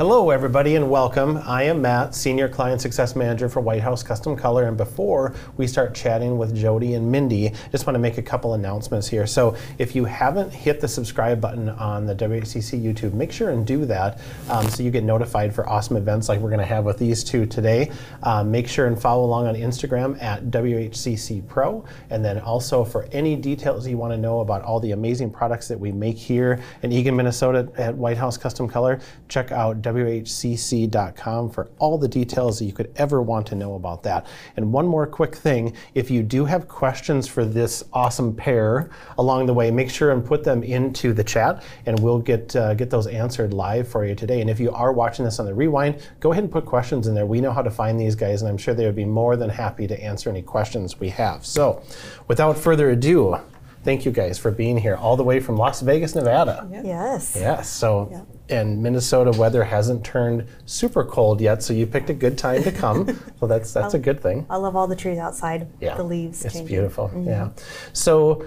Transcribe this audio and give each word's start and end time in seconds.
Hello, 0.00 0.30
everybody, 0.30 0.76
and 0.76 0.88
welcome. 0.88 1.36
I 1.44 1.64
am 1.64 1.82
Matt, 1.82 2.14
Senior 2.14 2.48
Client 2.48 2.80
Success 2.80 3.14
Manager 3.14 3.50
for 3.50 3.60
White 3.60 3.82
House 3.82 4.02
Custom 4.02 4.34
Color. 4.34 4.64
And 4.64 4.74
before 4.74 5.34
we 5.58 5.66
start 5.66 5.94
chatting 5.94 6.38
with 6.38 6.56
Jody 6.56 6.94
and 6.94 7.12
Mindy, 7.12 7.52
just 7.70 7.86
want 7.86 7.96
to 7.96 7.98
make 7.98 8.16
a 8.16 8.22
couple 8.22 8.54
announcements 8.54 9.06
here. 9.06 9.26
So, 9.26 9.58
if 9.76 9.94
you 9.94 10.06
haven't 10.06 10.54
hit 10.54 10.80
the 10.80 10.88
subscribe 10.88 11.38
button 11.38 11.68
on 11.68 12.06
the 12.06 12.14
WHCC 12.14 12.82
YouTube, 12.82 13.12
make 13.12 13.30
sure 13.30 13.50
and 13.50 13.66
do 13.66 13.84
that 13.84 14.22
um, 14.48 14.66
so 14.70 14.82
you 14.82 14.90
get 14.90 15.04
notified 15.04 15.54
for 15.54 15.68
awesome 15.68 15.98
events 15.98 16.30
like 16.30 16.40
we're 16.40 16.48
going 16.48 16.60
to 16.60 16.64
have 16.64 16.86
with 16.86 16.96
these 16.96 17.22
two 17.22 17.44
today. 17.44 17.92
Um, 18.22 18.50
make 18.50 18.68
sure 18.68 18.86
and 18.86 18.98
follow 18.98 19.26
along 19.26 19.48
on 19.48 19.54
Instagram 19.54 20.16
at 20.22 20.44
WHCC 20.44 21.46
Pro. 21.46 21.84
And 22.08 22.24
then 22.24 22.38
also 22.38 22.86
for 22.86 23.06
any 23.12 23.36
details 23.36 23.86
you 23.86 23.98
want 23.98 24.14
to 24.14 24.18
know 24.18 24.40
about 24.40 24.62
all 24.62 24.80
the 24.80 24.92
amazing 24.92 25.30
products 25.30 25.68
that 25.68 25.78
we 25.78 25.92
make 25.92 26.16
here 26.16 26.58
in 26.82 26.90
Eagan, 26.90 27.14
Minnesota 27.14 27.70
at 27.76 27.94
White 27.94 28.16
House 28.16 28.38
Custom 28.38 28.66
Color, 28.66 28.98
check 29.28 29.52
out 29.52 29.82
WHCC.com 29.92 31.50
for 31.50 31.70
all 31.78 31.98
the 31.98 32.08
details 32.08 32.58
that 32.58 32.64
you 32.64 32.72
could 32.72 32.92
ever 32.96 33.22
want 33.22 33.46
to 33.48 33.54
know 33.54 33.74
about 33.74 34.02
that. 34.04 34.26
And 34.56 34.72
one 34.72 34.86
more 34.86 35.06
quick 35.06 35.34
thing 35.34 35.74
if 35.94 36.10
you 36.10 36.22
do 36.22 36.44
have 36.44 36.68
questions 36.68 37.26
for 37.26 37.44
this 37.44 37.84
awesome 37.92 38.34
pair 38.34 38.90
along 39.18 39.46
the 39.46 39.54
way, 39.54 39.70
make 39.70 39.90
sure 39.90 40.12
and 40.12 40.24
put 40.24 40.44
them 40.44 40.62
into 40.62 41.12
the 41.12 41.24
chat 41.24 41.62
and 41.86 41.98
we'll 42.00 42.18
get, 42.18 42.54
uh, 42.56 42.74
get 42.74 42.90
those 42.90 43.06
answered 43.06 43.52
live 43.52 43.88
for 43.88 44.04
you 44.04 44.14
today. 44.14 44.40
And 44.40 44.50
if 44.50 44.60
you 44.60 44.70
are 44.72 44.92
watching 44.92 45.24
this 45.24 45.38
on 45.38 45.46
the 45.46 45.54
rewind, 45.54 46.02
go 46.20 46.32
ahead 46.32 46.44
and 46.44 46.52
put 46.52 46.66
questions 46.66 47.06
in 47.06 47.14
there. 47.14 47.26
We 47.26 47.40
know 47.40 47.52
how 47.52 47.62
to 47.62 47.70
find 47.70 47.98
these 47.98 48.14
guys, 48.14 48.42
and 48.42 48.48
I'm 48.48 48.58
sure 48.58 48.74
they 48.74 48.86
would 48.86 48.96
be 48.96 49.04
more 49.04 49.36
than 49.36 49.50
happy 49.50 49.86
to 49.86 50.02
answer 50.02 50.30
any 50.30 50.42
questions 50.42 50.98
we 50.98 51.08
have. 51.10 51.44
So, 51.44 51.82
without 52.28 52.56
further 52.56 52.90
ado, 52.90 53.38
thank 53.84 54.04
you 54.04 54.12
guys 54.12 54.38
for 54.38 54.50
being 54.50 54.78
here 54.78 54.96
all 54.96 55.16
the 55.16 55.24
way 55.24 55.40
from 55.40 55.56
Las 55.56 55.80
Vegas, 55.80 56.14
Nevada. 56.14 56.68
Yes. 56.84 57.36
Yes. 57.38 57.68
So, 57.68 58.26
and 58.50 58.82
Minnesota 58.82 59.30
weather 59.32 59.64
hasn't 59.64 60.04
turned 60.04 60.46
super 60.66 61.04
cold 61.04 61.40
yet, 61.40 61.62
so 61.62 61.72
you 61.72 61.86
picked 61.86 62.10
a 62.10 62.14
good 62.14 62.36
time 62.36 62.62
to 62.62 62.72
come. 62.72 63.06
so 63.40 63.46
that's 63.46 63.72
that's 63.72 63.94
a 63.94 63.98
good 63.98 64.20
thing. 64.20 64.46
I 64.50 64.56
love 64.56 64.76
all 64.76 64.86
the 64.86 64.96
trees 64.96 65.18
outside. 65.18 65.68
Yeah. 65.80 65.96
The 65.96 66.04
leaves 66.04 66.44
It's 66.44 66.54
changing. 66.54 66.66
beautiful. 66.68 67.10
Yeah. 67.24 67.50
So. 67.92 68.44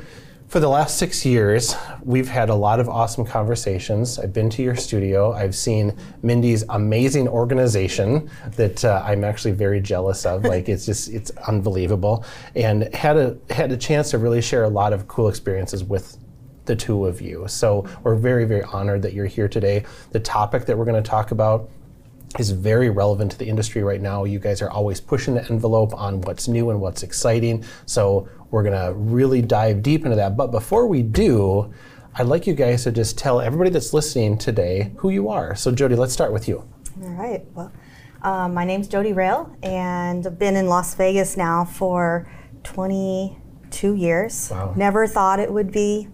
For 0.50 0.60
the 0.60 0.70
last 0.70 1.00
six 1.00 1.26
years, 1.26 1.76
we've 2.04 2.28
had 2.28 2.50
a 2.50 2.54
lot 2.54 2.80
of 2.80 2.88
awesome 2.88 3.26
conversations. 3.26 4.20
I've 4.20 4.34
been 4.34 4.52
to 4.52 4.62
your 4.62 4.76
studio. 4.76 5.32
I've 5.34 5.56
seen 5.56 5.98
Mindy's 6.22 6.64
amazing 6.70 7.28
organization 7.28 8.30
that 8.56 8.86
uh, 8.86 9.02
I'm 9.04 9.24
actually 9.24 9.54
very 9.54 9.82
jealous 9.82 10.28
of. 10.28 10.44
like 10.54 10.70
it's 10.70 10.86
just 10.86 11.10
it's 11.10 11.32
unbelievable, 11.48 12.24
and 12.56 12.94
had 12.94 13.18
a 13.18 13.36
had 13.50 13.72
a 13.72 13.78
chance 13.78 14.12
to 14.12 14.20
really 14.20 14.44
share 14.44 14.64
a 14.66 14.70
lot 14.70 14.94
of 14.94 15.08
cool 15.08 15.28
experiences 15.28 15.84
with 15.84 16.18
the 16.66 16.76
two 16.76 17.06
of 17.06 17.22
you. 17.22 17.46
So 17.48 17.88
we're 18.04 18.16
very 18.16 18.46
very 18.46 18.64
honored 18.64 19.02
that 19.04 19.14
you're 19.14 19.26
here 19.26 19.48
today. 19.48 19.86
The 20.12 20.20
topic 20.20 20.66
that 20.66 20.78
we're 20.78 20.86
going 20.86 21.02
to 21.02 21.10
talk 21.10 21.32
about 21.32 21.70
is 22.40 22.50
very 22.52 22.90
relevant 22.90 23.32
to 23.32 23.38
the 23.38 23.48
industry 23.48 23.84
right 23.84 24.02
now. 24.02 24.24
You 24.24 24.40
guys 24.40 24.62
are 24.62 24.70
always 24.70 25.00
pushing 25.00 25.36
the 25.36 25.46
envelope 25.52 25.94
on 25.94 26.22
what's 26.22 26.48
new 26.48 26.72
and 26.72 26.82
what's 26.82 27.04
exciting. 27.04 27.64
So 27.86 28.28
we're 28.50 28.64
going 28.64 28.80
to 28.80 28.94
really 28.98 29.42
dive 29.42 29.84
deep 29.84 30.04
into 30.04 30.16
that. 30.16 30.36
But 30.36 30.48
before 30.48 30.88
we 30.88 31.04
do, 31.04 31.72
I'd 32.16 32.28
like 32.28 32.46
you 32.48 32.54
guys 32.54 32.84
to 32.84 32.92
just 32.92 33.18
tell 33.18 33.42
everybody 33.42 33.70
that's 33.70 33.94
listening 33.94 34.38
today 34.38 34.94
who 34.98 35.10
you 35.10 35.30
are. 35.30 35.56
So 35.56 35.72
Jody, 35.72 35.96
let's 35.96 36.14
start 36.14 36.32
with 36.32 36.48
you. 36.48 36.64
All 37.04 37.10
right. 37.10 37.44
Well, 37.54 37.72
um, 38.22 38.54
my 38.54 38.64
name's 38.66 38.88
Jody 38.88 39.14
Rael, 39.14 39.56
and 39.64 40.26
I've 40.26 40.40
been 40.40 40.56
in 40.56 40.68
Las 40.68 40.94
Vegas 40.96 41.36
now 41.36 41.66
for 41.66 42.30
22 42.64 43.96
years. 43.96 44.50
Wow. 44.52 44.74
Never 44.78 45.08
thought 45.08 45.40
it 45.40 45.52
would 45.52 45.72
be 45.72 46.08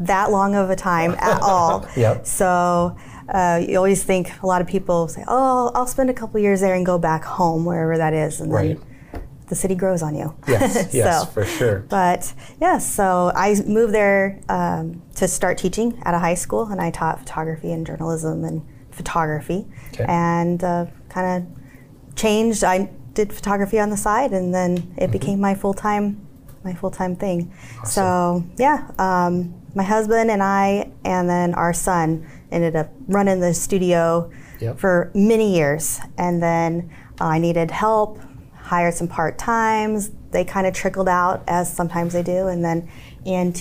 that 0.00 0.30
long 0.30 0.54
of 0.54 0.70
a 0.70 0.76
time 0.76 1.12
at 1.18 1.40
all. 1.42 1.86
Yep. 1.96 2.26
So 2.26 2.96
uh, 3.28 3.62
you 3.66 3.76
always 3.76 4.02
think 4.02 4.42
a 4.42 4.46
lot 4.46 4.60
of 4.60 4.66
people 4.66 5.06
say, 5.08 5.24
"Oh, 5.28 5.70
I'll 5.74 5.86
spend 5.86 6.10
a 6.10 6.14
couple 6.14 6.40
years 6.40 6.60
there 6.60 6.74
and 6.74 6.84
go 6.84 6.98
back 6.98 7.22
home, 7.24 7.64
wherever 7.64 7.96
that 7.96 8.12
is," 8.14 8.40
and 8.40 8.52
Right. 8.52 8.78
then 9.12 9.22
the 9.48 9.54
city 9.56 9.74
grows 9.74 10.02
on 10.02 10.14
you. 10.14 10.34
Yes, 10.48 10.92
yes, 10.94 11.20
So- 11.20 11.26
for 11.26 11.44
sure. 11.44 11.80
But 11.88 12.32
yeah, 12.60 12.78
so 12.78 13.30
I 13.34 13.54
moved 13.66 13.92
there 13.94 14.40
um, 14.48 15.02
to 15.16 15.28
start 15.28 15.58
teaching 15.58 16.00
at 16.04 16.14
a 16.14 16.18
high 16.18 16.34
school, 16.34 16.66
and 16.66 16.80
I 16.80 16.90
taught 16.90 17.18
photography 17.18 17.72
and 17.72 17.86
journalism 17.86 18.44
and 18.44 18.62
photography, 18.90 19.66
Okay. 19.94 20.04
and 20.08 20.62
uh, 20.64 20.86
kind 21.08 21.44
of 21.44 22.16
changed. 22.16 22.64
I 22.64 22.90
did 23.14 23.32
photography 23.32 23.78
on 23.78 23.90
the 23.90 23.96
side, 23.96 24.32
and 24.32 24.54
then 24.54 24.78
Mm-hmm. 24.78 25.02
it 25.02 25.10
became 25.10 25.40
my 25.40 25.54
full 25.54 25.74
time, 25.74 26.26
my 26.64 26.74
full 26.74 26.90
time 26.90 27.16
thing. 27.16 27.52
Awesome. 27.80 27.86
So 27.86 28.44
yeah, 28.56 28.90
um, 28.98 29.54
my 29.74 29.82
husband 29.84 30.30
and 30.30 30.42
I, 30.42 30.90
and 31.04 31.28
then 31.28 31.54
our 31.54 31.72
son 31.72 32.26
ended 32.50 32.74
up 32.76 32.90
running 33.08 33.40
the 33.40 33.54
studio 33.54 34.30
Yep. 34.60 34.78
for 34.78 35.10
many 35.14 35.54
years, 35.56 36.00
and 36.18 36.42
then 36.42 36.90
I 37.18 37.38
needed 37.38 37.70
help 37.70 38.18
hired 38.54 38.92
some 38.94 39.08
part 39.08 39.38
times. 39.38 40.10
They 40.32 40.44
kind 40.44 40.66
of 40.66 40.74
trickled 40.74 41.08
out 41.08 41.42
as 41.48 41.72
sometimes 41.74 42.12
they 42.12 42.22
do. 42.22 42.46
And 42.48 42.62
then 42.64 42.88
in 43.24 43.52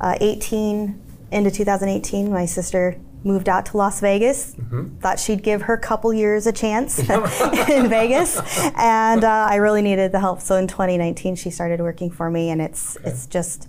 2018, 0.00 1.02
into 1.32 1.50
2018, 1.50 2.30
my 2.30 2.46
sister 2.46 2.96
moved 3.24 3.48
out 3.48 3.66
to 3.66 3.76
Las 3.76 4.00
Vegas. 4.00 4.54
Thought 5.00 5.18
she'd 5.18 5.42
give 5.42 5.62
her 5.62 5.76
couple 5.76 6.12
years 6.12 6.46
a 6.46 6.52
chance 6.52 6.98
in 7.68 7.88
Vegas, 7.88 8.40
and 8.76 9.24
uh, 9.24 9.46
I 9.50 9.56
really 9.56 9.82
needed 9.82 10.12
the 10.12 10.20
help. 10.20 10.40
So 10.40 10.54
in 10.56 10.66
2019, 10.68 11.34
she 11.36 11.50
started 11.50 11.80
working 11.80 12.10
for 12.10 12.30
me, 12.30 12.50
and 12.50 12.60
it's 12.62 12.96
it's 13.04 13.26
just 13.26 13.68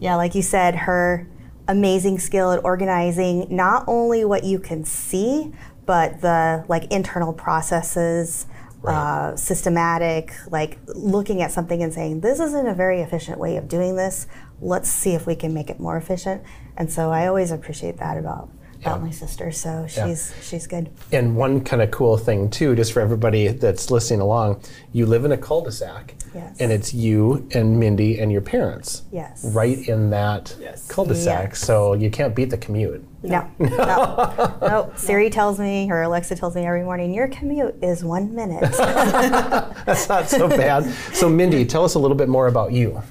yeah, 0.00 0.16
like 0.16 0.34
you 0.34 0.42
said, 0.42 0.74
her 0.74 1.28
amazing 1.68 2.18
skill 2.18 2.50
at 2.50 2.64
organizing 2.64 3.46
not 3.54 3.84
only 3.86 4.24
what 4.24 4.42
you 4.42 4.58
can 4.58 4.84
see, 4.84 5.52
but 5.86 6.20
the 6.20 6.64
like 6.68 6.90
internal 6.90 7.32
processes, 7.32 8.46
uh, 8.84 9.36
systematic, 9.36 10.32
like 10.50 10.78
looking 10.86 11.42
at 11.42 11.52
something 11.52 11.82
and 11.82 11.92
saying, 11.92 12.20
this 12.20 12.40
isn't 12.40 12.66
a 12.66 12.74
very 12.74 13.00
efficient 13.00 13.38
way 13.38 13.56
of 13.56 13.68
doing 13.68 13.94
this. 13.96 14.26
Let's 14.60 14.88
see 14.88 15.12
if 15.12 15.26
we 15.26 15.34
can 15.34 15.52
make 15.52 15.68
it 15.68 15.78
more 15.78 15.96
efficient. 15.96 16.42
And 16.76 16.90
so 16.90 17.10
I 17.10 17.26
always 17.26 17.50
appreciate 17.50 17.98
that 17.98 18.16
about 18.16 18.50
about 18.80 18.98
Yeah. 18.98 19.04
my 19.04 19.10
sister. 19.10 19.50
So 19.52 19.86
she's 19.88 20.32
she's 20.42 20.66
good. 20.66 20.90
And 21.12 21.36
one 21.36 21.60
kind 21.62 21.82
of 21.82 21.90
cool 21.90 22.16
thing 22.16 22.48
too, 22.50 22.74
just 22.74 22.92
for 22.92 23.00
everybody 23.00 23.48
that's 23.48 23.90
listening 23.90 24.20
along, 24.20 24.60
you 24.92 25.06
live 25.06 25.24
in 25.24 25.32
a 25.32 25.36
cul-de-sac, 25.36 26.14
Yes. 26.34 26.56
and 26.60 26.70
it's 26.72 26.94
you 26.94 27.46
and 27.52 27.78
Mindy 27.78 28.18
and 28.20 28.30
your 28.32 28.40
parents, 28.40 29.02
Yes. 29.12 29.44
right 29.52 29.78
in 29.88 30.10
that 30.10 30.54
Yes. 30.60 30.86
cul-de-sac. 30.88 31.50
Yes. 31.50 31.58
So 31.58 31.94
you 31.94 32.10
can't 32.10 32.34
beat 32.34 32.50
the 32.50 32.58
commute. 32.58 33.04
No, 33.22 33.46
no, 33.58 34.54
no. 34.62 34.90
Siri 34.96 35.28
tells 35.28 35.58
me, 35.58 35.90
or 35.90 36.02
Alexa 36.02 36.36
tells 36.36 36.54
me 36.54 36.64
every 36.64 36.82
morning, 36.84 37.12
your 37.12 37.28
commute 37.28 37.76
is 37.82 38.02
one 38.02 38.34
minute. 38.34 38.60
That's 38.72 40.08
not 40.08 40.28
so 40.28 40.48
bad. 40.48 40.84
So 41.12 41.28
Mindy, 41.28 41.64
tell 41.66 41.84
us 41.84 41.94
a 41.94 41.98
little 41.98 42.16
bit 42.16 42.28
more 42.28 42.46
about 42.46 42.72
you. 42.72 43.02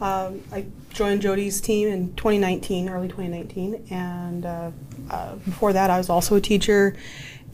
Um, 0.00 0.42
I 0.52 0.66
joined 0.90 1.22
Jody's 1.22 1.60
team 1.60 1.88
in 1.88 2.14
2019, 2.14 2.88
early 2.88 3.08
2019, 3.08 3.86
and 3.90 4.46
uh, 4.46 4.70
uh, 5.10 5.34
before 5.36 5.72
that, 5.72 5.90
I 5.90 5.98
was 5.98 6.08
also 6.08 6.36
a 6.36 6.40
teacher 6.40 6.96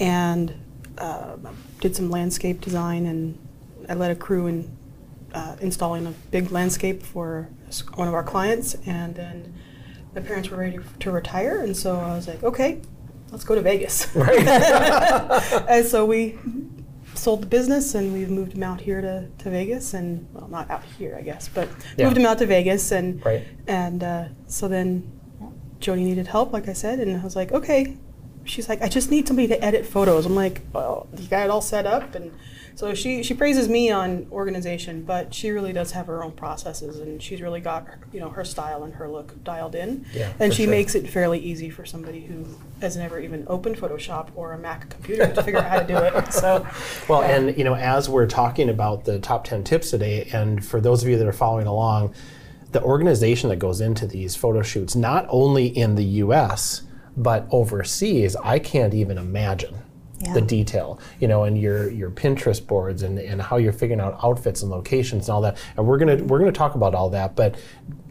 and 0.00 0.54
uh, 0.98 1.36
did 1.80 1.94
some 1.94 2.10
landscape 2.10 2.60
design, 2.60 3.06
and 3.06 3.38
I 3.88 3.94
led 3.94 4.10
a 4.10 4.16
crew 4.16 4.46
in 4.46 4.76
uh, 5.34 5.56
installing 5.60 6.06
a 6.06 6.12
big 6.30 6.50
landscape 6.50 7.02
for 7.02 7.48
one 7.94 8.08
of 8.08 8.14
our 8.14 8.22
clients. 8.22 8.76
And 8.86 9.14
then 9.14 9.54
my 10.14 10.20
parents 10.20 10.48
were 10.48 10.56
ready 10.56 10.78
to 11.00 11.10
retire, 11.10 11.60
and 11.60 11.76
so 11.76 11.96
I 11.98 12.14
was 12.14 12.28
like, 12.28 12.42
okay, 12.42 12.80
let's 13.30 13.44
go 13.44 13.54
to 13.54 13.60
Vegas. 13.60 14.14
Right. 14.14 14.46
and 15.68 15.84
so 15.86 16.06
we 16.06 16.38
sold 17.24 17.40
the 17.42 17.46
business 17.58 17.94
and 17.94 18.12
we've 18.12 18.30
moved 18.30 18.52
him 18.56 18.62
out 18.70 18.80
here 18.88 19.00
to, 19.00 19.14
to 19.42 19.50
Vegas 19.50 19.94
and 19.94 20.26
well 20.34 20.48
not 20.48 20.70
out 20.70 20.84
here 20.98 21.14
I 21.20 21.22
guess 21.22 21.48
but 21.48 21.68
Yeah. 21.96 22.04
moved 22.06 22.18
him 22.18 22.26
out 22.26 22.38
to 22.38 22.46
Vegas 22.46 22.92
and 22.92 23.06
Right. 23.24 23.44
and 23.66 24.00
uh, 24.04 24.24
so 24.46 24.68
then 24.68 24.88
Jody 25.80 26.04
needed 26.04 26.26
help 26.26 26.52
like 26.52 26.68
I 26.68 26.74
said 26.74 26.96
and 27.00 27.10
I 27.20 27.24
was 27.24 27.36
like 27.40 27.50
okay 27.52 27.96
she's 28.44 28.68
like 28.68 28.82
I 28.82 28.88
just 28.88 29.10
need 29.10 29.26
somebody 29.26 29.48
to 29.48 29.58
edit 29.64 29.86
photos 29.86 30.26
I'm 30.26 30.36
like 30.36 30.56
well 30.74 31.06
you 31.16 31.26
got 31.28 31.44
it 31.46 31.50
all 31.50 31.62
set 31.62 31.86
up 31.86 32.14
and 32.14 32.30
so 32.76 32.92
she 32.94 33.22
she 33.22 33.34
praises 33.34 33.68
me 33.68 33.90
on 33.90 34.26
organization 34.32 35.02
but 35.02 35.32
she 35.32 35.50
really 35.50 35.72
does 35.72 35.92
have 35.92 36.06
her 36.06 36.22
own 36.24 36.32
processes 36.32 36.98
and 36.98 37.22
she's 37.22 37.40
really 37.40 37.60
got 37.60 37.86
you 38.12 38.20
know 38.20 38.28
her 38.30 38.44
style 38.44 38.82
and 38.84 38.94
her 38.94 39.08
look 39.08 39.42
dialed 39.44 39.74
in 39.74 40.04
Yeah, 40.12 40.32
and 40.40 40.52
she 40.52 40.64
sure. 40.64 40.70
makes 40.70 40.94
it 40.94 41.08
fairly 41.08 41.38
easy 41.38 41.70
for 41.70 41.84
somebody 41.84 42.20
who 42.24 42.44
has 42.80 42.96
never 42.96 43.18
even 43.20 43.44
opened 43.48 43.76
Photoshop 43.76 44.28
or 44.34 44.52
a 44.52 44.58
Mac 44.58 44.90
computer 44.90 45.32
to 45.32 45.42
figure 45.42 45.60
out 45.60 45.70
how 45.70 45.78
to 45.80 45.86
do 45.86 45.96
it. 45.96 46.12
So, 46.32 46.66
Well, 47.08 47.22
yeah. 47.22 47.36
and 47.36 47.56
you 47.56 47.64
know, 47.64 47.74
as 47.76 48.08
we're 48.08 48.26
talking 48.26 48.68
about 48.68 49.04
the 49.04 49.18
top 49.20 49.44
10 49.44 49.64
tips 49.64 49.90
today, 49.90 50.28
and 50.32 50.62
for 50.64 50.80
those 50.80 51.02
of 51.02 51.08
you 51.08 51.16
that 51.16 51.26
are 51.26 51.32
following 51.32 51.66
along, 51.66 52.12
the 52.72 52.82
organization 52.82 53.48
that 53.50 53.56
goes 53.56 53.80
into 53.80 54.06
these 54.06 54.34
photo 54.36 54.60
shoots, 54.62 54.94
not 54.96 55.26
only 55.30 55.66
in 55.66 55.94
the 55.94 56.04
US, 56.24 56.82
but 57.16 57.46
overseas, 57.50 58.34
I 58.36 58.58
can't 58.58 58.92
even 58.92 59.16
imagine. 59.16 59.76
The 60.32 60.40
detail, 60.40 60.98
you 61.20 61.28
know, 61.28 61.44
and 61.44 61.58
your 61.60 61.90
your 61.90 62.10
Pinterest 62.10 62.64
boards 62.66 63.02
and, 63.02 63.18
and 63.18 63.42
how 63.42 63.56
you're 63.56 63.72
figuring 63.72 64.00
out 64.00 64.18
outfits 64.22 64.62
and 64.62 64.70
locations 64.70 65.28
and 65.28 65.34
all 65.34 65.40
that. 65.42 65.58
And 65.76 65.86
we're 65.86 65.98
gonna 65.98 66.16
we're 66.24 66.38
gonna 66.38 66.52
talk 66.52 66.74
about 66.74 66.94
all 66.94 67.10
that, 67.10 67.36
but 67.36 67.56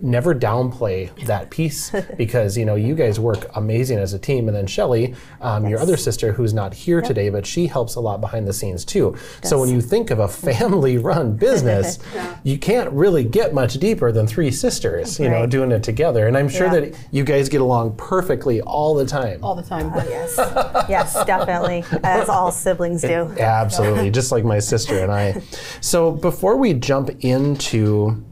never 0.01 0.35
downplay 0.35 1.09
that 1.25 1.49
piece 1.49 1.91
because 2.17 2.57
you 2.57 2.65
know 2.65 2.75
you 2.75 2.93
guys 2.93 3.19
work 3.19 3.49
amazing 3.55 3.97
as 3.99 4.13
a 4.13 4.19
team. 4.19 4.47
And 4.47 4.55
then 4.55 4.67
Shelly, 4.67 5.15
um, 5.41 5.67
your 5.67 5.79
other 5.79 5.97
sister, 5.97 6.33
who's 6.33 6.53
not 6.53 6.73
here 6.73 7.01
today, 7.01 7.29
but 7.29 7.45
she 7.45 7.67
helps 7.67 7.95
a 7.95 8.01
lot 8.01 8.19
behind 8.21 8.47
the 8.47 8.53
scenes 8.53 8.83
too. 8.85 9.15
So 9.43 9.59
when 9.59 9.69
you 9.69 9.81
think 9.81 10.11
of 10.11 10.19
a 10.19 10.27
family-run 10.27 11.35
business, 11.37 11.99
you 12.43 12.57
can't 12.57 12.91
really 12.91 13.23
get 13.23 13.53
much 13.53 13.75
deeper 13.75 14.11
than 14.11 14.27
three 14.27 14.51
sisters, 14.51 15.19
you 15.19 15.29
know, 15.29 15.45
doing 15.45 15.71
it 15.71 15.83
together. 15.83 16.27
And 16.27 16.37
I'm 16.37 16.49
sure 16.49 16.67
Yeah. 16.67 16.81
that 16.81 16.95
you 17.11 17.23
guys 17.23 17.47
get 17.49 17.61
along 17.61 17.95
perfectly 17.95 18.61
all 18.61 18.93
the 18.95 19.05
time. 19.05 19.43
all 19.43 19.55
the 19.55 19.63
time. 19.63 19.91
Yes, 20.09 20.35
yes, 20.89 21.13
definitely, 21.25 21.83
as 22.03 22.29
all 22.29 22.51
siblings 22.63 23.01
do. 23.01 23.33
Absolutely, 23.39 24.11
just 24.11 24.31
like 24.31 24.43
my 24.43 24.59
sister 24.59 24.99
and 24.99 25.11
I. 25.11 25.41
So 25.81 26.11
before 26.11 26.57
we 26.57 26.73
jump 26.73 27.09
into 27.21 28.23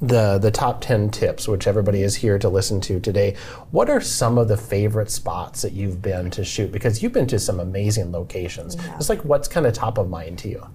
the 0.00 0.38
the 0.38 0.50
top 0.50 0.80
10 0.80 1.10
tips 1.10 1.46
which 1.46 1.66
everybody 1.66 2.02
is 2.02 2.16
here 2.16 2.38
to 2.38 2.48
listen 2.48 2.80
to 2.80 2.98
today 2.98 3.36
what 3.70 3.88
are 3.90 4.00
some 4.00 4.38
of 4.38 4.48
the 4.48 4.56
favorite 4.56 5.10
spots 5.10 5.60
that 5.62 5.72
you've 5.72 6.00
been 6.02 6.30
to 6.30 6.42
shoot 6.42 6.72
because 6.72 7.02
you've 7.02 7.12
been 7.12 7.26
to 7.26 7.38
some 7.38 7.60
amazing 7.60 8.10
locations 8.10 8.76
it's 8.96 9.08
like 9.10 9.20
what's 9.24 9.46
kind 9.46 9.66
of 9.66 9.72
top 9.74 9.98
of 9.98 10.08
mind 10.08 10.38
to 10.38 10.48
you 10.48 10.66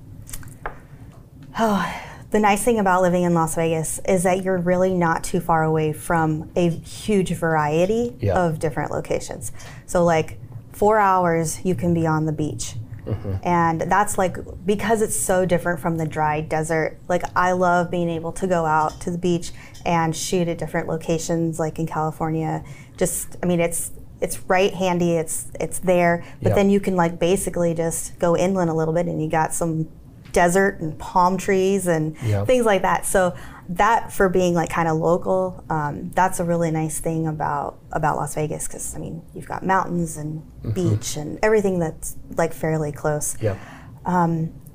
oh 1.60 1.96
The 2.32 2.40
nice 2.40 2.64
thing 2.64 2.78
about 2.78 3.02
living 3.02 3.24
in 3.24 3.34
Las 3.34 3.56
Vegas 3.56 4.00
is 4.08 4.22
that 4.22 4.44
you're 4.44 4.60
really 4.60 4.94
not 4.94 5.24
too 5.24 5.40
far 5.40 5.64
away 5.64 5.94
from 5.94 6.52
a 6.56 6.70
huge 6.70 7.32
variety 7.34 8.16
Yeah. 8.20 8.36
of 8.46 8.60
different 8.60 8.92
locations. 8.92 9.52
So, 9.88 10.04
like, 10.06 10.39
four 10.80 10.98
hours 10.98 11.64
you 11.66 11.76
can 11.76 11.94
be 11.94 12.08
on 12.08 12.26
the 12.26 12.32
beach. 12.32 12.76
Mm-hmm. 13.06 13.34
And 13.44 13.82
that's 13.82 14.18
like 14.18 14.38
because 14.66 15.02
it's 15.02 15.16
so 15.16 15.46
different 15.46 15.80
from 15.80 15.98
the 15.98 16.06
dry 16.08 16.42
desert. 16.42 16.98
Like, 17.08 17.24
I 17.36 17.54
love 17.54 17.90
being 17.90 18.10
able 18.10 18.32
to 18.34 18.48
go 18.48 18.66
out 18.66 19.02
to 19.02 19.12
the 19.12 19.18
beach 19.18 19.52
and 19.86 20.16
shoot 20.16 20.48
at 20.48 20.58
different 20.58 20.88
locations, 20.88 21.60
like 21.60 21.80
in 21.80 21.88
California. 21.88 22.64
Just, 22.98 23.36
I 23.44 23.46
mean, 23.48 23.60
it's 23.60 23.92
it's 24.22 24.40
right 24.50 24.74
handy. 24.74 25.14
It's 25.14 25.48
it's 25.60 25.80
there, 25.80 26.24
but 26.42 26.50
Yeah. 26.50 26.56
then 26.56 26.70
you 26.70 26.80
can 26.80 26.96
like 26.96 27.20
basically 27.20 27.74
just 27.74 28.20
go 28.20 28.38
inland 28.38 28.70
a 28.70 28.74
little 28.74 28.94
bit, 28.94 29.08
and 29.08 29.22
you 29.22 29.30
got 29.30 29.54
some 29.54 29.88
desert 30.32 30.80
and 30.80 30.98
palm 31.00 31.38
trees 31.38 31.88
and 31.88 32.16
Yeah. 32.24 32.46
things 32.46 32.66
like 32.66 32.84
that. 32.84 33.06
So 33.06 33.34
that 33.70 34.12
for 34.12 34.30
being 34.30 34.54
like 34.56 34.70
kind 34.72 34.88
of 34.88 34.98
local, 34.98 35.64
um, 35.70 36.10
that's 36.16 36.40
a 36.40 36.44
really 36.44 36.72
nice 36.72 37.00
thing 37.00 37.28
about 37.28 37.78
about 37.92 38.16
Las 38.18 38.34
Vegas 38.36 38.68
because 38.68 38.96
I 38.96 39.00
mean 39.00 39.22
you've 39.36 39.48
got 39.48 39.64
mountains 39.64 40.18
and 40.18 40.42
beach 40.74 41.16
and 41.16 41.38
everything 41.44 41.80
that's 41.80 42.16
like 42.36 42.54
fairly 42.54 42.92
close. 42.92 43.38
yeah 43.42 43.56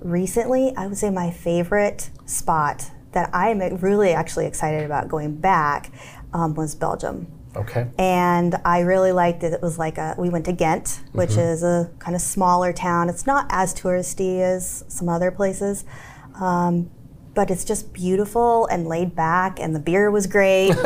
Recently, 0.01 0.75
I 0.77 0.87
would 0.87 0.99
say 0.99 1.09
my 1.09 1.31
favorite 1.31 2.11
spot 2.27 2.91
that 3.13 3.31
I'm 3.33 3.61
really 3.79 4.13
actually 4.13 4.45
excited 4.45 4.85
about 4.85 5.09
going 5.09 5.37
back 5.37 5.91
um, 6.35 6.55
was 6.55 6.75
Belgium 6.75 7.27
okay 7.57 7.87
and 7.99 8.57
I 8.65 8.81
really 8.81 9.13
liked 9.13 9.45
it. 9.45 9.53
It 9.53 9.63
was 9.63 9.79
like 9.79 9.97
a 9.97 10.15
we 10.19 10.29
went 10.29 10.45
to 10.47 10.53
Ghent, 10.53 11.01
which 11.13 11.31
Mm-hmm. 11.31 11.39
is 11.41 11.63
a 11.63 11.91
kind 12.01 12.15
of 12.15 12.21
smaller 12.21 12.73
town. 12.73 13.09
It's 13.09 13.27
not 13.27 13.47
as 13.49 13.73
touristy 13.73 14.41
as 14.41 14.85
some 14.89 15.09
other 15.09 15.31
places. 15.31 15.85
Um, 16.41 16.91
but 17.35 17.51
it's 17.51 17.65
just 17.65 17.93
beautiful 17.93 18.67
and 18.67 18.87
laid 18.87 19.15
back, 19.15 19.59
and 19.61 19.75
the 19.75 19.81
beer 19.81 20.11
was 20.11 20.27
great, 20.27 20.71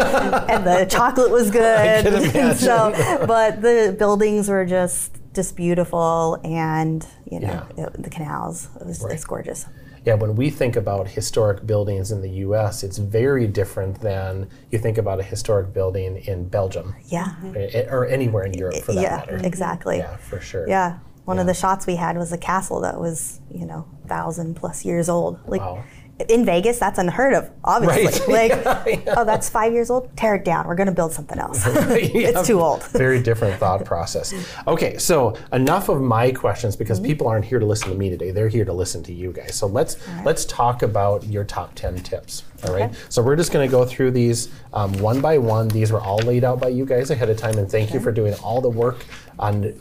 and 0.53 0.67
the 0.67 0.87
chocolate 0.89 1.31
was 1.31 1.51
good. 1.51 2.57
so, 2.57 2.93
but 3.27 3.61
the 3.63 3.95
buildings 3.99 4.49
were 4.49 4.65
just 4.65 5.17
just 5.35 5.57
beautiful, 5.57 6.39
and 6.45 7.07
you 7.31 7.41
know 7.41 7.67
it- 7.77 8.03
the 8.03 8.11
canals. 8.11 8.69
It 8.81 8.87
was 8.87 9.03
Right. 9.03 9.15
it's 9.15 9.25
gorgeous. 9.25 9.67
yeah 10.07 10.15
when 10.15 10.35
we 10.37 10.49
think 10.49 10.75
about 10.77 11.09
historic 11.09 11.67
buildings 11.67 12.13
in 12.13 12.23
the 12.23 12.31
us 12.31 12.83
it's 12.87 12.99
very 12.99 13.47
different 13.47 14.01
than 14.01 14.49
you 14.71 14.79
think 14.79 14.97
about 14.97 15.19
a 15.21 15.23
historic 15.35 15.73
building 15.79 16.17
in 16.31 16.49
belgium 16.49 16.95
Yeah, 17.17 17.29
eh, 17.57 17.85
or 17.91 18.07
anywhere 18.07 18.45
in 18.45 18.55
europe 18.55 18.77
for 18.87 18.93
that 18.95 19.03
yeah, 19.03 19.17
matter 19.17 19.41
exactly. 19.53 19.99
yeah 19.99 20.17
for 20.31 20.41
sure 20.41 20.67
Yeah. 20.69 20.91
One 21.25 21.37
Yeah. 21.37 21.43
of 21.43 21.47
the 21.53 21.59
shots 21.63 21.83
we 21.87 21.97
had 21.97 22.17
was 22.17 22.33
a 22.33 22.39
castle 22.39 22.81
that 22.87 22.99
was, 23.07 23.41
you 23.51 23.67
know, 23.67 23.85
thousand 24.07 24.55
plus 24.61 24.79
years 24.87 25.09
old. 25.11 25.35
Like 25.47 25.61
Wow. 25.61 25.83
In 26.29 26.45
Vegas, 26.45 26.79
that's 26.79 26.99
unheard 26.99 27.35
of, 27.35 27.51
obviously. 27.65 28.35
Right. 28.35 28.49
Like, 28.69 29.05
oh, 29.09 29.25
that's 29.25 29.49
five 29.49 29.73
years 29.73 29.91
old. 29.91 30.15
Tear 30.17 30.37
it 30.37 30.45
down. 30.45 30.67
We're 30.67 30.75
gonna 30.75 30.93
build 30.93 31.13
something 31.13 31.39
else. 31.39 31.65
It's 31.67 32.47
too 32.47 32.61
old. 32.61 32.85
Very 32.89 33.23
different 33.23 33.59
thought 33.59 33.85
process. 33.85 34.33
Okay, 34.67 34.99
so 34.99 35.37
enough 35.53 35.89
of 35.89 36.01
my 36.01 36.31
questions 36.31 36.77
because 36.77 37.01
people 37.01 37.27
aren't 37.27 37.45
here 37.45 37.59
to 37.59 37.67
listen 37.67 37.91
to 37.91 37.97
me 37.97 38.11
today. 38.11 38.31
They're 38.31 38.49
here 38.49 38.65
to 38.65 38.73
listen 38.73 39.03
to 39.05 39.13
you 39.13 39.33
guys. 39.33 39.55
So 39.55 39.67
let's 39.67 39.97
let's 40.25 40.45
talk 40.45 40.83
about 40.83 41.25
your 41.27 41.45
top 41.45 41.75
ten 41.75 41.97
tips. 41.97 42.45
All 42.67 42.75
right. 42.75 42.95
So 43.09 43.23
we're 43.23 43.37
just 43.37 43.53
going 43.53 43.67
to 43.67 43.71
go 43.71 43.85
through 43.85 44.11
these 44.11 44.49
um, 44.73 44.93
one 44.95 45.21
by 45.21 45.39
one. 45.39 45.69
These 45.69 45.93
were 45.93 46.01
all 46.01 46.19
laid 46.19 46.43
out 46.43 46.61
by 46.61 46.69
you 46.69 46.85
guys 46.85 47.11
ahead 47.11 47.31
of 47.31 47.37
time, 47.37 47.57
and 47.57 47.71
thank 47.71 47.95
you 47.95 48.01
for 48.01 48.11
doing 48.11 48.35
all 48.43 48.61
the 48.61 48.69
work 48.69 49.05
on 49.39 49.73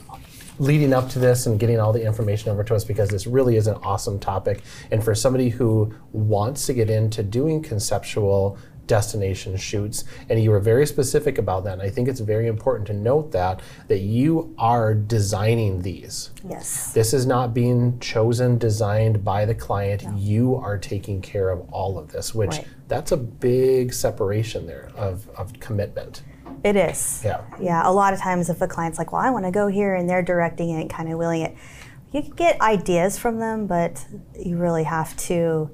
leading 0.59 0.94
up 0.94 1.09
to 1.09 1.19
this 1.19 1.45
and 1.45 1.59
getting 1.59 1.80
all 1.80 1.94
the 1.94 2.04
information 2.06 2.51
over 2.51 2.63
to 2.63 2.75
us 2.75 2.83
because 2.83 3.09
this 3.09 3.27
really 3.27 3.56
is 3.57 3.68
an 3.68 3.75
awesome 3.83 4.19
topic. 4.19 4.62
And 4.92 5.04
for 5.04 5.13
somebody 5.15 5.50
who 5.50 5.94
wants 6.12 6.65
to 6.68 6.74
get 6.74 6.89
into 6.89 7.24
doing 7.24 7.62
conceptual 7.62 8.57
destination 8.88 9.57
shoots 9.57 10.06
and 10.30 10.42
you 10.42 10.50
were 10.50 10.62
very 10.62 10.86
specific 10.88 11.38
about 11.38 11.65
that 11.65 11.74
and 11.74 11.81
i 11.81 11.89
think 11.89 12.07
it's 12.07 12.21
very 12.21 12.48
important 12.48 12.88
to 12.88 12.94
note 12.94 13.33
that 13.33 13.59
that 13.89 14.00
you 14.00 14.56
are 14.57 14.94
designing 14.94 15.81
these 15.81 16.31
Yes. 16.50 16.94
this 16.94 17.13
is 17.13 17.25
not 17.25 17.53
being 17.53 18.00
chosen 18.00 18.57
designed 18.57 19.25
by 19.25 19.44
the 19.44 19.53
client 19.53 20.06
you 20.15 20.56
are 20.56 20.77
taking 20.77 21.21
care 21.21 21.50
of 21.50 21.60
all 21.69 22.00
of 22.00 22.13
this 22.13 22.33
which 22.33 22.51
Right. 22.51 22.68
that's 22.88 23.12
a 23.12 23.18
big 23.18 23.94
separation 23.94 24.68
there 24.68 24.89
of, 24.95 25.30
of 25.38 25.51
commitment 25.60 26.21
It 26.63 26.75
is. 26.75 27.21
Yeah. 27.24 27.42
Yeah. 27.59 27.81
A 27.86 27.92
lot 27.92 28.13
of 28.13 28.19
times, 28.19 28.50
if 28.50 28.62
a 28.62 28.68
client's 28.68 28.98
like, 28.98 29.12
"Well, 29.12 29.21
I 29.21 29.30
want 29.30 29.45
to 29.45 29.51
go 29.51 29.68
here," 29.68 29.95
and 29.95 30.09
they're 30.09 30.21
directing 30.21 30.69
it, 30.71 30.89
kind 30.89 31.12
of 31.12 31.18
willing 31.18 31.42
it, 31.42 31.56
you 32.12 32.21
can 32.21 32.31
get 32.31 32.59
ideas 32.62 33.18
from 33.18 33.39
them, 33.39 33.68
but 33.68 34.06
you 34.38 34.57
really 34.57 34.83
have 34.83 35.15
to 35.18 35.69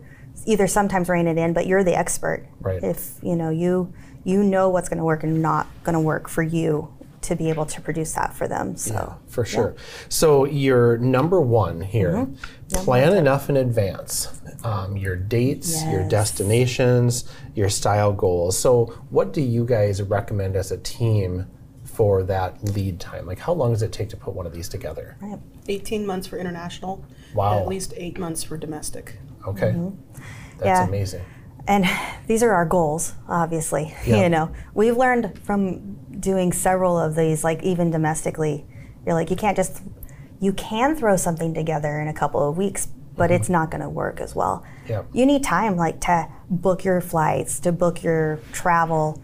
either 0.46 0.68
sometimes 0.68 1.10
rein 1.10 1.28
it 1.28 1.38
in. 1.38 1.54
But 1.54 1.68
you're 1.68 1.84
the 1.84 1.96
expert. 1.96 2.48
Right. 2.60 2.84
If 2.84 3.16
you 3.22 3.36
know 3.36 3.50
you 3.50 3.94
you 4.24 4.44
know 4.44 4.70
what's 4.70 4.90
going 4.90 5.00
to 5.00 5.04
work 5.04 5.24
and 5.24 5.42
not 5.42 5.68
going 5.84 5.94
to 5.94 6.00
work 6.00 6.30
for 6.30 6.44
you 6.44 6.94
to 7.24 7.36
be 7.36 7.50
able 7.50 7.66
to 7.66 7.82
produce 7.82 8.14
that 8.14 8.34
for 8.34 8.48
them. 8.48 8.76
So 8.76 9.18
for 9.28 9.46
sure. 9.46 9.76
So 10.10 10.46
your 10.46 10.98
number 10.98 11.42
one 11.42 11.82
here, 11.82 12.14
Mm-hmm. 12.14 12.84
plan 12.84 13.14
enough 13.16 13.50
in 13.50 13.58
advance. 13.58 14.28
Um, 14.64 14.96
your 14.98 15.16
dates, 15.16 15.84
your 15.86 16.08
destinations, 16.08 17.26
your 17.56 17.70
style 17.70 18.14
goals. 18.14 18.58
So 18.58 18.86
what 19.10 19.34
do 19.34 19.42
you 19.42 19.66
guys 19.66 20.02
recommend 20.02 20.56
as 20.56 20.72
a 20.72 20.78
team 20.78 21.48
for 21.84 22.24
that 22.24 22.64
lead 22.76 23.00
time? 23.00 23.26
Like 23.26 23.40
how 23.40 23.54
long 23.54 23.72
does 23.74 23.82
it 23.84 23.92
take 23.92 24.10
to 24.10 24.18
put 24.18 24.34
one 24.34 24.46
of 24.46 24.54
these 24.54 24.70
together? 24.70 25.18
right. 25.22 25.40
18 25.68 26.06
months 26.06 26.28
for 26.28 26.38
international. 26.38 27.06
Wow. 27.34 27.60
At 27.60 27.68
least 27.68 27.94
eight 27.98 28.18
months 28.20 28.44
for 28.44 28.58
domestic. 28.58 29.20
Okay. 29.48 29.72
That's 29.72 29.76
Mm-hmm. 29.78 30.66
Yeah. 30.66 30.88
amazing. 30.88 31.26
And 31.68 31.86
these 32.28 32.44
are 32.44 32.52
our 32.52 32.66
goals, 32.66 33.14
obviously. 33.28 33.96
Yeah. 34.06 34.24
You 34.24 34.30
know, 34.30 34.52
we've 34.74 34.98
learned 34.98 35.40
from 35.44 35.96
doing 36.20 36.52
several 36.52 37.00
of 37.00 37.16
these, 37.16 37.44
like 37.44 37.64
even 37.64 37.90
domestically, 37.90 38.66
you're 39.06 39.16
like, 39.16 39.30
you 39.30 39.36
can't 39.38 39.56
just, 39.56 39.82
you 40.42 40.52
can 40.54 40.96
throw 40.96 41.16
something 41.16 41.54
together 41.54 42.02
in 42.02 42.08
a 42.08 42.14
couple 42.14 42.48
of 42.48 42.58
weeks, 42.58 42.88
but 43.16 43.32
it's 43.32 43.50
not 43.50 43.72
going 43.72 43.82
to 43.82 43.90
work 43.90 44.20
as 44.20 44.36
well. 44.36 44.66
Mm-hmm. 44.84 44.92
Yeah. 44.92 45.04
You 45.14 45.26
need 45.26 45.44
time, 45.44 45.78
like 45.78 46.02
to 46.02 46.28
book 46.50 46.84
your 46.84 47.00
flights, 47.00 47.60
to 47.62 47.72
book 47.72 48.04
your 48.04 48.40
travel, 48.52 49.22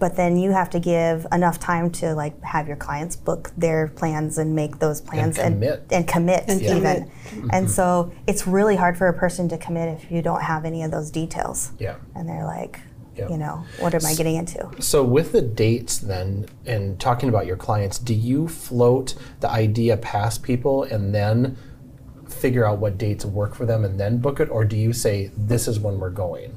but 0.00 0.16
then 0.16 0.38
you 0.38 0.50
have 0.50 0.70
to 0.70 0.80
give 0.80 1.26
enough 1.30 1.60
time 1.60 1.90
to 1.90 2.14
like 2.14 2.42
have 2.42 2.66
your 2.66 2.76
clients 2.76 3.14
book 3.14 3.52
their 3.56 3.86
plans 3.88 4.38
and 4.38 4.56
make 4.56 4.78
those 4.78 5.00
plans 5.00 5.36
commit. 5.36 5.86
and 5.92 6.08
commit 6.08 6.44
And 6.48 6.62
even. 6.62 6.78
commit. 6.78 7.08
And 7.32 7.50
mm-hmm. 7.50 7.66
so 7.66 8.10
it's 8.26 8.46
really 8.46 8.76
hard 8.76 8.96
for 8.96 9.06
a 9.08 9.12
person 9.12 9.48
to 9.50 9.58
commit 9.58 9.88
if 10.02 10.10
you 10.10 10.22
don't 10.22 10.40
have 10.40 10.64
any 10.64 10.82
of 10.82 10.90
those 10.90 11.10
details 11.10 11.72
Yeah. 11.78 11.96
and 12.16 12.26
they're 12.26 12.46
like, 12.46 12.80
Yeah. 13.14 13.28
you 13.28 13.36
know, 13.36 13.62
what 13.78 13.94
am 13.94 14.04
I 14.06 14.14
getting 14.14 14.36
into? 14.36 14.70
So 14.80 15.04
with 15.04 15.32
the 15.32 15.42
dates 15.42 15.98
then 15.98 16.46
and 16.64 16.98
talking 16.98 17.28
about 17.28 17.44
your 17.46 17.56
clients, 17.58 17.98
do 17.98 18.14
you 18.14 18.48
float 18.48 19.14
the 19.40 19.50
idea 19.50 19.98
past 19.98 20.42
people 20.42 20.82
and 20.84 21.14
then 21.14 21.58
figure 22.26 22.64
out 22.64 22.78
what 22.78 22.96
dates 22.96 23.26
work 23.26 23.54
for 23.54 23.66
them 23.66 23.84
and 23.84 24.00
then 24.00 24.16
book 24.16 24.40
it 24.40 24.48
or 24.50 24.64
do 24.64 24.76
you 24.78 24.94
say 24.94 25.30
this 25.36 25.68
is 25.68 25.78
when 25.78 25.98
we're 25.98 26.08
going? 26.08 26.56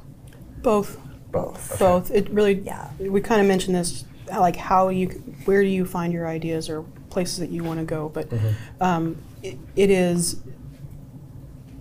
Both. 0.62 0.98
Both. 1.34 1.78
Both. 1.78 2.10
It 2.10 2.30
really. 2.30 2.54
Yeah. 2.54 2.90
We 2.98 3.20
kind 3.20 3.40
of 3.40 3.46
mentioned 3.46 3.74
this, 3.74 4.04
like 4.28 4.56
how 4.56 4.88
you, 4.88 5.08
where 5.44 5.62
do 5.62 5.68
you 5.68 5.84
find 5.84 6.12
your 6.12 6.26
ideas 6.26 6.68
or 6.70 6.84
places 7.10 7.38
that 7.38 7.50
you 7.50 7.62
want 7.62 7.80
to 7.80 7.84
go? 7.84 8.08
But 8.08 8.28
um, 8.80 9.16
it, 9.42 9.58
it 9.76 9.90
is. 9.90 10.40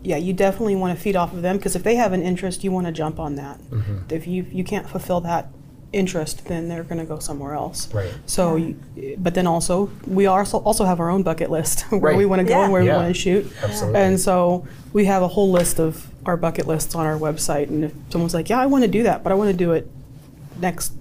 Yeah, 0.02 0.18
you 0.18 0.34
definitely 0.34 0.76
want 0.76 0.98
to 0.98 1.02
feed 1.02 1.16
off 1.16 1.32
of 1.32 1.42
them 1.42 1.56
because 1.56 1.78
if 1.78 1.84
they 1.84 1.96
have 1.96 2.12
an 2.12 2.22
interest, 2.22 2.64
you 2.66 2.72
want 2.74 2.88
to 2.88 2.92
jump 2.92 3.20
on 3.20 3.36
that. 3.36 3.60
If 4.10 4.28
you 4.28 4.46
you 4.52 4.66
can't 4.66 4.90
fulfill 4.90 5.22
that 5.22 5.48
interest, 5.94 6.46
then 6.46 6.68
they're 6.68 6.84
going 6.84 7.00
to 7.00 7.06
go 7.06 7.20
somewhere 7.20 7.54
else. 7.54 7.94
Right. 7.94 8.12
So, 8.26 8.56
you- 8.58 8.76
but 9.18 9.34
then 9.36 9.48
also 9.48 9.90
we 10.08 10.26
also 10.26 10.58
also 10.60 10.86
have 10.86 11.00
our 11.00 11.10
own 11.10 11.24
bucket 11.24 11.50
list 11.52 11.82
where 11.92 12.00
Right. 12.02 12.18
we 12.18 12.26
want 12.26 12.40
to 12.42 12.44
go 12.46 12.58
Yeah. 12.58 12.64
and 12.64 12.74
where 12.74 12.82
Yeah. 12.84 12.94
we 12.98 13.04
want 13.04 13.16
to 13.16 13.20
shoot. 13.22 13.52
Absolutely. 13.64 14.00
And 14.02 14.20
so 14.20 14.66
we 14.92 15.06
have 15.06 15.22
a 15.24 15.28
whole 15.28 15.52
list 15.52 15.80
of 15.80 16.08
our 16.26 16.36
bucket 16.38 16.68
lists 16.68 16.96
on 16.96 17.06
our 17.06 17.18
website. 17.18 17.68
And 17.70 17.86
if 17.86 17.94
someone's 18.10 18.34
like, 18.34 18.50
"Yeah, 18.50 18.60
I 18.60 18.66
want 18.66 18.84
to 18.84 18.88
do 18.90 19.04
that, 19.04 19.24
but 19.24 19.32
I 19.32 19.36
want 19.36 19.52
to 19.52 19.58
do 19.58 19.72
it 19.74 19.90
next, 20.60 20.94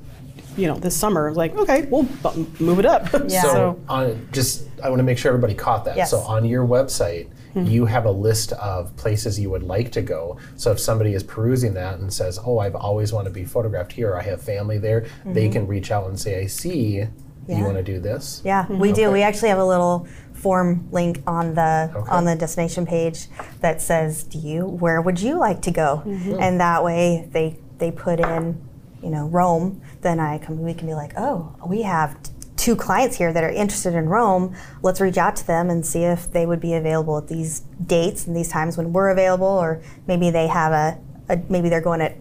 you 0.57 0.67
know, 0.67 0.77
this 0.77 0.97
summer," 0.97 1.33
like, 1.33 1.57
"Okay, 1.57 1.87
we'll 1.91 2.03
bu- 2.23 2.47
move 2.61 2.79
it 2.79 2.87
up." 2.87 3.07
Yeah. 3.29 3.43
So, 3.43 3.49
so 3.53 3.81
on 3.89 4.29
just, 4.33 4.65
I 4.83 4.89
want 4.89 4.99
to 5.01 5.05
make 5.05 5.19
sure 5.19 5.31
everybody 5.31 5.55
caught 5.55 5.85
that. 5.87 5.97
Yes. 5.97 6.11
So 6.11 6.19
on 6.21 6.45
your 6.45 6.67
website, 6.67 7.29
Hmm. 7.53 7.65
you 7.67 7.85
have 7.87 8.07
a 8.07 8.11
list 8.11 8.53
of 8.53 8.97
places 8.97 9.39
you 9.39 9.51
would 9.51 9.63
like 9.63 9.93
to 9.93 10.03
go. 10.03 10.39
So 10.57 10.71
if 10.73 10.81
somebody 10.81 11.13
is 11.15 11.23
perusing 11.23 11.75
that 11.75 11.99
and 11.99 12.13
says, 12.13 12.39
"Oh, 12.45 12.59
I've 12.59 12.75
always 12.75 13.13
wanted 13.13 13.29
to 13.31 13.35
be 13.35 13.45
photographed 13.45 13.93
here. 13.93 14.17
I 14.17 14.23
have 14.23 14.41
family 14.41 14.79
there," 14.79 15.05
they 15.25 15.49
can 15.49 15.67
reach 15.67 15.91
out 15.91 16.07
and 16.09 16.19
say, 16.19 16.41
"I 16.41 16.47
see 16.47 17.01
Mm-hmm. 17.01 17.51
Yeah. 17.53 17.59
you 17.59 17.65
want 17.65 17.77
to 17.77 17.83
do 17.83 17.99
this." 18.01 18.41
Yeah, 18.45 18.67
we 18.71 18.93
do. 18.93 19.11
We 19.11 19.23
actually 19.23 19.49
have 19.51 19.59
a 19.59 19.65
little 19.67 20.07
form 20.33 20.89
link 20.91 21.23
on 21.27 21.55
the 21.55 21.91
Okay. 21.95 22.11
on 22.11 22.25
the 22.25 22.35
destination 22.37 22.87
page 22.87 23.29
that 23.61 23.81
says, 23.83 24.23
"Do 24.23 24.39
you? 24.39 24.65
Where 24.67 25.01
would 25.03 25.21
you 25.21 25.39
like 25.39 25.61
to 25.63 25.71
go?" 25.71 26.03
And 26.41 26.61
that 26.61 26.83
way, 26.85 27.29
they 27.33 27.59
they 27.79 27.91
put 27.91 28.21
in, 28.21 28.57
you 29.03 29.11
know, 29.11 29.27
Rome. 29.27 29.81
Then 30.03 30.21
I 30.21 30.39
come. 30.39 30.63
We 30.63 30.73
can 30.75 30.87
be 30.87 30.95
like, 30.95 31.13
"Oh, 31.19 31.53
we 31.67 31.83
have." 31.83 32.17
Two 32.63 32.77
clients 32.77 33.17
here 33.17 33.33
that 33.33 33.43
are 33.43 33.51
interested 33.51 33.93
in 33.97 34.09
Rome. 34.09 34.55
Let's 34.83 35.01
reach 35.01 35.19
out 35.19 35.35
to 35.35 35.45
them 35.45 35.69
and 35.69 35.85
see 35.85 36.05
if 36.05 36.31
they 36.31 36.47
would 36.47 36.61
be 36.61 36.75
available 36.75 37.19
at 37.19 37.27
these 37.27 37.65
dates 37.85 38.25
and 38.25 38.37
these 38.37 38.47
times 38.47 38.77
when 38.77 38.93
we're 38.93 39.11
available, 39.11 39.49
or 39.49 39.83
maybe 40.07 40.31
they 40.31 40.47
have 40.47 40.71
a, 40.71 41.01
a 41.29 41.41
maybe 41.49 41.69
they're 41.69 41.81
going 41.81 42.01
at 42.01 42.17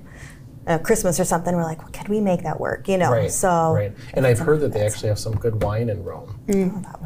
uh, 0.72 0.80
Christmas 0.80 1.20
or 1.20 1.26
something. 1.26 1.56
We're 1.56 1.64
like, 1.64 1.80
well, 1.80 1.92
could 1.92 2.08
we 2.08 2.20
make 2.20 2.44
that 2.44 2.60
work? 2.60 2.88
You 2.88 2.98
know, 2.98 3.12
Right. 3.12 3.32
so 3.32 3.74
right. 3.74 3.94
And 4.14 4.26
I've 4.26 4.40
heard 4.40 4.62
that 4.62 4.74
they 4.74 4.86
actually 4.86 5.10
have 5.10 5.20
some 5.20 5.36
good 5.36 5.62
wine 5.64 5.90
in 5.90 6.04
Rome 6.04 6.40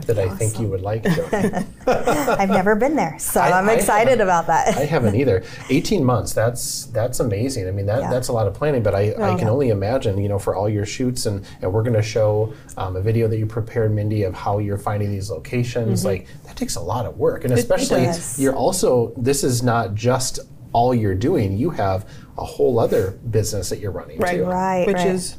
that 0.06 0.20
I 0.20 0.30
think 0.30 0.60
you 0.60 0.68
would 0.68 0.82
like. 0.82 1.06
I've 1.88 2.50
never 2.50 2.76
been 2.76 2.96
there, 2.96 3.18
so 3.20 3.42
I- 3.42 3.60
am 3.60 3.70
excited 3.70 4.22
about 4.22 4.48
that. 4.48 4.76
I 4.78 4.86
haven't 4.86 5.16
either. 5.16 5.44
18 5.70 6.04
months, 6.04 6.34
that's 6.34 6.86
that's 6.88 7.20
amazing. 7.20 7.68
I 7.68 7.72
mean, 7.72 7.86
that, 7.88 8.02
Yeah. 8.02 8.10
that's 8.10 8.28
a 8.28 8.34
lot 8.34 8.48
of 8.48 8.54
planning, 8.54 8.84
but 8.84 8.96
I, 8.96 9.12
I 9.12 9.36
can 9.36 9.40
yeah. 9.40 9.50
only 9.50 9.70
imagine, 9.70 10.18
you 10.22 10.30
know, 10.30 10.40
for 10.40 10.56
all 10.56 10.70
your 10.70 10.86
shoots, 10.86 11.26
and, 11.26 11.46
and 11.62 11.72
we're 11.72 11.84
going 11.84 11.94
to 11.96 12.02
show 12.02 12.54
um, 12.78 12.96
a 12.96 13.02
video 13.02 13.28
that 13.28 13.38
you 13.38 13.46
prepared, 13.46 13.94
Mindy, 13.94 14.24
of 14.24 14.34
how 14.34 14.60
you're 14.60 14.78
finding 14.78 15.12
these 15.12 15.30
locations. 15.30 16.06
Like, 16.06 16.28
that 16.46 16.56
takes 16.56 16.76
a 16.76 16.82
lot 16.82 17.06
of 17.06 17.18
work. 17.18 17.44
And 17.44 17.54
especially, 17.54 18.08
you're 18.38 18.56
also, 18.56 19.14
this 19.18 19.44
is 19.44 19.64
not 19.64 19.96
just 19.96 20.40
all 20.76 20.94
you're 20.94 21.16
doing, 21.16 21.58
you 21.58 21.70
have 21.70 22.06
a 22.38 22.44
whole 22.44 22.80
other 22.80 23.12
business 23.32 23.70
that 23.70 23.80
you're 23.80 23.92
running 23.92 24.18
Right. 24.20 24.38
too. 24.40 24.44
Right, 24.44 24.86
which 24.86 24.98
right. 24.98 25.08
is 25.08 25.38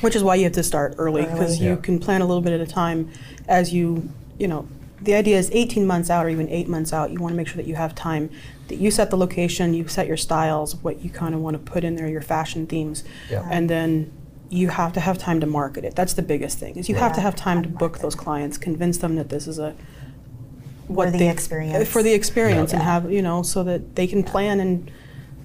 which 0.00 0.16
is 0.16 0.22
why 0.24 0.34
you 0.34 0.42
have 0.44 0.52
to 0.52 0.62
start 0.62 0.94
early 0.98 1.22
because 1.22 1.56
Early. 1.58 1.68
you 1.70 1.76
can 1.76 1.98
plan 2.00 2.20
a 2.20 2.26
little 2.26 2.42
bit 2.42 2.52
at 2.52 2.60
a 2.60 2.66
time 2.66 3.08
as 3.48 3.72
you 3.72 4.08
you 4.38 4.46
know 4.48 4.66
the 5.00 5.14
idea 5.14 5.38
is 5.38 5.48
18 5.52 5.86
months 5.86 6.10
out 6.10 6.26
or 6.26 6.28
even 6.28 6.48
8 6.50 6.68
months 6.68 6.92
out 6.92 7.10
you 7.12 7.18
want 7.18 7.32
to 7.32 7.36
make 7.36 7.46
sure 7.46 7.56
that 7.56 7.66
you 7.66 7.76
have 7.76 7.94
time 7.94 8.28
that 8.68 8.76
you 8.76 8.90
set 8.90 9.08
the 9.10 9.16
location 9.16 9.72
you 9.72 9.86
set 9.88 10.06
your 10.06 10.18
styles 10.18 10.74
what 10.82 11.02
you 11.02 11.08
kind 11.08 11.34
of 11.34 11.40
want 11.40 11.54
to 11.54 11.72
put 11.72 11.82
in 11.82 11.94
there 11.96 12.08
your 12.08 12.20
fashion 12.20 12.66
themes 12.66 13.04
Yeah. 13.30 13.48
and 13.50 13.70
then 13.70 14.12
you 14.50 14.68
have 14.68 14.92
to 14.94 15.00
have 15.00 15.16
time 15.16 15.40
to 15.40 15.46
market 15.46 15.82
it 15.84 15.94
that's 15.94 16.12
the 16.12 16.22
biggest 16.22 16.58
thing 16.58 16.76
is 16.76 16.88
you 16.90 16.96
have 16.96 17.14
to 17.14 17.20
have 17.22 17.34
time 17.34 17.62
to 17.62 17.68
book 17.68 17.98
those 18.00 18.14
clients 18.14 18.58
convince 18.58 18.98
them 18.98 19.14
that 19.16 19.28
this 19.30 19.46
is 19.46 19.58
a 19.58 19.74
Worthy 20.88 21.18
they- 21.18 21.28
experience. 21.30 21.88
for 21.88 22.02
the 22.02 22.12
experience 22.12 22.72
and 22.72 22.82
have 22.82 23.10
you 23.10 23.22
know 23.22 23.42
so 23.42 23.62
that 23.64 23.96
they 23.96 24.06
can 24.06 24.22
plan 24.22 24.60
and 24.60 24.90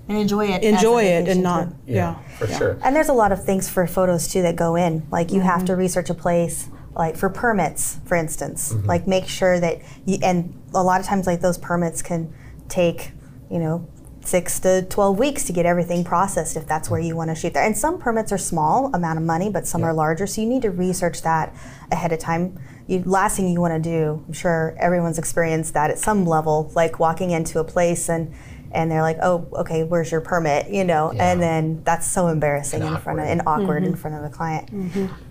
and 0.08 0.18
enjoy 0.18 0.48
it. 0.48 0.64
enjoy 0.64 1.04
it 1.04 1.28
and 1.28 1.42
not 1.42 1.70
Yeah, 1.86 1.96
yeah, 1.96 2.16
for 2.38 2.48
yeah. 2.48 2.58
sure. 2.58 2.78
And 2.84 2.96
there's 2.96 3.10
a 3.10 3.14
lot 3.14 3.32
of 3.32 3.44
things 3.46 3.70
for 3.70 3.86
photos 3.88 4.28
too 4.28 4.42
that 4.42 4.56
go 4.56 4.76
in. 4.76 5.06
Like 5.12 5.32
you 5.32 5.42
have 5.42 5.60
Mm-hmm. 5.60 5.66
to 5.68 5.76
research 5.76 6.10
a 6.10 6.14
place, 6.14 6.70
like 6.96 7.16
for 7.16 7.30
permits, 7.30 8.00
for 8.06 8.16
instance. 8.16 8.74
Mm-hmm. 8.74 8.88
Like 8.88 9.08
make 9.08 9.28
sure 9.28 9.60
that 9.60 9.80
you, 10.06 10.18
and 10.22 10.54
a 10.74 10.84
lot 10.84 11.00
of 11.00 11.06
times 11.08 11.28
like 11.28 11.40
those 11.42 11.58
permits 11.58 12.02
can 12.02 12.34
take, 12.68 13.12
you 13.50 13.60
know, 13.60 13.88
six 14.24 14.60
to 14.60 14.82
12 14.84 15.18
weeks 15.18 15.46
to 15.46 15.54
get 15.54 15.66
everything 15.66 16.04
processed 16.04 16.56
if 16.58 16.68
that's 16.68 16.90
where 16.90 17.00
you 17.00 17.16
want 17.16 17.30
to 17.30 17.36
shoot 17.36 17.54
there. 17.54 17.64
And 17.64 17.78
some 17.78 17.98
permits 17.98 18.32
are 18.32 18.38
small 18.38 18.92
amount 18.94 19.18
of 19.18 19.24
money, 19.26 19.50
but 19.50 19.66
some 19.66 19.82
Yeah. 19.82 19.88
are 19.88 19.94
larger. 19.94 20.28
So 20.28 20.42
you 20.42 20.48
need 20.48 20.62
to 20.64 20.72
research 20.72 21.22
that 21.24 21.54
ahead 21.92 22.12
of 22.12 22.20
time. 22.20 22.60
You, 22.88 23.04
last 23.06 23.38
thing 23.38 23.48
you 23.48 23.62
want 23.62 23.82
to 23.82 23.90
do, 23.90 24.24
I'm 24.28 24.34
sure 24.34 24.76
everyone's 24.80 25.18
experienced 25.18 25.74
that 25.76 25.92
at 25.92 26.00
some 26.00 26.26
level, 26.26 26.72
like 26.76 27.00
walking 27.00 27.32
into 27.32 27.60
a 27.60 27.64
place 27.64 28.10
and 28.10 28.34
and 28.74 28.90
they're 28.90 29.02
like, 29.02 29.18
"Oh, 29.22 29.46
okay, 29.54 29.84
where's 29.84 30.12
your 30.14 30.22
permit?" 30.22 30.70
You 30.70 30.86
know, 30.86 31.12
Yeah. 31.12 31.30
and 31.34 31.42
then 31.42 31.82
that's 31.84 32.08
so 32.08 32.28
embarrassing 32.28 32.82
And 32.82 32.96
in 32.96 33.02
front 33.02 33.20
of 33.20 33.26
awkward. 33.26 33.32
and 33.32 33.42
awkward 33.46 33.84
in 33.84 33.96
front 33.98 34.16
of 34.16 34.24
the 34.24 34.30
client. 34.30 34.70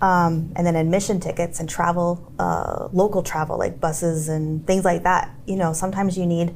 Um, 0.03 0.53
and 0.57 0.67
then 0.67 0.77
admission 0.77 1.21
tickets 1.21 1.59
and 1.59 1.67
travel, 1.67 2.31
uh, 2.39 2.89
local 2.93 3.23
travel 3.23 3.57
like 3.59 3.81
buses 3.81 4.29
and 4.29 4.67
things 4.67 4.85
like 4.85 5.05
that. 5.05 5.31
You 5.47 5.57
know, 5.57 5.73
sometimes 5.73 6.19
you 6.19 6.27
need 6.27 6.55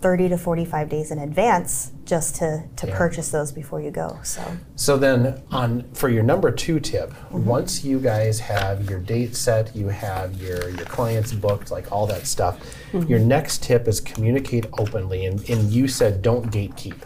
30 0.00 0.30
to 0.30 0.38
45 0.38 0.88
days 0.88 1.10
in 1.10 1.18
advance 1.18 1.92
just 2.04 2.36
to, 2.36 2.64
to 2.76 2.86
Yeah. 2.86 2.96
purchase 2.96 3.30
those 3.30 3.52
before 3.52 3.80
you 3.80 3.90
go. 3.90 4.18
So 4.22 4.42
So 4.74 4.96
then, 4.96 5.42
on 5.50 5.84
for 5.92 6.08
your 6.08 6.22
number 6.22 6.50
two 6.50 6.80
tip, 6.80 7.10
Mm-hmm. 7.10 7.44
once 7.44 7.84
you 7.84 7.98
guys 8.00 8.40
have 8.40 8.88
your 8.90 8.98
date 8.98 9.36
set, 9.36 9.74
you 9.76 9.88
have 9.88 10.34
your 10.40 10.70
your 10.70 10.86
clients 10.86 11.32
booked, 11.32 11.70
like 11.70 11.92
all 11.92 12.06
that 12.06 12.26
stuff. 12.26 12.58
Mm-hmm. 12.92 13.08
Your 13.10 13.20
next 13.20 13.62
tip 13.62 13.86
is 13.86 14.00
communicate 14.00 14.66
openly, 14.78 15.26
and, 15.26 15.48
and 15.50 15.70
you 15.70 15.86
said 15.86 16.22
don't 16.22 16.50
gatekeep. 16.50 16.96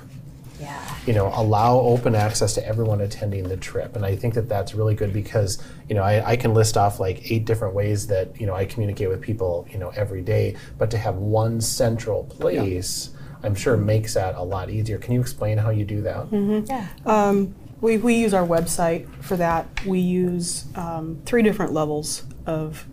Yeah, 1.06 1.08
You 1.08 1.14
know, 1.14 1.32
allow 1.34 1.78
open 1.78 2.14
access 2.14 2.54
to 2.54 2.66
everyone 2.66 3.00
attending 3.00 3.48
the 3.48 3.56
trip, 3.56 3.96
and 3.96 4.04
I 4.04 4.16
think 4.16 4.34
that 4.34 4.48
that's 4.48 4.74
really 4.74 4.94
good 4.94 5.12
because 5.12 5.62
you 5.88 5.94
know 5.94 6.02
I, 6.02 6.32
I 6.32 6.36
can 6.36 6.54
list 6.54 6.76
off 6.76 7.00
like 7.00 7.30
eight 7.30 7.44
different 7.44 7.74
ways 7.74 8.06
that 8.08 8.40
you 8.40 8.46
know 8.46 8.54
I 8.54 8.64
communicate 8.64 9.08
with 9.08 9.20
people 9.20 9.66
you 9.70 9.78
know 9.78 9.90
every 9.96 10.22
day, 10.22 10.56
but 10.78 10.90
to 10.90 10.98
have 10.98 11.16
one 11.16 11.60
central 11.60 12.24
place. 12.24 13.10
I'm 13.42 13.54
sure 13.54 13.76
makes 13.76 14.14
that 14.14 14.36
a 14.36 14.42
lot 14.42 14.70
easier. 14.70 14.96
Can 14.96 15.12
you 15.12 15.20
explain 15.20 15.58
how 15.58 15.68
you 15.68 15.84
do 15.84 16.00
that? 16.00 16.32
yeah, 16.66 16.88
Um, 17.04 17.54
we, 17.82 17.98
we 17.98 18.14
use 18.14 18.32
our 18.32 18.46
website 18.46 19.06
for 19.22 19.36
that. 19.36 19.84
We 19.84 19.98
use 19.98 20.64
um, 20.74 21.20
three 21.26 21.42
different 21.42 21.74
levels 21.74 22.22
of 22.46 22.86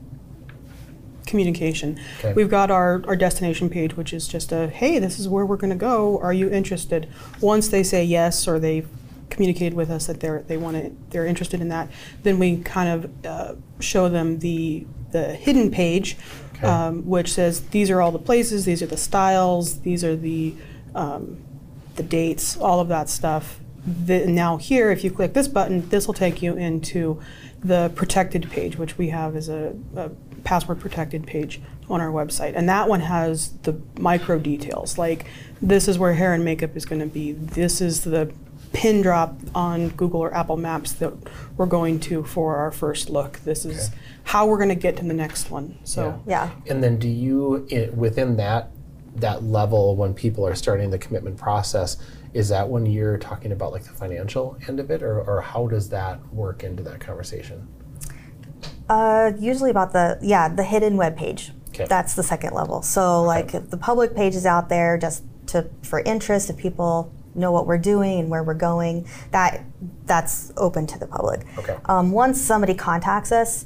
communication. 1.32 2.00
Okay. 2.20 2.34
We've 2.34 2.50
got 2.50 2.70
our, 2.70 3.02
our 3.08 3.16
destination 3.16 3.70
page, 3.70 3.98
which 3.98 4.14
is 4.14 4.28
just 4.28 4.52
a 4.52 4.68
hey, 4.68 5.00
this 5.00 5.18
is 5.20 5.28
where 5.28 5.46
we're 5.46 5.58
going 5.58 5.72
to 5.72 5.84
go. 5.94 6.20
Are 6.20 6.34
you 6.34 6.50
interested? 6.50 7.08
Once 7.40 7.70
they 7.70 7.82
say 7.84 8.04
yes 8.04 8.48
or 8.48 8.60
they've 8.60 8.88
communicated 9.32 9.74
with 9.74 9.90
us 9.90 10.08
that 10.08 10.20
they're 10.20 10.44
they 10.50 10.58
want 10.58 10.76
to 10.78 10.92
they're 11.10 11.26
interested 11.26 11.62
in 11.62 11.70
that, 11.70 11.90
then 12.24 12.38
we 12.38 12.58
kind 12.58 12.90
of 12.96 13.26
uh, 13.26 13.56
show 13.80 14.08
them 14.10 14.40
the 14.40 14.86
the 15.12 15.34
hidden 15.36 15.72
page, 15.72 16.18
Okay. 16.56 16.68
um, 16.68 17.06
which 17.08 17.34
says 17.34 17.62
these 17.70 17.90
are 17.90 18.02
all 18.02 18.12
the 18.12 18.20
places, 18.20 18.66
these 18.66 18.82
are 18.84 18.88
the 18.88 18.98
styles, 18.98 19.82
these 19.82 20.04
are 20.04 20.16
the 20.16 20.54
um, 20.94 21.38
the 21.96 22.04
dates, 22.04 22.58
all 22.58 22.80
of 22.80 22.88
that 22.90 23.10
stuff. 23.10 23.60
The, 24.06 24.28
now 24.28 24.58
here, 24.58 24.92
if 24.92 25.04
you 25.04 25.10
click 25.12 25.34
this 25.34 25.48
button, 25.48 25.90
this 25.90 26.06
will 26.08 26.14
take 26.14 26.42
you 26.44 26.56
into 26.56 27.20
the 27.64 27.92
protected 27.96 28.50
page, 28.52 28.78
which 28.78 28.98
we 28.98 29.10
have 29.10 29.36
as 29.36 29.50
a, 29.50 29.74
a 29.96 30.10
password 30.44 30.80
protected 30.80 31.26
page 31.28 31.62
on 31.90 32.02
our 32.02 32.10
website. 32.12 32.54
And 32.56 32.68
that 32.70 32.88
one 32.88 33.02
has 33.02 33.52
the 33.64 33.80
micro 34.00 34.40
details, 34.40 34.98
like 34.98 35.26
this 35.62 35.88
is 35.88 36.00
where 36.00 36.14
hair 36.14 36.34
and 36.34 36.44
makeup 36.46 36.76
is 36.76 36.86
going 36.86 37.02
to 37.02 37.08
be. 37.08 37.34
This 37.34 37.82
is 37.82 38.04
the 38.04 38.32
pin 38.74 39.02
drop 39.02 39.36
on 39.54 39.90
Google 39.90 40.22
or 40.22 40.34
Apple 40.34 40.56
Maps 40.58 40.94
that 40.94 41.12
we're 41.58 41.66
going 41.66 42.00
to 42.02 42.24
for 42.24 42.56
our 42.56 42.72
first 42.72 43.10
look. 43.10 43.40
This 43.40 43.66
is 43.66 43.90
Okay. 43.90 43.98
how 44.24 44.46
we're 44.48 44.58
going 44.58 44.70
to 44.70 44.76
get 44.76 44.96
to 44.98 45.04
the 45.04 45.14
next 45.14 45.52
one. 45.52 45.78
So 45.84 46.22
yeah. 46.26 46.52
And 46.70 46.82
then 46.82 46.98
do 46.98 47.10
you, 47.10 47.68
i 47.72 47.90
within 47.94 48.38
that, 48.38 48.72
that 49.18 49.44
level, 49.44 49.98
when 49.98 50.14
people 50.14 50.48
are 50.48 50.56
starting 50.56 50.90
the 50.90 50.98
commitment 50.98 51.36
process, 51.38 51.98
is 52.34 52.48
that 52.48 52.70
when 52.70 52.86
you're 52.86 53.18
talking 53.18 53.52
about 53.52 53.74
like 53.74 53.84
the 53.84 53.90
financial 53.92 54.58
end 54.70 54.80
of 54.80 54.90
it, 54.90 55.04
or, 55.04 55.20
or 55.20 55.42
how 55.42 55.68
does 55.68 55.90
that 55.90 56.26
work 56.34 56.64
into 56.64 56.82
that 56.84 57.02
conversation? 57.02 57.68
Uh, 58.90 59.32
usually 59.40 59.72
about 59.72 59.94
the 59.94 60.18
yeah 60.22 60.50
the 60.50 60.64
hidden 60.64 60.98
web 60.98 61.18
page. 61.18 61.52
'Kay. 61.74 61.86
That's 61.86 62.16
the 62.16 62.24
second 62.24 62.54
level. 62.54 62.82
So 62.82 63.24
like 63.24 63.54
if 63.54 63.70
the 63.70 63.78
public 63.78 64.16
page 64.16 64.36
is 64.36 64.46
out 64.46 64.70
there 64.70 64.98
just 64.98 65.24
to 65.48 65.70
for 65.82 66.02
interest, 66.02 66.50
if 66.50 66.58
people 66.58 67.12
know 67.34 67.52
what 67.52 67.66
we're 67.66 67.78
doing 67.78 68.20
and 68.20 68.30
where 68.30 68.44
we're 68.44 68.54
going, 68.54 69.08
that 69.32 69.64
that's 70.06 70.52
open 70.58 70.86
to 70.88 71.00
the 71.00 71.08
public. 71.08 71.46
Okay. 71.58 71.78
Um, 71.86 72.12
once 72.12 72.42
somebody 72.42 72.74
contacts 72.74 73.32
us, 73.32 73.66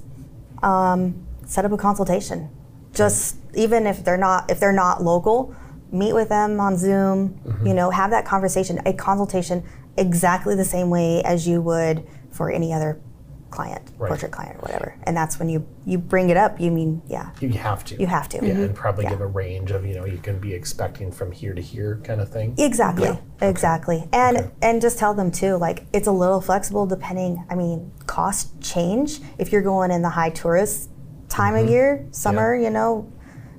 um, 0.61 1.25
set 1.45 1.65
up 1.65 1.71
a 1.71 1.77
consultation. 1.77 2.49
Just 2.93 3.37
even 3.55 3.87
if 3.87 4.03
they're 4.03 4.17
not 4.17 4.49
if 4.51 4.59
they're 4.59 4.71
not 4.71 5.03
local, 5.03 5.55
meet 5.91 6.13
with 6.13 6.29
them 6.29 6.59
on 6.59 6.77
Zoom. 6.77 7.29
Mm-hmm. 7.29 7.67
You 7.67 7.73
know, 7.73 7.89
have 7.89 8.11
that 8.11 8.25
conversation, 8.25 8.81
a 8.85 8.93
consultation 8.93 9.63
exactly 9.97 10.55
the 10.55 10.65
same 10.65 10.89
way 10.89 11.23
as 11.23 11.47
you 11.47 11.61
would 11.61 12.05
for 12.31 12.51
any 12.51 12.73
other 12.73 13.01
client, 13.55 13.91
Right. 13.97 14.09
portrait 14.09 14.31
client, 14.31 14.57
or 14.57 14.61
whatever. 14.61 14.95
And 15.03 15.15
that's 15.15 15.39
when 15.39 15.49
you 15.49 15.65
you 15.85 15.97
bring 15.97 16.29
it 16.29 16.37
up. 16.37 16.59
You 16.59 16.71
mean 16.71 17.01
yeah, 17.07 17.29
You 17.39 17.49
have 17.53 17.83
to. 17.85 17.95
you 17.99 18.07
have 18.07 18.27
to. 18.29 18.37
Yeah, 18.45 18.53
and 18.53 18.75
probably 18.75 19.05
Yeah. 19.05 19.11
give 19.11 19.21
a 19.21 19.27
range 19.27 19.71
of 19.71 19.85
you 19.85 19.95
know 19.95 20.05
you 20.05 20.17
can 20.17 20.39
be 20.39 20.53
expecting 20.53 21.11
from 21.11 21.31
here 21.31 21.53
to 21.53 21.61
here 21.61 21.99
kind 22.03 22.19
of 22.21 22.29
thing. 22.29 22.53
Exactly. 22.57 23.17
Exactly. 23.41 24.07
And 24.11 24.37
Okay. 24.37 24.49
and 24.61 24.81
just 24.81 24.97
tell 24.99 25.13
them 25.13 25.31
too, 25.31 25.55
like 25.57 25.85
it's 25.93 26.07
a 26.07 26.11
little 26.11 26.41
flexible 26.41 26.85
depending. 26.85 27.43
I 27.49 27.55
mean, 27.55 27.91
costs 28.07 28.51
change 28.59 29.21
if 29.37 29.51
you're 29.51 29.61
going 29.61 29.91
in 29.91 30.01
the 30.01 30.09
high 30.09 30.29
tourist 30.31 30.89
time 31.29 31.55
of 31.55 31.69
year. 31.69 32.05
Summer, 32.11 32.55
you 32.55 32.69
know, 32.69 33.07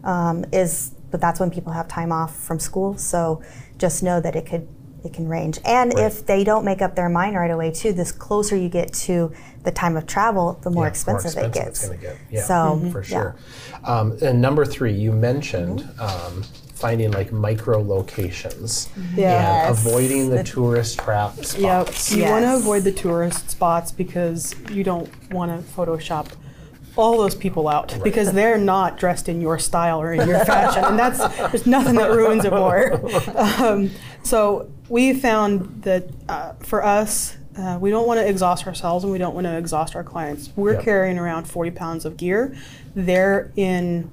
um, 0.05 0.45
is 0.53 0.93
but 1.11 1.21
that's 1.21 1.39
when 1.41 1.51
people 1.51 1.73
have 1.73 1.89
time 1.89 2.13
off 2.13 2.37
from 2.37 2.59
school. 2.59 2.99
So 2.99 3.41
just 3.79 4.03
know 4.03 4.21
that 4.21 4.35
it 4.37 4.45
could 4.47 4.67
it 5.07 5.15
can 5.15 5.27
range. 5.29 5.59
And 5.65 5.95
Right. 5.95 6.05
if 6.05 6.27
they 6.27 6.45
don't 6.45 6.65
make 6.65 6.83
up 6.83 6.95
their 6.95 7.09
mind 7.09 7.37
right 7.37 7.51
away 7.51 7.71
too, 7.71 7.93
this 7.93 8.13
closer 8.13 8.57
you 8.57 8.69
get 8.69 8.93
to 9.09 9.33
the 9.65 9.71
time 9.71 9.97
of 9.97 10.07
travel, 10.07 10.59
the 10.63 10.71
more 10.71 10.85
Yeah, 10.85 10.91
expensive, 10.91 11.37
it 11.43 11.53
gets. 11.53 11.69
it's 11.81 11.87
going 11.87 11.99
to 11.99 12.05
get. 12.07 12.17
Yeah, 12.31 12.43
So, 12.45 12.81
for 12.93 13.01
yeah. 13.01 13.07
sure. 13.07 13.37
Um, 13.85 14.19
and 14.23 14.41
number 14.43 14.65
three, 14.65 14.93
you 14.93 15.13
mentioned 15.13 15.81
Mm-hmm. 15.81 16.37
um, 16.37 16.43
finding 16.75 17.11
like 17.13 17.33
micro 17.33 17.81
locations 17.81 18.89
Yeah. 19.17 19.65
and 19.69 19.77
Yes. 19.77 19.87
avoiding 19.87 20.29
the 20.31 20.43
tourist 20.45 20.99
trap 20.99 21.33
Yep. 21.37 21.47
spots. 21.89 22.13
You 22.13 22.25
want 22.25 22.45
to 22.45 22.55
avoid 22.55 22.85
the 22.85 22.93
tourist 22.93 23.51
spots 23.51 23.91
because 23.93 24.55
you 24.71 24.85
don't 24.85 25.09
want 25.33 25.51
to 25.53 25.73
Photoshop 25.75 26.27
all 26.97 27.19
those 27.19 27.35
people 27.35 27.69
out 27.69 27.97
because 28.03 28.33
they're 28.33 28.59
not 28.59 28.99
dressed 28.99 29.29
in 29.29 29.41
your 29.41 29.59
style 29.59 30.01
or 30.01 30.13
in 30.13 30.27
your 30.29 30.45
fashion, 30.45 30.85
and 30.85 30.99
that's 30.99 31.19
there's 31.37 31.67
nothing 31.67 31.95
that 31.97 32.11
ruins 32.11 32.45
it 32.45 32.53
more. 32.53 33.01
Um, 33.59 33.91
so 34.23 34.71
we 34.89 35.15
found 35.15 35.83
that 35.83 36.05
uh, 36.29 36.53
for 36.61 36.85
us. 36.85 37.37
Uh, 37.59 37.79
we 37.81 37.89
don't 37.89 38.07
want 38.07 38.21
to 38.21 38.29
exhaust 38.29 38.67
ourselves 38.67 39.03
and 39.03 39.11
we 39.11 39.19
don't 39.19 39.35
want 39.35 39.47
to 39.47 39.57
exhaust 39.57 39.97
our 39.97 40.05
clients. 40.05 40.51
We're 40.57 40.75
Yep. 40.75 40.83
carrying 40.83 41.19
around 41.19 41.47
40 41.47 41.71
pounds 41.71 42.05
of 42.05 42.19
gear. 42.19 42.55
They're 42.95 43.51
in 43.57 44.11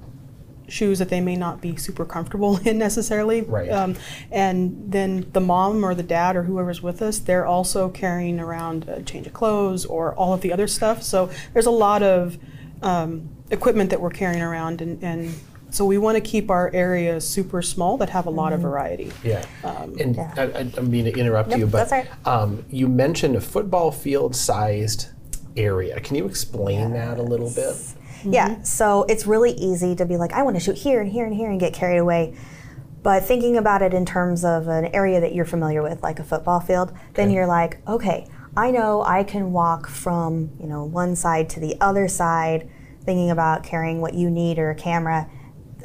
shoes 0.66 0.98
that 0.98 1.10
they 1.10 1.20
may 1.20 1.36
not 1.36 1.60
be 1.60 1.76
super 1.76 2.06
comfortable 2.06 2.56
in 2.64 2.78
necessarily. 2.78 3.42
Right. 3.42 3.70
Um, 3.70 3.96
and 4.32 4.90
then 4.90 5.26
the 5.34 5.40
mom 5.42 5.84
or 5.84 5.94
the 5.94 6.02
dad 6.02 6.36
or 6.36 6.44
whoever's 6.44 6.82
with 6.82 7.02
us, 7.02 7.18
they're 7.18 7.44
also 7.44 7.90
carrying 7.90 8.40
around 8.40 8.88
a 8.88 9.02
change 9.02 9.26
of 9.26 9.34
clothes 9.34 9.84
or 9.84 10.14
all 10.14 10.32
of 10.32 10.40
the 10.40 10.50
other 10.50 10.66
stuff. 10.66 11.02
So 11.02 11.28
there's 11.52 11.66
a 11.66 11.70
lot 11.70 12.02
of 12.02 12.38
um, 12.84 13.28
equipment 13.50 13.90
that 13.90 14.00
we're 14.00 14.10
carrying 14.10 14.42
around, 14.42 14.80
and, 14.80 15.02
and 15.02 15.34
so 15.70 15.84
we 15.84 15.98
want 15.98 16.16
to 16.16 16.20
keep 16.20 16.50
our 16.50 16.70
areas 16.72 17.26
super 17.28 17.60
small 17.62 17.96
that 17.98 18.10
have 18.10 18.26
a 18.26 18.30
lot 18.30 18.52
of 18.52 18.60
variety. 18.60 19.10
Yeah. 19.24 19.44
Um, 19.64 19.96
and 19.98 20.14
Yeah. 20.14 20.32
I, 20.36 20.42
I 20.42 20.62
don't 20.64 20.88
mean 20.88 21.06
to 21.06 21.12
interrupt 21.18 21.48
Nope, 21.50 21.58
you, 21.58 21.66
but 21.66 21.88
that's 21.88 21.92
all 21.92 21.98
right. 21.98 22.26
um, 22.42 22.64
you 22.70 22.86
mentioned 22.86 23.34
a 23.34 23.40
football 23.40 23.90
field 23.90 24.36
sized 24.36 25.08
area. 25.56 25.98
Can 26.00 26.14
you 26.16 26.26
explain 26.26 26.92
that 26.92 27.18
a 27.18 27.22
little 27.22 27.50
bit? 27.50 27.74
Yeah, 28.24 28.62
so 28.62 29.02
it's 29.04 29.26
really 29.26 29.52
easy 29.52 29.94
to 29.96 30.06
be 30.06 30.16
like, 30.16 30.32
I 30.32 30.42
want 30.42 30.56
to 30.56 30.60
shoot 30.60 30.76
here 30.78 31.00
and 31.00 31.10
here 31.10 31.26
and 31.26 31.34
here 31.34 31.50
and 31.50 31.58
get 31.60 31.74
carried 31.74 31.98
away. 31.98 32.34
But 33.02 33.22
thinking 33.24 33.56
about 33.58 33.82
it 33.82 33.92
in 33.92 34.06
terms 34.06 34.44
of 34.46 34.66
an 34.68 34.86
area 34.94 35.20
that 35.20 35.34
you're 35.34 35.44
familiar 35.44 35.82
with, 35.82 36.02
like 36.02 36.18
a 36.20 36.24
football 36.24 36.60
field, 36.60 36.92
then 37.14 37.26
Okay. 37.28 37.34
you're 37.34 37.46
like, 37.46 37.86
okay, 37.86 38.26
I 38.56 38.70
know 38.70 39.02
I 39.02 39.24
can 39.24 39.52
walk 39.52 39.88
from 39.88 40.50
you 40.60 40.66
know 40.66 40.84
one 40.84 41.16
side 41.16 41.50
to 41.50 41.60
the 41.60 41.76
other 41.82 42.08
side, 42.08 42.70
thinking 43.04 43.30
about 43.30 43.62
carrying 43.64 44.00
what 44.00 44.14
you 44.14 44.30
need 44.30 44.58
or 44.58 44.70
a 44.70 44.74
camera. 44.74 45.28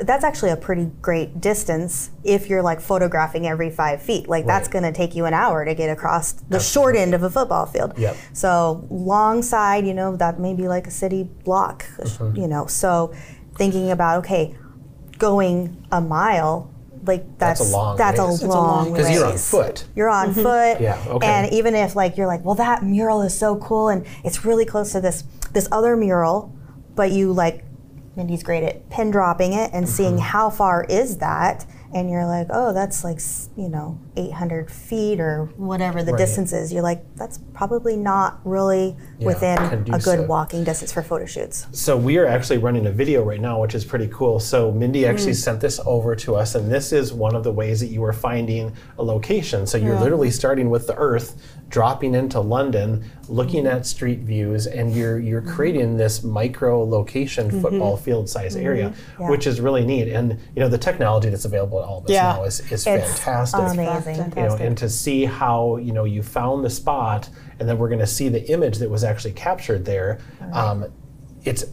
That's 0.02 0.24
actually 0.24 0.52
a 0.52 0.56
pretty 0.56 0.86
great 1.02 1.42
distance 1.42 2.10
if 2.24 2.48
you're 2.50 2.62
like 2.62 2.80
photographing 2.80 3.46
every 3.46 3.70
five 3.70 4.02
feet. 4.02 4.30
Like 4.30 4.46
that's 4.46 4.70
going 4.70 4.84
to 4.86 4.94
take 4.94 5.14
you 5.14 5.26
an 5.26 5.34
hour 5.34 5.66
to 5.66 5.76
get 5.76 5.90
across 5.90 6.32
the 6.32 6.60
short 6.60 6.96
end 6.96 7.14
of 7.14 7.24
a 7.24 7.30
football 7.30 7.66
field. 7.66 7.98
Yep. 7.98 8.16
So 8.32 8.88
long 8.90 9.42
side, 9.44 9.86
you 9.86 9.94
know, 9.94 10.16
that 10.16 10.40
may 10.40 10.54
be 10.54 10.70
like 10.70 10.88
a 10.88 10.92
city 10.92 11.24
block, 11.44 11.86
Mm-hmm. 11.98 12.38
you 12.38 12.48
know. 12.48 12.66
So 12.68 13.14
thinking 13.56 13.92
about 13.92 14.20
okay, 14.20 14.56
going 15.18 15.86
a 15.92 16.00
mile, 16.00 16.74
like 17.06 17.26
That's 17.38 17.60
that's 17.60 17.72
a 17.72 17.76
long 17.76 17.98
that's 17.98 18.20
ways. 18.20 18.30
a 18.30 18.34
It's 18.36 18.44
a 18.44 18.48
long 18.48 18.58
long. 18.86 18.94
Because 18.94 19.12
you're 19.12 19.26
on 19.26 19.38
foot. 19.38 19.86
You're 19.96 20.10
on 20.10 20.34
foot. 20.34 20.80
Yeah, 20.80 21.04
okay. 21.08 21.28
And 21.28 21.54
even 21.54 21.76
if 21.76 21.96
like 21.98 22.16
you're 22.16 22.28
like, 22.28 22.46
well, 22.46 22.56
that 22.56 22.84
mural 22.84 23.22
is 23.22 23.38
so 23.38 23.58
cool 23.58 23.90
and 23.90 24.06
it's 24.24 24.46
really 24.46 24.66
close 24.66 24.94
to 24.94 25.02
this 25.02 25.24
this 25.52 25.68
other 25.74 25.98
mural, 25.98 26.56
but 27.00 27.12
you 27.14 27.32
like 27.32 27.64
Mindy's 28.18 28.44
great 28.44 28.62
at 28.66 28.90
pin 28.90 29.10
dropping 29.10 29.54
it 29.54 29.70
and 29.72 29.88
seeing 29.88 30.16
Mm-hmm. 30.16 30.34
how 30.36 30.50
far 30.50 30.84
is 30.90 31.20
that, 31.20 31.66
and 31.94 32.10
you're 32.10 32.26
like, 32.26 32.48
oh, 32.50 32.74
that's 32.74 33.06
like 33.06 33.22
you 33.56 33.70
know 33.70 33.98
800 34.18 34.70
feet 34.70 35.22
or 35.22 35.46
whatever 35.56 36.04
the 36.04 36.12
Right. 36.12 36.18
distance 36.18 36.52
is. 36.52 36.74
You're 36.74 36.82
like, 36.84 37.02
that's 37.16 37.40
probably 37.54 37.96
not 37.96 38.42
really 38.44 38.98
Yeah, 39.20 39.28
within 39.28 39.60
a 39.94 40.00
good 40.00 40.28
walking 40.28 40.66
distance 40.66 40.92
for 40.92 41.02
photo 41.02 41.26
shoots. 41.26 41.68
So 41.72 41.96
we 41.96 42.18
are 42.18 42.26
actually 42.26 42.58
running 42.58 42.86
a 42.88 42.92
video 42.92 43.24
right 43.24 43.40
now, 43.40 43.62
which 43.62 43.76
is 43.76 43.86
pretty 43.86 44.08
cool. 44.12 44.42
So 44.42 44.70
Mindy 44.74 45.06
actually 45.06 45.32
Mm. 45.40 45.44
sent 45.48 45.62
this 45.62 45.80
over 45.86 46.16
to 46.18 46.36
us, 46.36 46.56
and 46.56 46.70
this 46.70 46.92
is 46.92 47.14
one 47.14 47.34
of 47.34 47.44
the 47.46 47.54
ways 47.54 47.80
that 47.80 47.88
you 47.88 48.04
are 48.04 48.12
finding 48.14 48.74
a 48.98 49.04
location. 49.04 49.66
So 49.66 49.78
you're 49.78 49.96
Yeah. 49.96 50.02
literally 50.02 50.32
starting 50.32 50.70
with 50.70 50.88
the 50.88 50.96
Earth, 50.98 51.38
dropping 51.70 52.16
into 52.16 52.40
London, 52.40 53.06
looking 53.28 53.64
Mm-hmm. 53.66 53.78
at 53.78 53.86
street 53.86 54.20
views, 54.20 54.66
and 54.68 54.94
you're 54.96 55.20
you're 55.20 55.42
creating 55.42 55.98
this 55.98 56.24
micro 56.24 56.84
location 56.84 57.62
football 57.62 57.96
field 57.98 58.28
size 58.30 58.56
area, 58.56 58.90
Mm-hmm. 58.90 59.22
Yeah. 59.24 59.30
which 59.30 59.46
is 59.48 59.62
really 59.62 59.86
neat. 59.86 60.08
And 60.12 60.32
you 60.56 60.60
know 60.62 60.68
the 60.70 60.78
technology 60.78 61.30
that's 61.30 61.46
available 61.46 61.80
at 61.80 61.86
all 61.86 62.00
of 62.00 62.06
us 62.06 62.12
Yeah. 62.12 62.34
now 62.34 62.44
is, 62.44 62.60
is 62.72 62.86
It's 62.88 63.20
fantastic 63.20 63.60
amazing. 63.60 64.34
you 64.36 64.44
know, 64.44 64.56
and 64.56 64.78
to 64.80 64.90
see 64.90 65.26
how 65.26 65.78
you 65.78 65.94
know 65.94 66.06
you 66.06 66.24
found 66.24 66.66
the 66.66 66.70
spot, 66.70 67.30
and 67.60 67.70
then 67.70 67.78
we're 67.78 67.90
going 67.90 68.00
to 68.00 68.08
see 68.08 68.30
the 68.30 68.50
image 68.52 68.78
that 68.80 68.90
was 68.90 69.04
actually 69.04 69.34
captured 69.34 69.86
there. 69.86 70.20
Um, 70.54 70.86
it's 71.46 71.66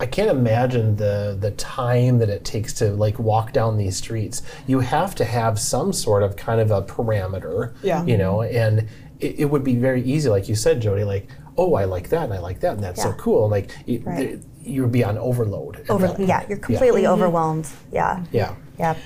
I 0.00 0.06
can't 0.06 0.30
imagine 0.30 0.96
the 0.96 1.36
the 1.40 1.52
time 1.52 2.18
that 2.18 2.28
it 2.28 2.44
takes 2.44 2.72
to 2.74 2.90
like 2.90 3.18
walk 3.18 3.52
down 3.52 3.76
these 3.76 3.96
streets. 3.96 4.42
You 4.66 4.80
have 4.80 5.14
to 5.16 5.24
have 5.24 5.58
some 5.58 5.92
sort 5.92 6.22
of 6.22 6.36
kind 6.36 6.60
of 6.60 6.70
a 6.72 6.82
parameter, 6.82 7.74
Yeah. 7.82 8.04
you 8.04 8.16
know, 8.18 8.42
and 8.42 8.88
it, 9.24 9.40
it 9.40 9.44
would 9.46 9.64
be 9.64 9.74
very 9.76 10.02
easy, 10.02 10.28
like 10.28 10.48
you 10.48 10.54
said, 10.54 10.80
Jody, 10.80 11.04
like. 11.04 11.28
Oh, 11.56 11.74
I 11.76 11.84
like 11.84 12.08
that, 12.08 12.24
and 12.24 12.34
I 12.34 12.40
like 12.40 12.58
that, 12.60 12.72
and 12.74 12.82
that's 12.82 13.00
so 13.00 13.12
cool. 13.12 13.48
Like, 13.48 13.70
you, 13.86 14.00
Right. 14.04 14.16
th- 14.30 14.40
you 14.64 14.82
would 14.82 14.90
be 14.90 15.04
on 15.04 15.16
overload. 15.16 15.84
Over, 15.88 16.12
yeah, 16.18 16.44
you're 16.48 16.58
completely 16.58 17.06
overwhelmed. 17.06 17.68
Yeah. 17.92 18.24
Yeah. 18.32 18.56
Yeah. 18.76 18.96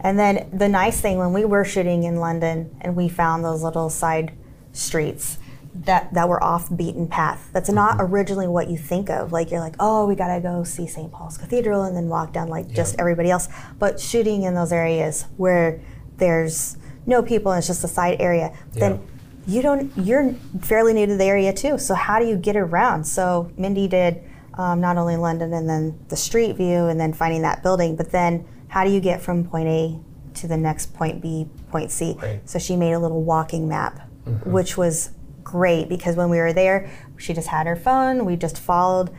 And 0.00 0.18
then 0.18 0.50
the 0.52 0.68
nice 0.68 1.00
thing 1.00 1.18
when 1.18 1.32
we 1.32 1.44
were 1.44 1.64
shooting 1.64 2.02
in 2.02 2.16
London 2.16 2.74
and 2.80 2.96
we 2.96 3.08
found 3.08 3.44
those 3.44 3.62
little 3.62 3.88
side 3.88 4.32
streets 4.72 5.38
that, 5.76 6.12
that 6.12 6.28
were 6.28 6.42
off 6.42 6.76
beaten 6.76 7.06
path. 7.06 7.48
That's 7.52 7.70
not 7.70 7.98
Mm-hmm. 7.98 8.12
originally 8.12 8.48
what 8.48 8.68
you 8.68 8.76
think 8.76 9.08
of. 9.08 9.30
Like 9.30 9.52
you're 9.52 9.60
like, 9.60 9.76
oh, 9.78 10.04
we 10.04 10.16
gotta 10.16 10.40
go 10.40 10.64
see 10.64 10.88
St. 10.88 11.12
Paul's 11.12 11.38
Cathedral 11.38 11.84
and 11.84 11.96
then 11.96 12.08
walk 12.08 12.32
down 12.32 12.48
like 12.48 12.68
just 12.72 12.96
everybody 12.98 13.30
else. 13.30 13.48
But 13.78 14.00
shooting 14.00 14.42
in 14.42 14.54
those 14.56 14.72
areas 14.72 15.26
where 15.36 15.80
there's 16.16 16.76
no 17.06 17.22
people 17.22 17.52
and 17.52 17.58
it's 17.60 17.68
just 17.68 17.84
a 17.84 17.88
side 17.88 18.16
area, 18.20 18.52
then 18.72 19.00
you 19.46 19.62
don't 19.62 19.90
you're 19.96 20.34
fairly 20.60 20.92
new 20.94 21.06
to 21.06 21.16
the 21.16 21.24
area 21.24 21.52
too. 21.52 21.78
So 21.78 21.94
how 21.94 22.18
do 22.18 22.26
you 22.26 22.36
get 22.36 22.56
around? 22.56 23.04
So 23.04 23.50
Mindy 23.56 23.88
did 23.88 24.22
um, 24.54 24.80
not 24.80 24.96
only 24.98 25.16
London 25.16 25.52
and 25.52 25.68
then 25.68 25.98
the 26.08 26.16
street 26.16 26.56
view 26.56 26.86
and 26.86 27.00
then 27.00 27.12
finding 27.12 27.42
that 27.42 27.62
building, 27.62 27.96
but 27.96 28.10
then 28.12 28.46
how 28.68 28.84
do 28.84 28.90
you 28.90 29.00
get 29.00 29.20
from 29.20 29.44
point 29.44 29.68
A 29.68 29.98
to 30.34 30.46
the 30.48 30.56
next 30.56 30.94
point 30.94 31.20
B, 31.20 31.48
point 31.70 31.90
C? 31.90 32.16
Right. 32.20 32.48
So 32.48 32.58
she 32.58 32.76
made 32.76 32.92
a 32.92 32.98
little 32.98 33.22
walking 33.22 33.68
map, 33.68 34.08
which 34.44 34.76
was 34.76 35.10
great 35.42 35.88
because 35.88 36.16
when 36.16 36.30
we 36.30 36.38
were 36.38 36.52
there, 36.52 36.90
she 37.16 37.32
just 37.34 37.48
had 37.48 37.66
her 37.66 37.76
phone. 37.76 38.24
We 38.24 38.36
just 38.36 38.58
followed, 38.58 39.10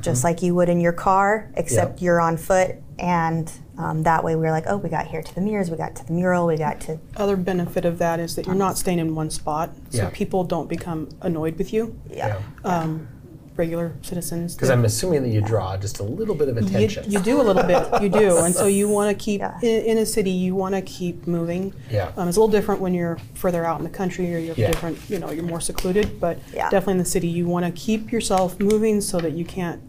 just 0.00 0.22
like 0.24 0.42
you 0.42 0.54
would 0.54 0.68
in 0.68 0.80
your 0.80 0.92
car, 0.92 1.50
except 1.56 1.92
Yep. 1.94 2.02
you're 2.02 2.20
on 2.20 2.36
foot. 2.36 2.76
And 2.98 3.50
um, 3.78 4.02
that 4.02 4.24
way 4.24 4.34
we 4.36 4.42
were 4.42 4.50
like, 4.50 4.64
oh, 4.66 4.76
we 4.76 4.88
got 4.88 5.06
here 5.06 5.22
to 5.22 5.34
the 5.34 5.40
mirrors, 5.40 5.70
we 5.70 5.76
got 5.76 5.94
to 5.96 6.04
the 6.06 6.12
mural, 6.12 6.46
we 6.46 6.56
got 6.56 6.80
to. 6.82 6.98
Other 7.16 7.36
benefit 7.36 7.84
of 7.84 7.98
that 7.98 8.18
is 8.20 8.34
that 8.36 8.46
you're 8.46 8.54
not 8.54 8.76
staying 8.76 8.98
in 8.98 9.14
one 9.14 9.30
spot, 9.30 9.70
so 9.90 10.02
Yeah. 10.02 10.10
people 10.12 10.44
don't 10.44 10.68
become 10.68 11.08
annoyed 11.22 11.56
with 11.56 11.72
you. 11.72 11.98
Yeah. 12.10 12.40
Um, 12.64 13.08
regular 13.56 13.92
citizens. 14.02 14.54
Because 14.54 14.70
I'm 14.70 14.84
assuming 14.84 15.22
that 15.22 15.30
you 15.30 15.40
draw 15.40 15.76
just 15.76 15.98
a 15.98 16.04
little 16.04 16.34
bit 16.36 16.48
of 16.48 16.56
You, 16.60 16.66
attention. 16.66 17.10
you 17.10 17.18
do 17.18 17.40
a 17.40 17.42
little 17.42 17.64
bit, 17.64 18.02
you 18.02 18.08
do, 18.08 18.38
and 18.38 18.54
so 18.54 18.66
you 18.66 18.88
want 18.88 19.16
to 19.16 19.20
keep 19.24 19.40
Yeah. 19.40 19.58
in, 19.62 19.84
in 19.84 19.98
a 19.98 20.06
city. 20.06 20.30
You 20.30 20.54
want 20.54 20.76
to 20.76 20.80
keep 20.82 21.26
moving. 21.26 21.72
Yeah. 21.90 22.12
um, 22.16 22.28
it's 22.28 22.36
a 22.36 22.40
little 22.40 22.52
different 22.52 22.80
when 22.80 22.94
you're 22.94 23.18
further 23.34 23.64
out 23.64 23.78
in 23.78 23.84
the 23.84 23.90
country 23.90 24.32
or 24.32 24.38
you're 24.38 24.54
Yeah. 24.54 24.68
different. 24.68 24.98
You 25.10 25.18
know, 25.18 25.30
you're 25.32 25.42
more 25.44 25.60
secluded. 25.60 26.20
But 26.20 26.38
Yeah. 26.54 26.70
definitely 26.70 26.92
in 26.92 26.98
the 26.98 27.04
city, 27.04 27.26
you 27.26 27.46
want 27.46 27.64
to 27.66 27.72
keep 27.72 28.12
yourself 28.12 28.60
moving 28.60 29.00
so 29.00 29.18
that 29.18 29.32
you 29.32 29.44
can't 29.44 29.80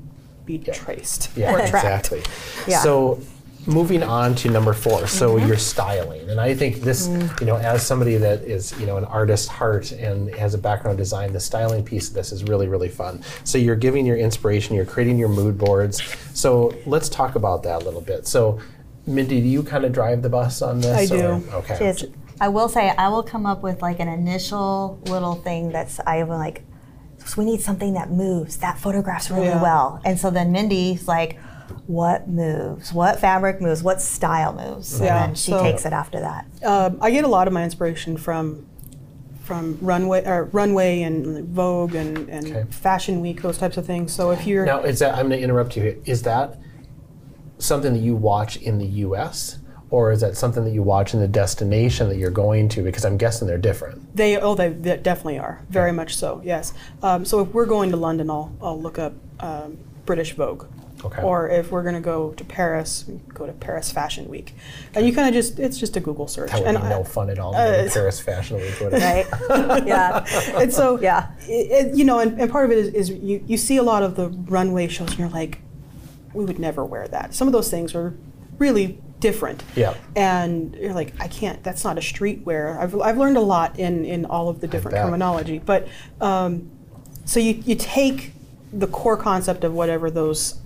be 0.48 0.58
traced 0.58 1.30
Yeah, 1.36 1.52
or 1.54 1.58
tracked. 1.68 1.76
exactly. 2.12 2.22
Yeah. 2.68 2.80
So 2.82 3.20
moving 3.70 4.04
on 4.04 4.36
to 4.36 4.50
number 4.50 4.74
four, 4.74 5.08
so 5.08 5.36
mm-hmm. 5.36 5.48
your 5.48 5.58
styling, 5.58 6.28
and 6.30 6.42
I 6.42 6.56
think 6.56 6.78
this, 6.78 7.08
mm. 7.08 7.40
you 7.40 7.46
know, 7.46 7.56
as 7.56 7.86
somebody 7.86 8.18
that 8.18 8.42
is, 8.42 8.78
you 8.80 8.86
know, 8.86 8.98
an 8.98 9.06
artist 9.06 9.48
heart 9.48 9.92
and 9.92 10.34
has 10.36 10.54
a 10.54 10.58
background 10.58 10.96
in 10.96 10.98
design, 10.98 11.32
the 11.32 11.40
styling 11.40 11.86
piece 11.86 12.10
of 12.10 12.16
this 12.16 12.32
is 12.32 12.44
really, 12.44 12.68
really 12.68 12.90
fun. 12.90 13.24
So 13.44 13.58
you're 13.58 13.76
giving 13.76 14.06
your 14.06 14.18
inspiration, 14.18 14.76
you're 14.76 14.86
creating 14.86 15.18
your 15.18 15.30
mood 15.30 15.58
boards. 15.58 16.02
So 16.34 16.76
let's 16.86 17.10
talk 17.10 17.36
about 17.36 17.64
that 17.64 17.82
a 17.82 17.86
little 17.86 18.02
bit. 18.02 18.28
So, 18.28 18.60
Mindy, 19.06 19.40
do 19.42 19.48
you 19.48 19.64
kind 19.64 19.86
of 19.86 19.92
drive 19.92 20.22
the 20.22 20.30
bus 20.30 20.62
on 20.62 20.82
this? 20.82 21.12
I 21.12 21.16
do. 21.16 21.26
or- 21.26 21.56
Okay. 21.60 21.78
Just, 21.80 22.06
I 22.42 22.48
will 22.48 22.70
say, 22.70 22.90
I 22.90 23.10
will 23.10 23.24
come 23.24 23.46
up 23.46 23.62
with 23.62 23.82
like 23.82 24.00
an 24.00 24.08
initial 24.08 25.00
little 25.06 25.36
thing 25.36 25.72
that's 25.72 26.00
I 26.06 26.24
will 26.24 26.38
like 26.38 26.64
so 27.26 27.42
we 27.42 27.46
need 27.46 27.62
something 27.62 27.94
that 27.94 28.10
moves, 28.10 28.58
that 28.58 28.80
photographs 28.80 29.30
really 29.30 29.48
Yeah. 29.48 29.62
well. 29.62 30.02
And 30.06 30.18
so 30.18 30.32
then 30.32 30.52
Mindy's 30.52 31.08
like, 31.08 31.38
what 31.88 32.28
moves? 32.28 32.92
What 32.94 33.20
fabric 33.20 33.62
moves? 33.62 33.82
What 33.84 34.02
style 34.02 34.54
moves? 34.54 35.00
Yeah, 35.00 35.24
And 35.24 35.30
then 35.30 35.36
she 35.36 35.52
so- 35.52 35.64
takes 35.64 35.86
it 35.86 35.94
after 35.94 36.20
that. 36.20 36.46
Um, 36.64 36.98
I 37.02 37.12
get 37.12 37.24
a 37.24 37.28
lot 37.28 37.48
of 37.48 37.54
my 37.54 37.64
inspiration 37.64 38.18
from 38.18 38.66
from 39.44 39.80
runway 39.82 40.24
or 40.26 40.44
runway 40.52 41.02
and 41.02 41.48
Vogue 41.50 41.96
and, 41.96 42.30
and 42.30 42.46
Okay. 42.46 42.64
Fashion 42.70 43.20
Week, 43.20 43.42
those 43.42 43.58
types 43.58 43.78
of 43.78 43.86
things. 43.88 44.14
So 44.14 44.30
if 44.30 44.46
you're 44.46 44.64
Now, 44.64 44.82
is 44.82 45.00
that 45.00 45.16
I'm 45.16 45.28
going 45.28 45.40
to 45.40 45.44
interrupt 45.44 45.76
you 45.76 45.82
here. 45.82 45.98
Is 46.06 46.22
that 46.22 46.58
something 47.58 47.94
that 47.94 48.00
you 48.00 48.16
watch 48.16 48.58
in 48.58 48.78
the 48.78 48.86
U.S. 48.86 49.58
or 49.90 50.12
is 50.12 50.22
that 50.22 50.38
something 50.38 50.64
that 50.66 50.72
you 50.72 50.84
watch 50.84 51.16
in 51.16 51.20
the 51.20 51.28
destination 51.28 52.10
that 52.10 52.18
you're 52.18 52.30
going 52.30 52.70
to? 52.70 52.84
Because 52.84 53.04
I'm 53.04 53.18
guessing 53.18 53.48
they're 53.48 53.58
different. 53.58 54.16
They 54.16 54.38
oh 54.38 54.54
they, 54.54 54.70
they 54.70 54.98
definitely 54.98 55.40
are 55.40 55.62
very 55.70 55.92
much 55.92 56.16
so 56.16 56.42
yes. 56.44 56.74
Um, 57.02 57.26
so 57.26 57.40
if 57.42 57.48
we're 57.50 57.66
going 57.66 57.90
to 57.90 57.98
London, 57.98 58.30
I'll 58.30 58.56
I'll 58.62 58.80
look 58.80 59.00
up 59.00 59.14
um, 59.40 59.80
British 60.06 60.34
Vogue. 60.34 60.66
Okay. 61.06 61.22
Or 61.22 61.50
if 61.50 61.72
we're 61.72 61.84
going 61.84 61.96
to 61.96 62.02
go 62.02 62.32
to 62.32 62.44
Paris, 62.44 63.06
we 63.08 63.20
go 63.34 63.46
to 63.46 63.54
Paris 63.54 63.92
Fashion 63.92 64.28
Week, 64.28 64.54
and 64.94 65.06
you 65.06 65.14
kind 65.14 65.28
of 65.30 65.34
just 65.34 65.58
it's 65.60 65.78
just 65.78 65.96
a 65.96 66.00
Google 66.00 66.28
search. 66.28 66.52
That 66.52 66.60
would 66.60 66.68
and 66.68 66.78
be 66.78 66.84
I- 66.84 66.90
no 66.90 67.04
fun 67.04 67.30
at 67.30 67.40
all. 67.40 67.54
To 67.54 67.58
uh, 67.58 67.72
go 67.84 67.88
to 67.88 67.94
Paris 67.94 68.20
Fashion 68.20 68.58
Week. 68.58 68.82
Right? 68.82 69.26
yeah. 69.86 70.26
and 70.60 70.74
so 70.74 71.00
Yeah. 71.00 71.32
it, 71.42 71.88
it- 71.88 71.96
you 71.96 72.04
know, 72.04 72.20
and, 72.20 72.40
and 72.42 72.52
part 72.52 72.66
of 72.66 72.72
it 72.72 72.78
is, 72.80 72.94
is 72.94 73.10
you, 73.12 73.44
you 73.48 73.58
see 73.58 73.78
a 73.78 73.84
lot 73.84 74.04
of 74.04 74.16
the 74.16 74.28
runway 74.30 74.88
shows, 74.90 75.10
and 75.12 75.20
you're 75.20 75.30
like, 75.30 75.60
we 76.34 76.44
would 76.46 76.60
never 76.60 76.84
wear 76.84 77.08
that. 77.08 77.34
Some 77.34 77.48
of 77.48 77.54
those 77.54 77.70
things 77.72 77.96
are 77.96 78.14
really 78.58 79.00
different. 79.22 79.64
Yeah. 79.76 79.96
And 80.16 80.76
you're 80.76 80.94
like, 80.94 81.14
I 81.20 81.28
can't. 81.28 81.64
That's 81.64 81.84
not 81.84 81.98
a 81.98 82.02
streetwear. 82.02 82.78
I've, 82.78 83.00
I've 83.00 83.18
learned 83.18 83.38
a 83.38 83.42
lot 83.42 83.80
in 83.80 84.06
in 84.06 84.26
all 84.26 84.50
of 84.50 84.60
the 84.62 84.68
different 84.68 84.96
terminology, 84.98 85.60
but 85.60 85.88
um, 86.22 86.70
so 87.26 87.40
you 87.40 87.54
you 87.66 87.76
take 87.76 88.34
the 88.72 88.88
core 88.88 89.18
concept 89.18 89.64
of 89.64 89.74
whatever 89.74 90.12
those 90.12 90.60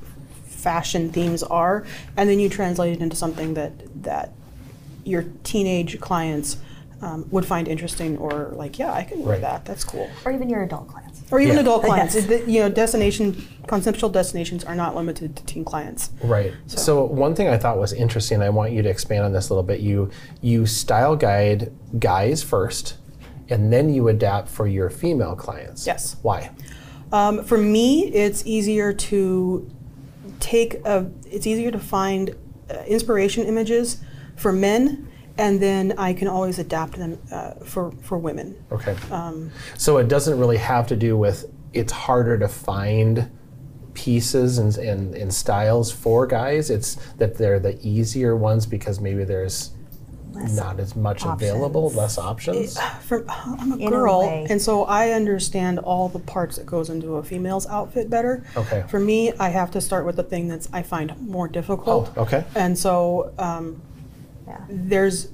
fashion 0.67 1.11
themes 1.11 1.43
are, 1.43 1.85
and 2.17 2.29
then 2.29 2.39
you 2.39 2.49
translate 2.49 2.93
it 2.93 3.01
into 3.01 3.15
something 3.15 3.53
that 3.53 3.71
that 4.03 4.31
your 5.03 5.25
teenage 5.43 5.99
clients 5.99 6.57
um, 7.01 7.25
would 7.31 7.45
find 7.45 7.67
interesting 7.67 8.17
or 8.17 8.53
like, 8.55 8.79
yeah, 8.79 8.93
I 8.93 9.03
can 9.03 9.19
wear 9.19 9.33
Right. 9.33 9.41
that. 9.41 9.65
That's 9.65 9.83
cool 9.83 10.09
Or 10.23 10.31
even 10.31 10.49
your 10.49 10.63
adult 10.63 10.87
clients. 10.87 11.21
or 11.31 11.41
even 11.41 11.55
Yeah. 11.55 11.61
adult 11.61 11.83
clients. 11.89 12.15
Yes. 12.15 12.47
You 12.47 12.61
know, 12.61 12.69
destination 12.69 13.45
conceptual 13.67 14.09
destinations 14.09 14.63
are 14.63 14.75
not 14.75 14.95
limited 14.95 15.35
to 15.35 15.43
teen 15.43 15.65
clients. 15.65 16.11
Right. 16.23 16.53
So. 16.67 17.03
one 17.03 17.35
thing 17.35 17.49
I 17.49 17.57
thought 17.57 17.77
was 17.77 17.91
interesting, 17.91 18.41
I 18.41 18.49
want 18.49 18.71
you 18.71 18.81
to 18.81 18.89
expand 18.89 19.25
on 19.25 19.33
this 19.33 19.49
a 19.49 19.53
little 19.53 19.63
bit. 19.67 19.81
You 19.81 20.09
you 20.41 20.65
style 20.65 21.17
guide 21.17 21.73
guys 21.99 22.41
first, 22.41 22.95
and 23.49 23.71
then 23.73 23.93
you 23.93 24.07
adapt 24.07 24.47
for 24.47 24.65
your 24.67 24.89
female 24.89 25.35
clients. 25.35 25.85
Yes. 25.85 26.15
Why? 26.21 26.51
Um, 27.11 27.43
for 27.43 27.57
me, 27.57 28.05
it's 28.13 28.45
easier 28.45 28.93
to 28.93 29.69
take 30.39 30.75
a. 30.85 31.09
It's 31.25 31.47
easier 31.47 31.71
to 31.71 31.79
find 31.79 32.35
uh, 32.69 32.83
inspiration 32.87 33.45
images 33.45 34.01
for 34.35 34.51
men, 34.51 35.11
and 35.37 35.61
then 35.61 35.93
I 35.97 36.13
can 36.13 36.27
always 36.27 36.59
adapt 36.59 36.97
them 36.97 37.19
uh, 37.31 37.53
for 37.65 37.91
for 38.01 38.17
women. 38.17 38.63
Okay. 38.71 38.95
Um, 39.11 39.51
So 39.77 39.97
it 39.97 40.07
doesn't 40.07 40.39
really 40.39 40.57
have 40.57 40.87
to 40.87 40.95
do 40.95 41.17
with 41.17 41.45
it's 41.73 41.91
harder 41.91 42.37
to 42.37 42.47
find 42.47 43.31
pieces 43.93 44.57
and, 44.57 44.75
and, 44.77 45.15
and 45.15 45.33
styles 45.33 45.91
for 45.91 46.25
guys. 46.25 46.69
It's 46.69 46.95
that 47.17 47.37
they're 47.37 47.59
the 47.59 47.77
easier 47.81 48.35
ones 48.35 48.65
because 48.65 48.99
maybe 48.99 49.23
there's 49.23 49.71
Less 50.33 50.55
not 50.55 50.79
as 50.79 50.95
much 50.95 51.23
available, 51.25 51.89
less 51.91 52.17
options. 52.17 52.79
for, 53.03 53.23
I'm 53.29 53.73
a 53.73 53.77
In 53.77 53.89
girl, 53.89 54.21
way. 54.21 54.47
and 54.49 54.61
so 54.61 54.83
I 54.85 55.11
understand 55.11 55.79
all 55.79 56.09
the 56.09 56.19
parts 56.19 56.55
that 56.57 56.65
goes 56.65 56.89
into 56.89 57.15
a 57.17 57.23
female's 57.23 57.67
outfit 57.67 58.09
better. 58.09 58.43
Okay. 58.57 58.83
For 58.89 58.99
me, 58.99 59.31
I 59.39 59.49
have 59.49 59.69
to 59.71 59.81
start 59.81 60.05
with 60.05 60.15
the 60.15 60.23
thing 60.23 60.47
that's 60.47 60.67
I 60.73 60.81
find 60.81 61.15
more 61.21 61.47
difficult. 61.47 62.11
Oh, 62.17 62.23
okay. 62.23 62.45
And 62.55 62.77
so 62.77 63.31
um, 63.37 63.81
Yeah. 64.47 64.59
there's 64.69 65.29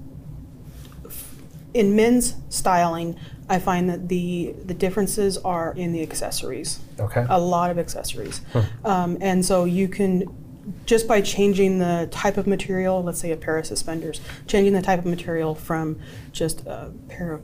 in 1.73 1.95
men's 1.95 2.35
styling, 2.49 3.15
I 3.47 3.59
find 3.59 3.89
that 3.89 4.09
the 4.09 4.53
the 4.65 4.73
differences 4.73 5.37
are 5.37 5.73
in 5.75 5.91
the 5.91 6.01
accessories. 6.01 6.79
Okay. 6.99 7.25
A 7.29 7.39
lot 7.39 7.71
of 7.71 7.79
accessories, 7.79 8.41
um, 8.83 9.17
and 9.21 9.45
so 9.45 9.65
you 9.65 9.87
can 9.87 10.23
just 10.85 11.07
by 11.07 11.21
changing 11.21 11.79
the 11.79 12.07
type 12.11 12.37
of 12.37 12.45
material, 12.47 13.01
let's 13.03 13.19
say 13.19 13.31
a 13.31 13.37
pair 13.37 13.57
of 13.57 13.65
suspenders, 13.65 14.21
changing 14.47 14.73
the 14.73 14.81
type 14.81 14.99
of 14.99 15.05
material 15.05 15.55
from 15.55 15.99
just 16.31 16.65
a 16.67 16.91
pair 17.07 17.33
of 17.33 17.41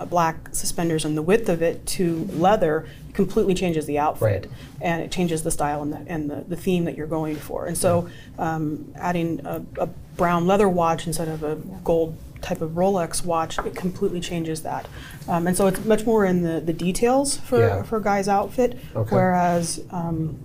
uh, 0.00 0.04
black 0.04 0.36
suspenders 0.54 1.04
and 1.04 1.16
the 1.16 1.22
width 1.22 1.48
of 1.48 1.60
it 1.62 1.84
to 1.86 2.28
leather 2.32 2.86
completely 3.12 3.54
changes 3.54 3.86
the 3.86 3.98
outfit 3.98 4.22
Right. 4.22 4.46
and 4.80 5.02
it 5.02 5.10
changes 5.10 5.42
the 5.42 5.50
style 5.50 5.82
and 5.82 5.92
the, 5.92 6.04
and 6.06 6.30
the, 6.30 6.44
the 6.48 6.56
theme 6.56 6.84
that 6.84 6.96
you're 6.96 7.06
going 7.08 7.36
for. 7.36 7.66
And 7.66 7.76
so 7.76 8.08
um, 8.38 8.92
adding 8.96 9.40
a, 9.44 9.62
a 9.78 9.86
brown 10.16 10.46
leather 10.46 10.68
watch 10.68 11.06
instead 11.06 11.28
of 11.28 11.42
a 11.42 11.56
gold 11.82 12.16
type 12.40 12.60
of 12.60 12.72
Rolex 12.72 13.24
watch, 13.24 13.58
it 13.58 13.74
completely 13.74 14.20
changes 14.20 14.62
that. 14.62 14.86
Um, 15.28 15.46
and 15.46 15.56
so 15.56 15.66
it's 15.66 15.84
much 15.84 16.04
more 16.04 16.24
in 16.24 16.42
the, 16.42 16.60
the 16.60 16.72
details 16.72 17.36
for, 17.38 17.58
Yeah. 17.58 17.82
for 17.82 17.98
guys' 18.00 18.28
outfit, 18.28 18.78
Okay. 18.94 19.14
whereas 19.14 19.82
um, 19.90 20.38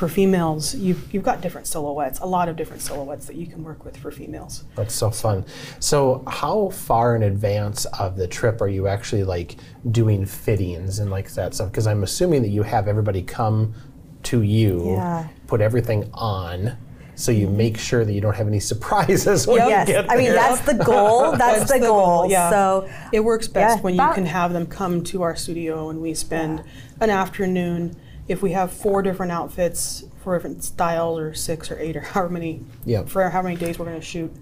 for 0.00 0.08
females, 0.08 0.74
you've, 0.74 1.12
you've 1.12 1.22
got 1.22 1.42
different 1.42 1.66
silhouettes, 1.66 2.20
a 2.20 2.24
lot 2.24 2.48
of 2.48 2.56
different 2.56 2.80
silhouettes 2.80 3.26
that 3.26 3.36
you 3.36 3.46
can 3.46 3.62
work 3.62 3.84
with 3.84 3.94
for 3.98 4.10
females. 4.10 4.64
That's 4.74 4.94
so 4.94 5.10
fun. 5.10 5.44
So, 5.78 6.24
how 6.26 6.70
far 6.70 7.14
in 7.16 7.22
advance 7.22 7.84
of 7.84 8.16
the 8.16 8.26
trip 8.26 8.62
are 8.62 8.68
you 8.68 8.88
actually 8.88 9.24
like 9.24 9.56
doing 9.90 10.24
fittings 10.24 11.00
and 11.00 11.10
like 11.10 11.30
that 11.34 11.52
stuff? 11.54 11.70
Because 11.70 11.86
I'm 11.86 12.02
assuming 12.02 12.40
that 12.40 12.48
you 12.48 12.62
have 12.62 12.88
everybody 12.88 13.20
come 13.20 13.74
to 14.22 14.40
you, 14.40 14.92
Yeah. 14.92 15.28
put 15.46 15.60
everything 15.60 16.08
on, 16.14 16.78
so 17.14 17.30
you 17.30 17.46
make 17.46 17.76
sure 17.76 18.02
that 18.02 18.12
you 18.14 18.22
don't 18.22 18.36
have 18.36 18.48
any 18.48 18.60
surprises 18.72 19.46
when 19.46 19.56
you 19.64 19.68
get 19.68 19.86
there. 19.86 19.96
Yes. 20.02 20.06
I 20.10 20.16
mean, 20.16 20.32
that's 20.32 20.62
the 20.62 20.82
goal. 20.82 21.32
That's, 21.36 21.70
the, 21.70 21.78
goal. 21.78 22.30
yeah. 22.30 22.48
So 22.48 22.88
It 23.12 23.20
works 23.20 23.48
best 23.48 23.76
Yeah, 23.76 23.82
when 23.82 23.92
you 23.92 23.98
that- 23.98 24.14
can 24.14 24.24
have 24.24 24.54
them 24.54 24.66
come 24.66 25.04
to 25.04 25.20
our 25.20 25.36
studio 25.36 25.90
and 25.90 26.00
we 26.00 26.14
spend 26.14 26.64
an 27.00 27.10
afternoon. 27.10 27.96
If 28.30 28.42
we 28.42 28.52
have 28.52 28.72
four 28.72 29.02
different 29.02 29.32
outfits, 29.32 30.04
four 30.22 30.34
different 30.36 30.62
styles, 30.62 31.18
or 31.18 31.34
six 31.34 31.70
or 31.70 31.78
eight, 31.80 31.96
or 31.96 32.00
however 32.12 32.32
many, 32.32 32.60
Yep. 32.84 33.08
for 33.08 33.28
how 33.28 33.42
many 33.42 33.56
days 33.56 33.78
we're 33.78 33.86
going 33.86 34.00
to 34.00 34.06
shoot. 34.06 34.32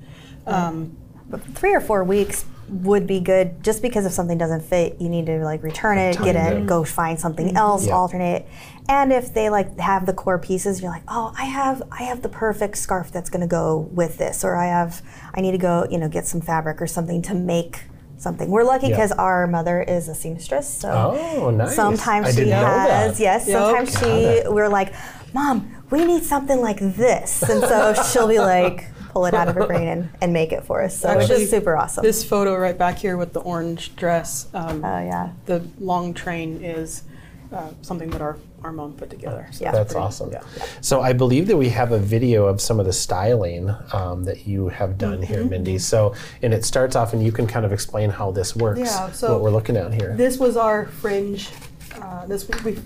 Um, 0.46 0.96
three 1.54 1.74
or 1.74 1.80
four 1.80 2.04
weeks 2.04 2.44
would 2.68 3.06
be 3.06 3.18
good 3.20 3.62
just 3.64 3.80
because 3.80 4.04
if 4.04 4.12
something 4.12 4.36
doesn't 4.36 4.60
fit 4.62 5.00
you 5.00 5.08
need 5.08 5.24
to 5.24 5.42
like 5.42 5.62
return 5.62 5.96
it 5.96 6.18
get 6.22 6.36
it 6.36 6.66
go 6.66 6.84
find 6.84 7.18
something 7.18 7.56
else 7.56 7.86
Yeah. 7.86 7.94
alternate 7.94 8.46
and 8.90 9.10
if 9.10 9.32
they 9.32 9.48
like 9.48 9.78
have 9.78 10.04
the 10.04 10.12
core 10.12 10.38
pieces 10.38 10.82
you're 10.82 10.90
like 10.90 11.02
oh 11.08 11.32
i 11.38 11.46
have 11.46 11.82
i 11.90 12.02
have 12.02 12.20
the 12.20 12.28
perfect 12.28 12.76
scarf 12.76 13.10
that's 13.10 13.30
going 13.30 13.40
to 13.40 13.46
go 13.46 13.88
with 13.92 14.18
this 14.18 14.44
or 14.44 14.54
i 14.54 14.66
have 14.66 15.00
i 15.32 15.40
need 15.40 15.52
to 15.52 15.58
go 15.58 15.86
you 15.90 15.96
know 15.96 16.10
get 16.10 16.26
some 16.26 16.42
fabric 16.42 16.82
or 16.82 16.86
something 16.86 17.22
to 17.22 17.34
make 17.34 17.84
something 18.18 18.50
we're 18.50 18.64
lucky 18.64 18.88
Yeah. 18.88 18.96
because 18.96 19.12
our 19.12 19.46
mother 19.46 19.80
is 19.82 20.08
a 20.08 20.14
seamstress 20.14 20.68
so 20.80 20.90
Oh, 21.18 21.50
nice. 21.50 21.74
sometimes 21.74 22.26
I 22.26 22.30
she 22.32 22.36
didn't 22.36 22.50
know 22.50 22.66
has 22.66 23.16
that. 23.18 23.22
yes 23.22 23.46
Yep. 23.48 23.58
sometimes 23.62 23.94
Got 23.94 24.02
she 24.04 24.10
it. 24.10 24.52
we're 24.52 24.68
like 24.68 24.92
mom 25.32 25.74
we 25.90 26.04
need 26.04 26.24
something 26.24 26.60
like 26.60 26.80
this 26.80 27.42
and 27.42 27.60
so 27.62 27.94
she'll 28.12 28.28
be 28.28 28.38
like 28.40 28.86
pull 29.10 29.24
it 29.26 29.34
out 29.34 29.48
of 29.48 29.54
her 29.54 29.66
brain 29.66 29.88
and, 29.88 30.10
and 30.20 30.32
make 30.32 30.52
it 30.52 30.64
for 30.64 30.82
us 30.82 30.98
so 30.98 31.10
it's 31.12 31.22
Actually, 31.22 31.38
just 31.40 31.50
super 31.50 31.76
awesome 31.76 32.02
This 32.04 32.22
photo 32.24 32.56
right 32.56 32.76
back 32.76 32.98
here 32.98 33.16
with 33.16 33.32
the 33.32 33.40
orange 33.40 33.96
dress, 33.96 34.48
um, 34.52 34.84
oh 34.84 34.98
yeah 35.00 35.30
the 35.46 35.66
long 35.80 36.12
train 36.12 36.62
is 36.62 37.04
uh, 37.52 37.70
something 37.82 38.10
that 38.10 38.20
our, 38.20 38.36
our 38.64 38.72
mom 38.72 38.92
put 38.94 39.08
together. 39.10 39.46
So 39.52 39.64
Yeah. 39.64 39.72
That's 39.72 39.92
pretty- 39.92 40.04
awesome. 40.04 40.32
yeah. 40.32 40.42
So 40.80 41.00
I 41.00 41.12
believe 41.12 41.46
that 41.48 41.56
we 41.56 41.68
have 41.70 41.92
a 41.92 41.98
video 41.98 42.46
of 42.46 42.60
some 42.60 42.80
of 42.80 42.86
the 42.86 42.92
styling 42.92 43.74
um, 43.92 44.24
that 44.24 44.46
you 44.46 44.68
have 44.68 44.98
done 44.98 45.22
here, 45.22 45.40
Mm-hmm. 45.40 45.48
Mindy. 45.50 45.78
So, 45.78 46.14
and 46.42 46.52
it 46.52 46.64
starts 46.64 46.96
off, 46.96 47.12
and 47.12 47.22
you 47.22 47.32
can 47.32 47.46
kind 47.46 47.64
of 47.64 47.72
explain 47.72 48.10
how 48.10 48.30
this 48.32 48.56
works. 48.56 48.80
Yeah, 48.80 49.10
so 49.12 49.32
what 49.34 49.42
we're 49.42 49.50
looking 49.50 49.76
at 49.76 49.94
here. 49.94 50.14
This 50.16 50.38
was 50.38 50.56
our 50.56 50.86
fringe. 50.86 51.48
Uh, 52.00 52.26
this 52.26 52.48
we 52.64 52.78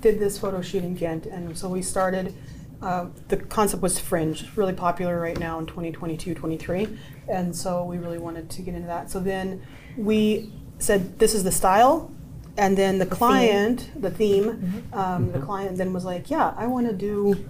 did 0.00 0.18
this 0.18 0.38
photo 0.38 0.60
shoot 0.62 0.82
in 0.82 0.94
Ghent, 0.94 1.26
and 1.26 1.56
so 1.56 1.68
we 1.68 1.82
started. 1.82 2.34
Uh, 2.80 3.06
the 3.28 3.36
concept 3.36 3.80
was 3.82 3.98
fringe, 3.98 4.44
really 4.56 4.72
popular 4.72 5.20
right 5.20 5.38
now 5.38 5.58
in 5.60 5.66
2022, 5.66 6.34
23, 6.34 6.88
and 7.28 7.54
so 7.54 7.84
we 7.84 7.96
really 7.98 8.18
wanted 8.18 8.50
to 8.50 8.60
get 8.62 8.74
into 8.74 8.88
that. 8.88 9.08
So 9.08 9.20
then 9.20 9.62
we 9.96 10.52
said, 10.78 11.18
"This 11.20 11.32
is 11.34 11.44
the 11.44 11.52
style," 11.52 12.10
and 12.56 12.76
then 12.76 12.98
the, 12.98 13.06
client, 13.06 13.90
the 14.00 14.10
theme, 14.10 14.84
um, 14.92 15.32
the 15.32 15.38
client 15.38 15.76
then 15.78 15.92
was 15.92 16.04
like, 16.04 16.30
"Yeah, 16.30 16.52
I 16.56 16.66
want 16.66 16.86
to 16.86 16.92
do 16.92 17.48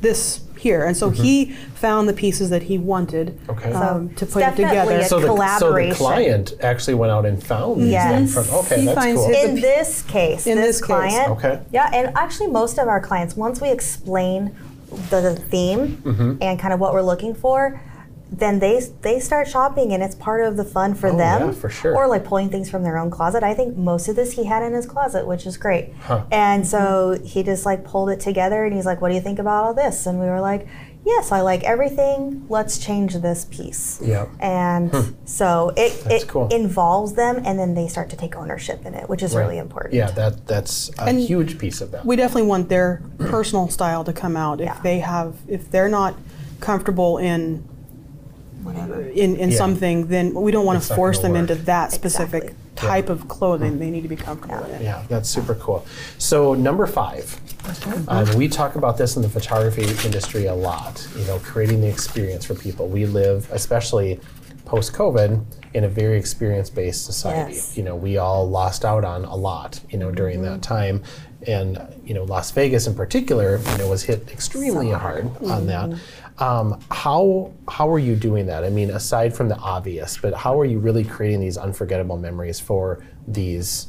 this 0.00 0.40
here," 0.58 0.84
and 0.84 0.96
so 0.96 1.10
he 1.10 1.52
found 1.74 2.08
the 2.08 2.12
pieces 2.12 2.50
that 2.50 2.62
he 2.64 2.78
wanted 2.78 3.38
Okay. 3.48 3.72
um, 3.72 4.10
So 4.16 4.26
to 4.26 4.32
put 4.32 4.42
it 4.42 4.56
together. 4.56 4.98
a 4.98 5.04
so, 5.04 5.20
the, 5.20 5.58
so 5.58 5.72
the 5.74 5.94
client 5.94 6.52
actually 6.62 6.94
went 6.94 7.10
out 7.12 7.26
and 7.26 7.42
found 7.42 7.80
these. 7.82 7.92
then 7.92 8.22
Yes. 8.24 8.34
from- 8.34 8.54
okay, 8.60 8.80
He 8.80 8.86
that's 8.86 8.98
finds 8.98 9.20
cool. 9.20 9.30
in 9.30 9.54
the- 9.56 9.60
this 9.60 10.02
case, 10.02 10.46
in 10.46 10.56
this, 10.56 10.66
this 10.66 10.80
case. 10.80 10.86
client, 10.86 11.30
Okay. 11.32 11.58
yeah, 11.72 11.90
and 11.92 12.12
actually 12.16 12.46
most 12.48 12.78
of 12.78 12.88
our 12.88 13.00
clients, 13.00 13.36
once 13.36 13.60
we 13.60 13.70
explain 13.70 14.52
the, 15.10 15.20
the 15.20 15.34
theme 15.36 15.98
Mm-hmm. 16.04 16.34
and 16.42 16.58
kind 16.58 16.72
of 16.74 16.80
what 16.80 16.92
we're 16.94 17.02
looking 17.02 17.34
for, 17.34 17.80
then 18.32 18.60
they 18.60 18.80
they 19.02 19.18
start 19.18 19.48
shopping 19.48 19.92
and 19.92 20.02
it's 20.02 20.14
part 20.14 20.42
of 20.44 20.56
the 20.56 20.64
fun 20.64 20.94
for 20.94 21.08
Oh, 21.08 21.16
them. 21.16 21.48
yeah, 21.48 21.52
for 21.52 21.68
sure. 21.68 21.96
Or 21.96 22.06
like 22.06 22.24
pulling 22.24 22.48
things 22.48 22.70
from 22.70 22.82
their 22.84 22.96
own 22.96 23.10
closet. 23.10 23.42
I 23.42 23.54
think 23.54 23.76
most 23.76 24.08
of 24.08 24.16
this 24.16 24.32
he 24.32 24.44
had 24.44 24.62
in 24.62 24.72
his 24.72 24.86
closet, 24.86 25.26
which 25.26 25.46
is 25.46 25.56
great. 25.56 25.92
Huh. 26.00 26.24
And 26.30 26.66
so 26.66 27.18
he 27.24 27.42
just 27.42 27.66
like 27.66 27.84
pulled 27.84 28.08
it 28.10 28.20
together 28.20 28.64
and 28.64 28.74
he's 28.74 28.86
like, 28.86 29.00
"What 29.00 29.08
do 29.08 29.14
you 29.16 29.20
think 29.20 29.38
about 29.40 29.64
all 29.64 29.74
this?" 29.74 30.06
And 30.06 30.20
we 30.20 30.26
were 30.26 30.40
like, 30.40 30.68
"Yes, 31.04 31.32
I 31.32 31.40
like 31.40 31.64
everything. 31.64 32.46
Let's 32.48 32.78
change 32.78 33.14
this 33.16 33.46
piece." 33.50 34.00
Yeah. 34.00 34.26
And 34.38 34.92
so 35.24 35.72
it 35.76 35.92
Hmm. 35.92 36.08
That's 36.08 36.22
it 36.24 36.28
cool. 36.28 36.46
involves 36.48 37.14
them 37.14 37.42
and 37.44 37.58
then 37.58 37.74
they 37.74 37.88
start 37.88 38.10
to 38.10 38.16
take 38.16 38.36
ownership 38.36 38.86
in 38.86 38.94
it, 38.94 39.08
which 39.08 39.22
is 39.24 39.34
really 39.34 39.58
important. 39.58 39.94
Yeah, 39.94 40.10
that 40.12 40.46
that's 40.46 40.90
a 41.00 41.02
And 41.08 41.18
huge 41.18 41.58
piece 41.58 41.80
of 41.80 41.90
that. 41.90 42.06
We 42.06 42.14
definitely 42.14 42.48
want 42.48 42.68
their 42.68 43.02
personal 43.18 43.68
style 43.68 44.04
to 44.04 44.12
come 44.12 44.36
out. 44.36 44.60
If 44.60 44.66
Yeah. 44.66 44.76
they 44.84 44.98
have, 45.00 45.34
if 45.48 45.68
they're 45.70 45.88
not 45.88 46.14
comfortable 46.60 47.18
in 47.18 47.64
Whatever. 48.62 49.00
in, 49.02 49.36
in 49.36 49.50
Yeah. 49.50 49.56
something, 49.56 50.06
then 50.08 50.34
we 50.34 50.52
don't 50.52 50.66
want 50.66 50.82
to 50.82 50.94
force 50.94 51.18
them 51.20 51.32
work. 51.32 51.40
into 51.40 51.54
that 51.56 51.92
specific 51.92 52.42
Exactly. 52.44 52.88
type 52.88 53.08
of 53.08 53.28
clothing. 53.28 53.78
They 53.78 53.90
need 53.90 54.02
to 54.02 54.08
be 54.08 54.16
comfortable 54.16 54.64
in. 54.66 54.82
Yeah, 54.82 55.02
that's 55.08 55.28
super 55.28 55.54
cool. 55.54 55.84
So 56.18 56.54
number 56.54 56.86
five, 56.86 57.40
um, 58.08 58.26
we 58.36 58.48
talk 58.48 58.74
about 58.76 58.96
this 58.96 59.16
in 59.16 59.22
the 59.22 59.28
photography 59.28 59.82
industry 60.04 60.46
a 60.46 60.54
lot. 60.54 61.06
You 61.16 61.24
know, 61.26 61.38
creating 61.40 61.80
the 61.80 61.88
experience 61.88 62.44
for 62.44 62.54
people. 62.54 62.88
We 62.88 63.06
live, 63.06 63.48
especially 63.52 64.20
post-COVID, 64.64 65.42
in 65.74 65.84
a 65.84 65.88
very 65.88 66.16
experience-based 66.18 67.04
society. 67.04 67.54
Yes. 67.54 67.76
You 67.76 67.82
know, 67.82 67.96
we 67.96 68.18
all 68.18 68.48
lost 68.48 68.84
out 68.84 69.04
on 69.04 69.24
a 69.24 69.34
lot. 69.36 69.80
You 69.90 69.98
know, 69.98 70.10
during 70.10 70.42
that 70.42 70.62
time, 70.62 71.02
and 71.46 71.78
you 72.04 72.12
know, 72.14 72.24
Las 72.24 72.50
Vegas 72.52 72.86
in 72.86 72.94
particular, 72.94 73.58
you 73.72 73.78
know, 73.78 73.88
was 73.88 74.02
hit 74.02 74.30
extremely 74.30 74.90
hard 74.90 75.30
on 75.44 75.66
that. 75.66 75.90
Um, 76.40 76.80
how 76.90 77.52
how 77.68 77.88
are 77.90 77.98
you 77.98 78.16
doing 78.16 78.46
that? 78.46 78.64
I 78.64 78.70
mean, 78.70 78.90
aside 78.90 79.36
from 79.36 79.48
the 79.48 79.56
obvious, 79.56 80.16
but 80.16 80.32
how 80.32 80.58
are 80.58 80.64
you 80.64 80.78
really 80.78 81.04
creating 81.04 81.40
these 81.40 81.58
unforgettable 81.58 82.16
memories 82.16 82.58
for 82.58 83.04
these 83.28 83.88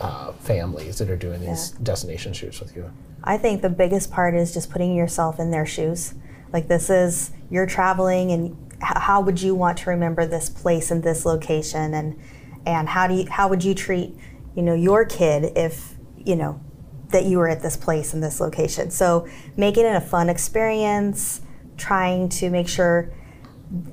uh, 0.00 0.32
families 0.32 0.98
that 0.98 1.08
are 1.08 1.16
doing 1.16 1.40
these 1.40 1.70
destination 1.70 2.32
shoots 2.32 2.60
with 2.60 2.74
you? 2.74 2.90
I 3.22 3.38
think 3.38 3.62
the 3.62 3.70
biggest 3.70 4.10
part 4.10 4.34
is 4.34 4.52
just 4.52 4.68
putting 4.68 4.96
yourself 4.96 5.38
in 5.38 5.52
their 5.52 5.64
shoes. 5.64 6.14
Like 6.52 6.66
this 6.66 6.90
is 6.90 7.30
you're 7.50 7.66
traveling, 7.66 8.32
and 8.32 8.56
h- 8.82 8.96
how 8.96 9.20
would 9.20 9.40
you 9.40 9.54
want 9.54 9.78
to 9.78 9.90
remember 9.90 10.26
this 10.26 10.50
place 10.50 10.90
and 10.90 11.04
this 11.04 11.24
location, 11.24 11.94
and 11.94 12.20
and 12.66 12.88
how 12.88 13.06
do 13.06 13.14
you 13.14 13.30
how 13.30 13.48
would 13.48 13.62
you 13.62 13.74
treat 13.74 14.16
you 14.56 14.62
know 14.62 14.74
your 14.74 15.04
kid 15.04 15.52
if 15.56 15.94
you 16.16 16.34
know 16.34 16.60
that 17.10 17.26
you 17.26 17.38
were 17.38 17.48
at 17.48 17.62
this 17.62 17.76
place 17.76 18.12
and 18.12 18.22
this 18.24 18.40
location? 18.40 18.90
So 18.90 19.28
making 19.56 19.86
it 19.86 19.94
a 19.94 20.00
fun 20.00 20.28
experience, 20.28 21.42
trying 21.86 22.28
to 22.40 22.48
make 22.50 22.68
sure 22.68 23.10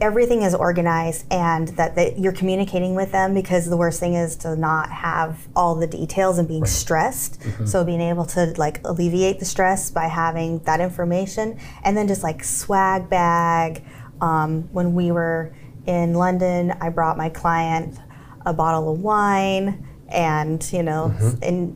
everything 0.01 0.41
is 0.41 0.53
organized 0.53 1.25
and 1.31 1.69
that 1.69 1.95
they, 1.95 2.13
you're 2.17 2.33
communicating 2.33 2.95
with 2.95 3.11
them 3.13 3.33
because 3.33 3.65
the 3.69 3.77
worst 3.77 3.97
thing 3.99 4.13
is 4.13 4.35
to 4.35 4.55
not 4.55 4.89
have 4.91 5.47
all 5.55 5.73
the 5.73 5.87
details 5.87 6.37
and 6.37 6.47
being 6.47 6.65
stressed. 6.65 7.41
So 7.65 7.85
being 7.85 8.01
able 8.01 8.25
to 8.35 8.53
like 8.57 8.81
alleviate 8.85 9.39
the 9.39 9.45
stress 9.45 9.89
by 9.89 10.07
having 10.07 10.59
that 10.65 10.81
information 10.81 11.57
and 11.83 11.95
then 11.95 12.07
just 12.07 12.23
like 12.23 12.43
swag 12.43 13.09
bag. 13.09 13.83
Um, 14.21 14.63
when 14.73 14.93
we 14.93 15.11
were 15.13 15.53
in 15.85 16.13
london 16.13 16.73
i 16.81 16.89
brought 16.89 17.15
my 17.17 17.29
client 17.29 17.97
a 18.45 18.53
bottle 18.53 18.91
of 18.91 18.99
wine 18.99 19.87
and 20.09 20.61
you 20.73 20.83
know 20.83 21.05
and 21.41 21.73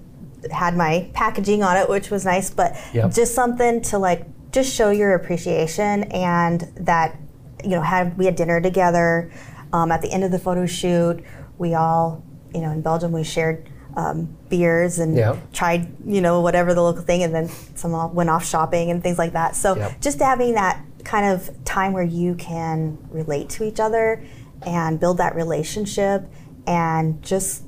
had 0.52 0.76
my 0.76 1.10
packaging 1.14 1.64
on 1.64 1.78
it 1.78 1.88
which 1.90 2.12
was 2.12 2.26
nice 2.26 2.50
but 2.50 2.76
Yep. 2.94 3.14
just 3.14 3.34
something 3.34 3.82
to 3.84 3.98
like 3.98 4.26
just 4.54 4.74
show 4.74 4.92
your 4.92 5.14
appreciation 5.16 6.04
and 6.12 6.62
that 6.78 7.18
you 7.64 7.72
know 7.72 7.82
had 7.82 8.18
we 8.18 8.26
had 8.26 8.36
dinner 8.38 8.62
together 8.62 9.30
um, 9.74 9.92
at 9.92 10.02
the 10.02 10.12
end 10.12 10.24
of 10.24 10.32
the 10.32 10.40
photo 10.40 10.66
shoot 10.66 11.22
we 11.58 11.74
all 11.74 12.24
you 12.54 12.62
know 12.62 12.72
in 12.72 12.82
belgium 12.82 13.12
we 13.12 13.24
shared 13.24 13.70
um, 13.96 14.36
beers 14.50 15.00
and 15.00 15.16
Yeah. 15.16 15.36
tried 15.52 15.88
you 16.06 16.22
know 16.22 16.42
whatever 16.42 16.74
the 16.74 16.82
local 16.82 17.02
thing 17.04 17.24
and 17.24 17.34
then 17.34 17.50
some 17.76 17.94
all 17.94 18.10
went 18.10 18.30
off 18.30 18.46
shopping 18.46 18.90
and 18.92 19.04
things 19.04 19.18
like 19.18 19.34
that 19.34 19.56
so 19.56 19.76
Yep. 19.76 20.02
just 20.02 20.20
having 20.20 20.54
that 20.54 20.82
kind 21.04 21.26
of 21.34 21.50
time 21.66 21.92
where 21.94 22.04
you 22.04 22.34
can 22.36 22.98
relate 23.12 23.50
to 23.50 23.64
each 23.66 23.80
other 23.80 24.24
and 24.66 25.00
build 25.00 25.18
that 25.18 25.36
relationship 25.36 26.24
and 26.66 27.22
just 27.22 27.64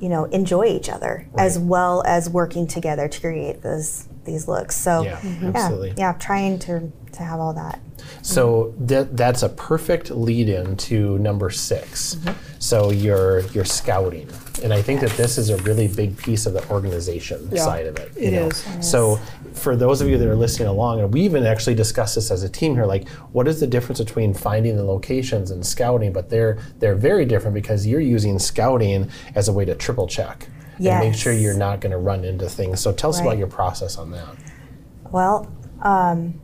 you 0.00 0.08
know 0.08 0.24
enjoy 0.26 0.64
each 0.66 0.88
other 0.88 1.26
as 1.38 1.58
well 1.58 2.02
as 2.06 2.28
working 2.28 2.66
together 2.66 3.06
to 3.08 3.20
create 3.20 3.62
those 3.62 4.08
these 4.24 4.46
looks 4.48 4.76
so 4.76 5.02
Yeah, 5.02 5.20
absolutely. 5.42 5.94
yeah 5.96 6.12
trying 6.14 6.58
to 6.60 6.90
to 7.12 7.22
have 7.22 7.40
all 7.40 7.52
that 7.54 7.78
So 8.22 8.74
that 8.78 9.16
that's 9.16 9.42
a 9.42 9.48
perfect 9.48 10.10
lead 10.10 10.48
in 10.48 10.76
to 10.88 11.18
number 11.18 11.50
6 11.50 12.14
mm-hmm. 12.14 12.32
So 12.58 12.90
you're 12.92 13.40
you're 13.48 13.64
scouting, 13.64 14.28
and 14.62 14.72
I 14.72 14.80
think 14.82 15.00
that 15.00 15.10
this 15.16 15.36
is 15.36 15.50
a 15.50 15.56
really 15.64 15.88
big 15.88 16.16
piece 16.16 16.46
of 16.46 16.52
the 16.52 16.64
organization 16.70 17.48
Yeah, 17.52 17.64
side 17.64 17.86
of 17.86 17.96
it. 17.98 18.12
it 18.16 18.22
you 18.22 18.30
know. 18.30 18.46
is. 18.46 18.64
So 18.80 19.16
for 19.52 19.74
those 19.74 20.00
of 20.00 20.08
you 20.08 20.16
that 20.16 20.28
are 20.28 20.36
listening 20.36 20.68
along, 20.68 21.00
and 21.00 21.12
we 21.12 21.22
even 21.22 21.44
actually 21.44 21.74
discussed 21.74 22.14
this 22.14 22.30
as 22.30 22.44
a 22.44 22.48
team 22.48 22.74
here, 22.74 22.86
like 22.86 23.08
what 23.32 23.48
is 23.48 23.58
the 23.58 23.66
difference 23.66 23.98
between 23.98 24.32
finding 24.32 24.76
the 24.76 24.84
locations 24.84 25.50
and 25.50 25.66
scouting? 25.66 26.12
But 26.12 26.30
they're 26.30 26.58
they're 26.78 26.94
very 26.94 27.24
different 27.26 27.54
because 27.54 27.84
you're 27.86 28.00
using 28.00 28.38
scouting 28.38 29.10
as 29.34 29.48
a 29.48 29.52
way 29.52 29.64
to 29.64 29.74
triple 29.74 30.06
check 30.06 30.46
and 30.78 31.10
make 31.10 31.14
sure 31.14 31.32
you're 31.32 31.56
not 31.56 31.80
going 31.80 31.92
to 31.92 31.98
run 31.98 32.24
into 32.24 32.48
things. 32.48 32.80
So 32.80 32.92
tell 32.92 33.10
us 33.10 33.20
about 33.20 33.38
your 33.38 33.46
process 33.48 33.98
on 33.98 34.10
that. 34.12 34.36
Well, 35.10 35.50
um, 35.82 36.40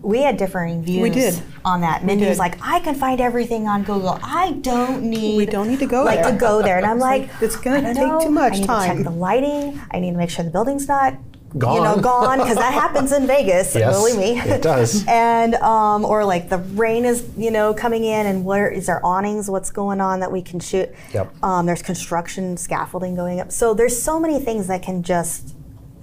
we 0.00 0.22
had 0.22 0.36
differing 0.36 0.82
views 0.82 1.02
we 1.02 1.10
did. 1.10 1.42
on 1.64 1.80
that. 1.80 2.04
Mindy 2.04 2.26
was 2.26 2.38
like, 2.38 2.56
I 2.62 2.80
can 2.80 2.94
find 2.94 3.20
everything 3.20 3.66
on 3.66 3.82
Google. 3.82 4.18
I 4.22 4.52
don't 4.52 5.02
need 5.02 5.36
We 5.36 5.46
don't 5.46 5.68
need 5.68 5.80
to 5.80 5.86
go 5.86 6.04
like 6.04 6.22
there." 6.22 6.32
to 6.32 6.38
go 6.38 6.62
there. 6.62 6.76
And 6.76 6.86
I'm 6.86 6.98
like, 7.10 7.28
it's 7.40 7.56
gonna 7.56 7.94
take 7.94 8.06
know. 8.06 8.20
too 8.20 8.30
much 8.30 8.52
time. 8.52 8.54
I 8.54 8.60
need 8.60 8.66
time." 8.66 8.88
to 8.90 8.94
check 8.96 9.04
the 9.12 9.18
lighting. 9.18 9.80
I 9.90 9.98
need 10.00 10.12
to 10.12 10.16
make 10.16 10.30
sure 10.30 10.44
the 10.44 10.50
building's 10.50 10.86
not 10.86 11.14
you 11.54 11.60
know 11.60 11.98
Gone. 11.98 12.02
gone 12.02 12.38
because 12.38 12.56
that 12.56 12.72
happens 12.74 13.12
in 13.12 13.26
Vegas. 13.26 13.74
Yes, 13.74 13.96
believe 13.96 14.18
me. 14.18 14.38
it 14.38 14.62
does. 14.62 15.04
and 15.08 15.54
um, 15.56 16.04
or 16.04 16.24
like 16.24 16.48
the 16.48 16.58
rain 16.58 17.04
is 17.04 17.26
you 17.36 17.50
know 17.50 17.72
coming 17.72 18.04
in 18.04 18.26
and 18.26 18.44
where 18.44 18.70
is 18.70 18.86
there 18.86 19.04
awnings? 19.04 19.48
What's 19.50 19.70
going 19.70 20.00
on 20.00 20.20
that 20.20 20.30
we 20.30 20.42
can 20.42 20.60
shoot? 20.60 20.90
Yep. 21.14 21.42
Um, 21.42 21.66
there's 21.66 21.82
construction 21.82 22.56
scaffolding 22.56 23.14
going 23.14 23.40
up. 23.40 23.50
So 23.50 23.72
there's 23.74 24.00
so 24.00 24.20
many 24.20 24.38
things 24.40 24.66
that 24.66 24.82
can 24.82 25.02
just 25.02 25.54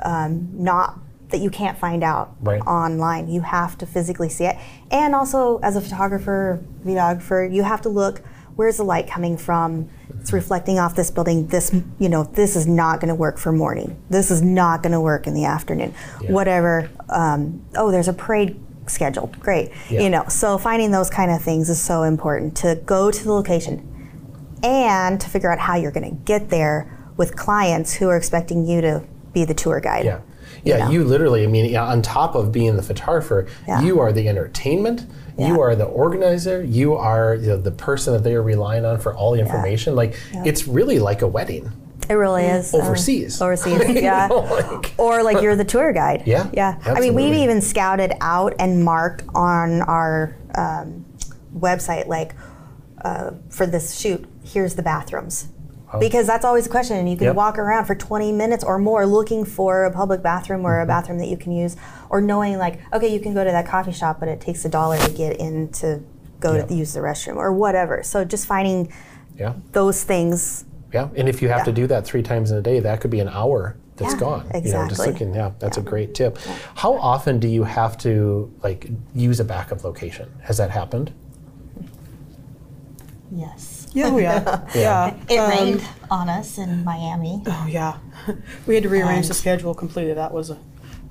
um, 0.03 0.49
not 0.53 0.99
that 1.29 1.39
you 1.39 1.49
can't 1.49 1.77
find 1.77 2.03
out 2.03 2.35
Right. 2.41 2.61
online. 2.61 3.27
You 3.29 3.41
have 3.41 3.77
to 3.79 3.85
physically 3.85 4.29
see 4.29 4.45
it. 4.45 4.57
And 4.91 5.15
also 5.15 5.57
as 5.59 5.75
a 5.75 5.81
photographer, 5.81 6.63
videographer, 6.85 7.51
you 7.51 7.63
have 7.63 7.81
to 7.81 7.89
look 7.89 8.21
where's 8.55 8.77
the 8.77 8.83
light 8.83 9.05
coming 9.07 9.37
from? 9.37 9.89
It's 10.25 10.33
reflecting 10.33 10.79
off 10.79 10.95
this 10.95 11.11
building. 11.11 11.45
This, 11.45 11.71
you 11.99 12.09
know, 12.09 12.23
this 12.23 12.55
is 12.55 12.65
not 12.65 12.99
going 12.99 13.09
to 13.09 13.15
work 13.15 13.37
for 13.37 13.51
morning. 13.51 13.95
This 14.09 14.31
is 14.31 14.41
not 14.41 14.81
going 14.81 14.93
to 14.93 14.99
work 14.99 15.27
in 15.27 15.35
the 15.35 15.45
afternoon. 15.45 15.93
Yeah. 16.19 16.31
Whatever. 16.31 16.89
Um, 17.09 17.63
oh, 17.75 17.91
there's 17.91 18.07
a 18.07 18.13
parade 18.13 18.59
scheduled. 18.87 19.39
Great. 19.39 19.69
Yeah. 19.87 20.01
You 20.01 20.09
know, 20.09 20.25
so 20.27 20.57
finding 20.57 20.89
those 20.89 21.11
kind 21.11 21.29
of 21.29 21.43
things 21.43 21.69
is 21.69 21.79
so 21.79 22.01
important 22.01 22.57
to 22.57 22.81
go 22.87 23.11
to 23.11 23.23
the 23.23 23.31
location 23.31 24.57
and 24.63 25.21
to 25.21 25.29
figure 25.29 25.51
out 25.51 25.59
how 25.59 25.75
you're 25.75 25.91
going 25.91 26.09
to 26.09 26.23
get 26.23 26.49
there 26.49 26.91
with 27.17 27.35
clients 27.35 27.93
who 27.93 28.09
are 28.09 28.17
expecting 28.17 28.65
you 28.65 28.81
to 28.81 29.03
be 29.31 29.45
the 29.45 29.53
tour 29.53 29.79
guide. 29.79 30.05
Yeah. 30.05 30.21
Yeah, 30.65 30.77
know? 30.85 30.89
you 30.91 31.03
literally, 31.03 31.43
I 31.43 31.47
mean, 31.47 31.75
on 31.77 32.01
top 32.01 32.35
of 32.35 32.51
being 32.51 32.75
the 32.75 32.81
photographer, 32.83 33.47
Yeah. 33.67 33.81
you 33.81 33.99
are 33.99 34.11
the 34.11 34.27
entertainment, 34.27 35.05
you 35.37 35.61
are 35.61 35.75
the 35.75 35.85
organizer, 35.85 36.63
you 36.63 36.95
are 36.95 37.35
you 37.35 37.47
know, 37.49 37.57
the 37.57 37.71
person 37.71 38.13
that 38.13 38.23
they 38.23 38.33
are 38.35 38.41
relying 38.41 38.83
on 38.85 38.99
for 38.99 39.13
all 39.13 39.31
the 39.33 39.39
information. 39.39 39.95
Like, 39.95 40.15
it's 40.33 40.67
really 40.67 40.97
like 40.99 41.21
a 41.21 41.27
wedding. 41.27 41.71
It 42.09 42.13
really 42.13 42.45
is. 42.45 42.73
um, 42.73 42.81
Overseas. 42.81 43.41
overseas, 43.41 43.89
yeah. 43.89 44.27
know, 44.27 44.37
like- 44.39 44.93
or 44.97 45.23
like 45.23 45.41
you're 45.41 45.55
the 45.55 45.65
tour 45.65 45.91
guide. 45.93 46.23
Yeah, 46.25 46.49
Yeah. 46.53 46.77
I 46.85 46.99
mean, 46.99 47.13
we've 47.15 47.33
even 47.35 47.61
scouted 47.61 48.13
out 48.21 48.53
and 48.59 48.83
marked 48.83 49.23
on 49.33 49.81
our 49.83 50.35
um, 50.55 51.05
website, 51.55 52.07
like 52.07 52.33
uh, 53.03 53.31
for 53.49 53.65
this 53.67 53.97
shoot, 53.99 54.27
here's 54.43 54.75
the 54.75 54.83
bathrooms. 54.83 55.47
Because 55.99 56.27
that's 56.27 56.45
always 56.45 56.65
a 56.67 56.69
question, 56.69 56.97
and 56.97 57.09
you 57.09 57.15
can 57.17 57.25
Yep. 57.27 57.35
walk 57.35 57.57
around 57.57 57.85
for 57.85 57.95
20 57.95 58.31
minutes 58.31 58.63
or 58.63 58.77
more 58.77 59.05
looking 59.05 59.45
for 59.45 59.85
a 59.85 59.91
public 59.91 60.21
bathroom 60.21 60.65
or 60.65 60.73
Mm-hmm. 60.73 60.83
a 60.83 60.85
bathroom 60.85 61.17
that 61.19 61.27
you 61.27 61.37
can 61.37 61.51
use, 61.51 61.75
or 62.09 62.21
knowing 62.21 62.57
like, 62.57 62.79
okay, 62.93 63.07
you 63.07 63.19
can 63.19 63.33
go 63.33 63.43
to 63.43 63.51
that 63.51 63.67
coffee 63.67 63.91
shop, 63.91 64.19
but 64.19 64.27
it 64.29 64.39
takes 64.41 64.63
a 64.65 64.69
dollar 64.69 64.97
to 64.97 65.11
get 65.11 65.37
in 65.39 65.69
to 65.69 66.01
go 66.39 66.55
Yep. 66.55 66.67
to 66.67 66.73
use 66.75 66.93
the 66.93 66.99
restroom 66.99 67.37
or 67.37 67.51
whatever. 67.53 68.03
So 68.03 68.23
just 68.25 68.45
finding 68.45 68.91
yeah, 69.37 69.53
those 69.73 70.03
things 70.03 70.65
yeah. 70.93 71.09
And 71.17 71.27
if 71.27 71.41
you 71.41 71.49
have 71.49 71.65
to 71.65 71.73
do 71.73 71.87
that 71.87 72.05
three 72.05 72.23
times 72.23 72.51
in 72.51 72.57
a 72.57 72.61
day, 72.61 72.79
that 72.79 73.01
could 73.01 73.11
be 73.11 73.19
an 73.19 73.27
hour 73.27 73.75
that's 73.97 74.13
Yeah, 74.13 74.19
gone. 74.19 74.41
You 74.45 74.71
know, 74.71 74.87
just 74.87 75.01
exactly. 75.01 75.07
looking, 75.11 75.33
yeah, 75.35 75.51
that's 75.59 75.75
a 75.77 75.81
great 75.81 76.13
tip. 76.15 76.37
How 76.75 76.93
often 76.93 77.37
do 77.39 77.49
you 77.49 77.65
have 77.65 77.97
to 77.99 78.49
like 78.63 78.87
use 79.13 79.41
a 79.41 79.43
backup 79.43 79.83
location? 79.83 80.29
Has 80.43 80.55
that 80.57 80.69
happened? 80.71 81.11
Yes. 83.31 83.84
Yeah, 83.95 84.09
oh, 84.11 84.17
yeah, 84.17 84.65
yeah. 84.75 85.13
It 85.29 85.37
Um, 85.39 85.49
rained 85.49 85.83
on 86.11 86.29
us 86.29 86.57
in 86.57 86.83
Miami. 86.83 87.41
Oh 87.47 87.65
yeah, 87.69 87.97
we 88.67 88.75
had 88.75 88.83
to 88.83 88.89
rearrange 88.89 89.27
the 89.27 89.33
schedule 89.33 89.73
completely. 89.73 90.13
That 90.13 90.31
was 90.33 90.49
a 90.51 90.57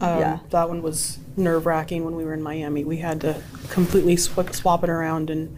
Um, 0.01 0.19
Yeah. 0.21 0.39
That 0.51 0.69
one 0.69 0.83
was 0.83 1.19
nerve 1.37 1.67
wracking 1.67 2.05
when 2.05 2.15
we 2.17 2.25
were 2.25 2.35
in 2.35 2.43
Miami. 2.43 2.85
We 2.85 2.99
had 2.99 3.21
to 3.23 3.35
completely 3.71 4.17
sw- 4.17 4.53
swap 4.53 4.85
it 4.85 4.91
around 4.91 5.31
and. 5.31 5.57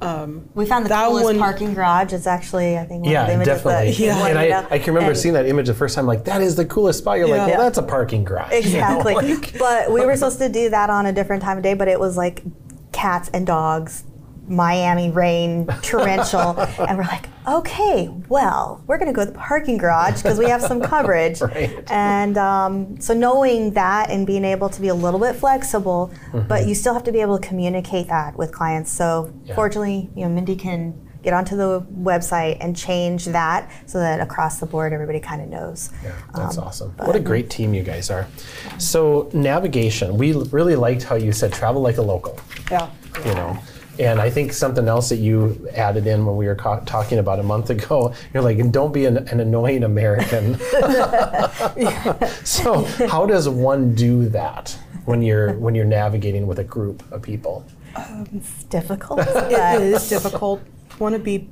Um, 0.00 0.48
We 0.54 0.64
found 0.64 0.84
the 0.84 0.90
That 0.90 1.08
coolest 1.08 1.24
one- 1.24 1.38
parking 1.38 1.74
garage. 1.74 2.12
It's 2.12 2.28
actually, 2.28 2.78
I 2.78 2.84
think, 2.84 3.04
one 3.04 3.16
of 3.16 3.26
the 3.26 3.30
Yeah, 3.30 3.34
images 3.34 3.54
definitely. 3.64 3.90
that 3.90 3.98
Yeah. 3.98 4.20
wanted 4.20 4.36
And 4.36 4.66
I. 4.70 4.74
I 4.76 4.78
can 4.78 4.94
remember 4.94 5.10
And- 5.10 5.18
seeing 5.18 5.34
that 5.34 5.46
image 5.46 5.66
the 5.66 5.74
first 5.74 5.96
time, 5.96 6.06
like, 6.06 6.22
that 6.26 6.40
is 6.40 6.54
the 6.54 6.64
coolest 6.64 7.00
spot. 7.00 7.18
You're 7.18 7.26
like, 7.26 7.38
well, 7.38 7.48
Yeah. 7.48 7.56
that's 7.56 7.78
a 7.78 7.82
parking 7.82 8.22
garage. 8.22 8.52
you 8.52 8.78
know, 8.78 9.00
Exactly. 9.00 9.14
like- 9.14 9.58
but 9.58 9.90
we 9.90 10.06
were 10.06 10.14
supposed 10.14 10.38
to 10.38 10.48
do 10.48 10.70
that 10.70 10.88
on 10.88 11.06
a 11.06 11.12
different 11.12 11.42
time 11.42 11.56
of 11.56 11.64
day, 11.64 11.74
but 11.74 11.88
it 11.88 11.98
was 11.98 12.16
like 12.16 12.44
cats 12.92 13.28
and 13.34 13.44
dogs, 13.44 14.04
Miami 14.48 15.10
rain, 15.10 15.66
torrential. 15.82 16.58
and 16.60 16.96
we're 16.98 17.04
like, 17.04 17.26
okay, 17.46 18.08
well, 18.28 18.82
we're 18.86 18.98
going 18.98 19.08
to 19.08 19.14
go 19.14 19.24
to 19.24 19.30
the 19.30 19.38
parking 19.38 19.76
garage 19.78 20.22
because 20.22 20.38
we 20.38 20.46
have 20.48 20.62
some 20.62 20.80
coverage. 20.94 21.40
Right. 21.40 21.82
And 21.90 22.36
um, 22.38 23.00
so 23.00 23.14
knowing 23.14 23.72
that 23.72 24.10
and 24.10 24.26
being 24.26 24.44
able 24.44 24.68
to 24.70 24.80
be 24.80 24.88
a 24.88 24.94
little 24.94 25.20
bit 25.20 25.36
flexible, 25.36 26.12
but 26.48 26.66
you 26.66 26.74
still 26.74 26.94
have 26.94 27.04
to 27.04 27.12
be 27.12 27.20
able 27.20 27.38
to 27.38 27.46
communicate 27.46 28.08
that 28.08 28.36
with 28.36 28.52
clients. 28.52 28.90
So 28.92 29.08
Mm-hmm. 29.08 29.46
Yeah. 29.48 29.54
fortunately, 29.54 30.10
you 30.14 30.22
know, 30.24 30.28
Mindy 30.28 30.54
can 30.54 30.94
get 31.22 31.32
onto 31.32 31.56
the 31.56 31.80
website 31.80 32.58
and 32.60 32.76
change 32.76 33.24
that 33.26 33.70
so 33.86 33.98
that 33.98 34.20
across 34.20 34.60
the 34.60 34.66
board 34.66 34.92
everybody 34.92 35.18
kind 35.18 35.42
of 35.42 35.48
knows. 35.48 35.90
Yeah, 36.04 36.12
that's 36.34 36.56
Um, 36.58 36.64
awesome. 36.64 36.94
but- 36.96 37.06
What 37.06 37.16
a 37.16 37.20
great 37.20 37.50
team 37.50 37.74
you 37.74 37.82
guys 37.82 38.10
are. 38.10 38.26
So 38.78 39.28
navigation, 39.32 40.16
we 40.16 40.32
really 40.32 40.76
liked 40.76 41.02
how 41.02 41.16
you 41.16 41.32
said 41.32 41.52
travel 41.52 41.82
like 41.82 41.96
a 41.98 42.02
local. 42.02 42.38
yeah. 42.70 42.88
You 43.24 43.34
know, 43.34 43.58
and 43.98 44.20
I 44.20 44.30
think 44.30 44.52
something 44.52 44.86
else 44.88 45.08
that 45.08 45.16
you 45.16 45.68
added 45.74 46.06
in 46.06 46.24
when 46.24 46.36
we 46.36 46.46
were 46.46 46.54
ca- 46.54 46.80
talking 46.80 47.18
about 47.18 47.38
a 47.38 47.42
month 47.42 47.70
ago, 47.70 48.14
you're 48.34 48.42
like, 48.42 48.70
don't 48.70 48.92
be 48.92 49.04
an, 49.06 49.18
an 49.28 49.40
annoying 49.40 49.82
American. 49.84 50.58
so 52.44 52.84
how 53.08 53.26
does 53.26 53.48
one 53.48 53.94
do 53.94 54.28
that 54.30 54.76
when 55.04 55.22
you're 55.22 55.52
when 55.54 55.74
you're 55.74 55.84
navigating 55.84 56.46
with 56.46 56.58
a 56.58 56.64
group 56.64 57.02
of 57.12 57.22
people? 57.22 57.64
It's 58.34 58.64
difficult. 58.64 59.20
It 59.20 59.26
but- 59.34 59.82
is 59.82 60.08
difficult. 60.08 60.60
You 60.90 60.96
want 60.98 61.14
to 61.14 61.18
be 61.20 61.48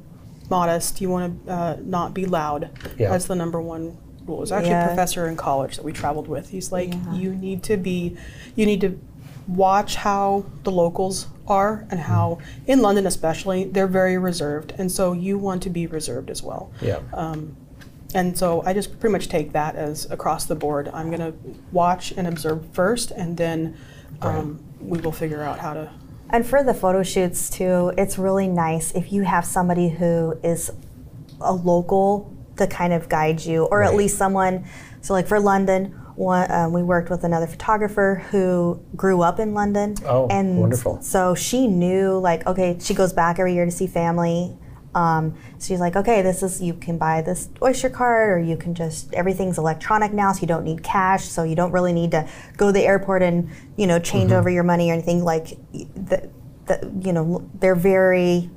modest. 0.51 1.01
You 1.01 1.11
want 1.11 1.47
to 1.47 1.53
uh, 1.53 1.77
not 1.83 2.15
be 2.15 2.27
loud. 2.27 2.71
Yeah. 2.99 3.11
That's 3.11 3.27
the 3.27 3.35
number 3.35 3.61
one 3.61 3.97
rule. 4.27 4.43
It's 4.43 4.53
actually 4.53 4.71
Yeah. 4.71 4.85
a 4.85 4.89
professor 4.89 5.27
in 5.29 5.37
college 5.37 5.77
that 5.77 5.85
we 5.85 5.93
traveled 5.93 6.29
with. 6.29 6.51
He's 6.51 6.71
like, 6.73 6.93
Yeah. 6.93 7.15
you 7.15 7.35
need 7.35 7.63
to 7.65 7.77
be, 7.77 8.17
you 8.55 8.67
need 8.67 8.81
to 8.81 8.99
watch 9.49 9.97
how 9.97 10.45
the 10.65 10.71
locals 10.73 11.27
are 11.47 11.87
and 11.91 12.01
how, 12.01 12.39
in 12.67 12.81
London 12.83 13.07
especially, 13.07 13.65
they're 13.65 13.87
very 13.87 14.19
reserved. 14.19 14.75
And 14.79 14.91
so 14.91 15.13
you 15.13 15.39
want 15.39 15.63
to 15.65 15.71
be 15.71 15.87
reserved 15.87 16.31
as 16.31 16.43
well. 16.43 16.73
Yeah. 16.83 17.01
Um, 17.13 17.57
and 18.15 18.37
so 18.37 18.63
I 18.65 18.73
just 18.73 18.99
pretty 18.99 19.13
much 19.13 19.29
take 19.29 19.53
that 19.53 19.77
as 19.77 20.11
across 20.11 20.47
the 20.47 20.55
board. 20.55 20.89
I'm 20.93 21.09
going 21.11 21.21
to 21.33 21.35
watch 21.73 22.13
and 22.17 22.27
observe 22.27 22.67
first, 22.73 23.11
and 23.11 23.37
then 23.37 23.77
um, 24.23 24.65
we 24.81 24.99
will 25.01 25.13
figure 25.13 25.43
out 25.43 25.59
how 25.59 25.75
to. 25.75 25.91
And 26.31 26.45
for 26.47 26.63
the 26.65 26.75
photo 26.75 27.03
shoots 27.03 27.51
too, 27.51 27.93
it's 27.97 28.19
really 28.19 28.49
nice 28.49 28.93
if 28.93 29.13
you 29.13 29.23
have 29.23 29.45
somebody 29.45 29.89
who 29.89 30.39
is 30.43 30.71
a 31.41 31.53
local 31.53 32.33
to 32.57 32.67
kind 32.67 32.93
of 32.93 33.09
guide 33.09 33.45
you, 33.45 33.65
or 33.67 33.81
Right. 33.81 33.89
at 33.91 33.95
least 33.95 34.17
someone. 34.17 34.65
So, 35.03 35.13
like 35.13 35.27
for 35.27 35.39
London, 35.39 35.95
one, 36.17 36.51
um, 36.51 36.73
we 36.73 36.83
worked 36.83 37.11
with 37.11 37.25
another 37.25 37.47
photographer 37.47 38.25
who 38.31 38.81
grew 38.97 39.23
up 39.23 39.39
in 39.39 39.55
London. 39.55 39.95
Oh, 40.05 40.27
and 40.29 40.59
wonderful. 40.59 41.01
So 41.03 41.35
she 41.35 41.67
knew, 41.67 42.19
like, 42.19 42.47
okay, 42.47 42.79
she 42.81 42.95
goes 42.95 43.13
back 43.13 43.39
every 43.39 43.55
year 43.55 43.65
to 43.65 43.71
see 43.71 43.87
family. 43.87 44.57
Um, 44.95 45.35
so 45.59 45.69
she's 45.69 45.81
like, 45.81 45.95
okay, 45.95 46.23
this 46.23 46.43
is 46.43 46.63
you 46.63 46.73
can 46.73 46.97
buy 46.97 47.21
this 47.21 47.51
Oyster 47.61 47.91
card, 47.91 48.31
or 48.31 48.39
you 48.39 48.57
can 48.57 48.75
just 48.75 49.13
everything's 49.13 49.59
electronic 49.59 50.15
now, 50.15 50.33
so 50.33 50.41
you 50.41 50.47
don't 50.47 50.65
need 50.65 50.83
cash, 50.83 51.25
so 51.25 51.43
you 51.43 51.55
don't 51.55 51.71
really 51.71 51.93
need 51.93 52.13
to 52.13 52.27
go 52.57 52.69
to 52.69 52.73
the 52.73 52.87
airport 52.87 53.23
and 53.23 53.51
you 53.77 53.87
know 53.87 53.99
change 53.99 54.33
over 54.33 54.49
your 54.49 54.63
money 54.63 54.89
or 54.89 54.95
anything 54.95 55.23
like 55.23 55.49
the, 55.73 56.31
the, 56.65 57.01
you 57.03 57.13
know 57.13 57.47
they're 57.61 57.75
very 57.75 58.51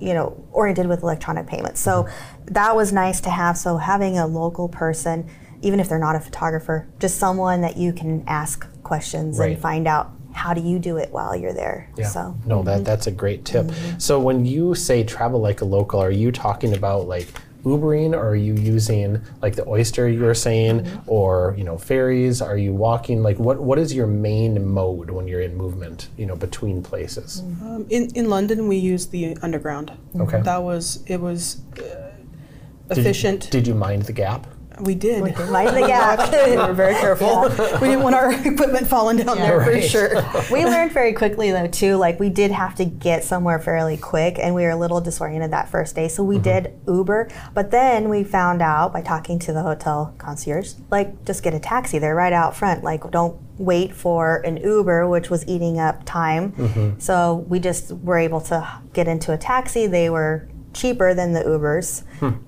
you 0.00 0.14
know 0.14 0.42
oriented 0.52 0.86
with 0.86 1.02
electronic 1.02 1.46
payments. 1.46 1.78
So 1.78 2.08
that 2.46 2.74
was 2.74 2.90
nice 2.90 3.20
to 3.20 3.30
have. 3.30 3.58
So 3.58 3.76
having 3.76 4.16
a 4.16 4.26
local 4.26 4.70
person, 4.70 5.28
even 5.62 5.80
if 5.80 5.88
they're 5.88 5.98
not 5.98 6.16
a 6.16 6.20
photographer, 6.20 6.86
just 6.98 7.18
someone 7.18 7.60
that 7.62 7.76
you 7.76 7.92
can 7.92 8.24
ask 8.26 8.66
questions 8.82 9.38
Right. 9.38 9.52
and 9.52 9.60
find 9.60 9.86
out 9.88 10.12
how 10.32 10.52
do 10.52 10.60
you 10.60 10.78
do 10.78 10.98
it 10.98 11.10
while 11.12 11.34
you're 11.34 11.54
there. 11.54 11.88
Yeah. 11.96 12.08
So 12.08 12.20
Mm-hmm. 12.20 12.48
No, 12.48 12.62
that 12.62 12.84
that's 12.84 13.06
a 13.06 13.10
great 13.10 13.44
tip. 13.44 13.70
So 13.98 14.20
when 14.20 14.44
you 14.44 14.74
say 14.74 15.02
travel 15.02 15.40
like 15.40 15.60
a 15.62 15.64
local, 15.64 16.00
are 16.00 16.10
you 16.10 16.30
talking 16.30 16.74
about 16.74 17.08
like 17.08 17.28
Ubering, 17.64 18.12
or 18.12 18.28
are 18.28 18.36
you 18.36 18.54
using 18.54 19.20
like 19.42 19.56
the 19.56 19.66
Oyster 19.66 20.08
you 20.08 20.20
were 20.22 20.34
saying, 20.34 20.80
Mm-hmm. 20.84 20.98
or 21.10 21.54
you 21.58 21.64
know 21.64 21.76
ferries? 21.78 22.40
Are 22.40 22.56
you 22.56 22.72
walking? 22.72 23.22
Like 23.24 23.38
what 23.40 23.60
what 23.60 23.78
is 23.78 23.92
your 23.92 24.06
main 24.06 24.68
mode 24.68 25.10
when 25.10 25.26
you're 25.26 25.40
in 25.40 25.56
movement? 25.56 26.08
You 26.16 26.26
know 26.26 26.36
between 26.36 26.80
places. 26.82 27.42
Mm-hmm. 27.42 27.66
Um, 27.66 27.86
in 27.90 28.10
in 28.14 28.28
London, 28.30 28.68
we 28.68 28.76
used 28.76 29.10
the 29.10 29.36
underground. 29.42 29.90
Okay. 30.20 30.42
That 30.42 30.62
was 30.62 31.02
it 31.08 31.20
was 31.20 31.60
uh, 31.72 31.80
Did 31.80 32.98
you- 32.98 33.02
efficient. 33.02 33.50
Did 33.50 33.66
you 33.66 33.74
mind 33.74 34.02
the 34.02 34.12
gap? 34.12 34.46
We 34.80 34.94
did. 34.94 35.22
mind 35.22 35.36
the 35.76 35.86
gap. 35.86 36.32
we 36.48 36.56
were 36.56 36.72
very 36.72 36.94
careful. 36.94 37.50
We 37.80 37.88
didn't 37.88 38.02
want 38.02 38.14
our 38.14 38.32
equipment 38.32 38.86
falling 38.86 39.18
down 39.18 39.38
there 39.38 39.58
Right. 39.58 39.82
for 39.82 39.88
sure. 39.88 40.24
we 40.50 40.64
learned 40.64 40.92
very 40.92 41.12
quickly 41.12 41.50
though 41.50 41.66
too 41.66 41.96
like 41.96 42.18
we 42.18 42.28
did 42.28 42.50
have 42.50 42.74
to 42.76 42.84
get 42.84 43.24
somewhere 43.24 43.58
fairly 43.58 43.96
quick 43.96 44.38
and 44.38 44.54
we 44.54 44.62
were 44.62 44.70
a 44.70 44.76
little 44.76 45.00
disoriented 45.00 45.50
that 45.52 45.68
first 45.68 45.94
day 45.94 46.08
so 46.08 46.22
we 46.22 46.36
mm-hmm. 46.36 46.44
did 46.44 46.80
uber 46.86 47.28
but 47.54 47.70
then 47.70 48.08
we 48.08 48.24
found 48.24 48.62
out 48.62 48.92
by 48.92 49.00
talking 49.00 49.38
to 49.38 49.52
the 49.52 49.62
hotel 49.62 50.14
concierge 50.18 50.74
like 50.90 51.24
just 51.24 51.42
get 51.42 51.54
a 51.54 51.60
taxi 51.60 51.98
they're 51.98 52.14
right 52.14 52.32
out 52.32 52.56
front 52.56 52.82
like 52.82 53.08
don't 53.10 53.40
wait 53.58 53.94
for 53.94 54.38
an 54.44 54.56
uber 54.58 55.08
which 55.08 55.30
was 55.30 55.46
eating 55.46 55.78
up 55.78 56.04
time 56.04 56.52
mm-hmm. 56.52 56.98
so 56.98 57.44
we 57.48 57.58
just 57.58 57.92
were 57.92 58.18
able 58.18 58.40
to 58.40 58.66
get 58.92 59.08
into 59.08 59.32
a 59.32 59.38
taxi 59.38 59.86
they 59.86 60.10
were 60.10 60.48
cheaper 60.76 61.14
than 61.14 61.32
the 61.32 61.40
ubers 61.40 62.04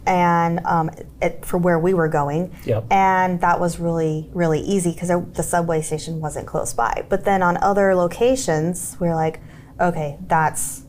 and 0.06 0.60
um, 0.66 0.90
it, 1.22 1.44
for 1.44 1.56
where 1.58 1.78
we 1.78 1.94
were 1.94 2.08
going 2.08 2.54
Yep. 2.64 2.84
and 2.90 3.40
that 3.40 3.58
was 3.58 3.78
really 3.80 4.28
really 4.34 4.60
easy 4.60 4.92
because 4.92 5.08
the 5.32 5.42
subway 5.42 5.80
station 5.80 6.20
wasn't 6.20 6.46
close 6.46 6.74
by 6.74 7.04
but 7.08 7.24
then 7.24 7.42
on 7.42 7.56
other 7.62 7.94
locations 7.94 8.96
we 9.00 9.08
are 9.08 9.14
like 9.14 9.40
okay 9.80 10.18
that's 10.26 10.82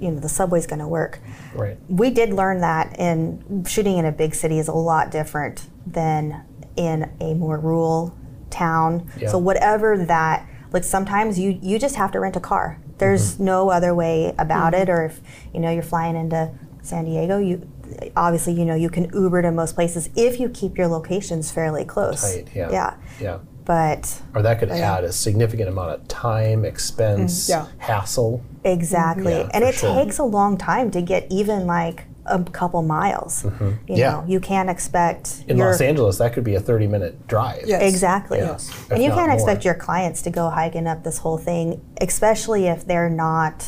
you 0.00 0.10
know 0.10 0.18
the 0.18 0.28
subway's 0.28 0.66
going 0.66 0.80
to 0.80 0.88
work 0.88 1.20
Right. 1.54 1.78
we 1.88 2.10
did 2.10 2.32
learn 2.32 2.60
that 2.62 2.98
in 2.98 3.64
shooting 3.66 3.98
in 3.98 4.04
a 4.04 4.12
big 4.12 4.34
city 4.34 4.58
is 4.58 4.66
a 4.68 4.72
lot 4.74 5.10
different 5.12 5.68
than 5.86 6.44
in 6.76 7.10
a 7.20 7.34
more 7.34 7.58
rural 7.58 8.16
town 8.50 9.08
Yeah. 9.16 9.28
so 9.28 9.38
whatever 9.38 9.96
that 10.06 10.48
like 10.72 10.82
sometimes 10.84 11.38
you 11.38 11.58
you 11.62 11.78
just 11.78 11.94
have 11.96 12.10
to 12.12 12.20
rent 12.20 12.34
a 12.34 12.40
car 12.40 12.80
there's 13.02 13.34
Mm-hmm. 13.34 13.44
no 13.44 13.70
other 13.70 13.94
way 13.94 14.32
about 14.38 14.72
it 14.74 14.88
or 14.88 15.04
if 15.06 15.20
you 15.52 15.60
know 15.60 15.70
you're 15.70 15.82
flying 15.94 16.16
into 16.16 16.50
san 16.82 17.04
diego 17.04 17.38
you 17.38 17.54
obviously 18.16 18.52
you 18.54 18.64
know 18.64 18.74
you 18.84 18.88
can 18.90 19.04
uber 19.12 19.42
to 19.42 19.50
most 19.52 19.74
places 19.74 20.08
if 20.16 20.38
you 20.40 20.48
keep 20.48 20.78
your 20.78 20.88
locations 20.88 21.50
fairly 21.50 21.84
close 21.84 22.22
Tight. 22.22 22.48
Yeah. 22.54 22.70
yeah 22.70 22.94
Yeah. 23.20 23.38
but 23.64 24.02
Or 24.34 24.42
that 24.42 24.58
could 24.60 24.70
add 24.70 25.04
a 25.04 25.12
significant 25.12 25.68
amount 25.68 25.90
of 25.90 26.08
time, 26.08 26.64
expense, 26.64 27.48
Yeah. 27.48 27.66
hassle. 27.78 28.42
exactly 28.64 29.32
Yeah, 29.34 29.50
and 29.54 29.62
it 29.64 29.74
sure. 29.74 29.94
takes 29.94 30.18
a 30.18 30.24
long 30.24 30.56
time 30.56 30.90
to 30.92 31.00
get 31.02 31.26
even 31.30 31.66
like 31.66 32.04
a 32.26 32.38
couple 32.44 32.80
miles 32.82 33.42
you 33.44 33.50
Mm-hmm. 33.50 33.92
Yeah. 33.92 34.10
know 34.12 34.24
you 34.28 34.38
can't 34.38 34.70
expect 34.70 35.44
In 35.48 35.56
your 35.56 35.70
Los 35.72 35.80
Angeles, 35.80 36.18
that 36.18 36.32
could 36.32 36.44
be 36.44 36.54
a 36.54 36.60
30 36.60 36.86
minute 36.86 37.26
drive. 37.26 37.64
Yes. 37.66 37.82
Exactly. 37.82 38.38
Yes. 38.38 38.70
And 38.90 39.02
you 39.02 39.10
can't 39.10 39.28
more. 39.28 39.34
expect 39.34 39.64
your 39.64 39.74
clients 39.74 40.22
to 40.22 40.30
go 40.30 40.48
hiking 40.48 40.86
up 40.86 41.02
this 41.02 41.18
whole 41.18 41.38
thing, 41.38 41.80
especially 42.00 42.66
if 42.68 42.86
they're 42.86 43.10
not, 43.10 43.66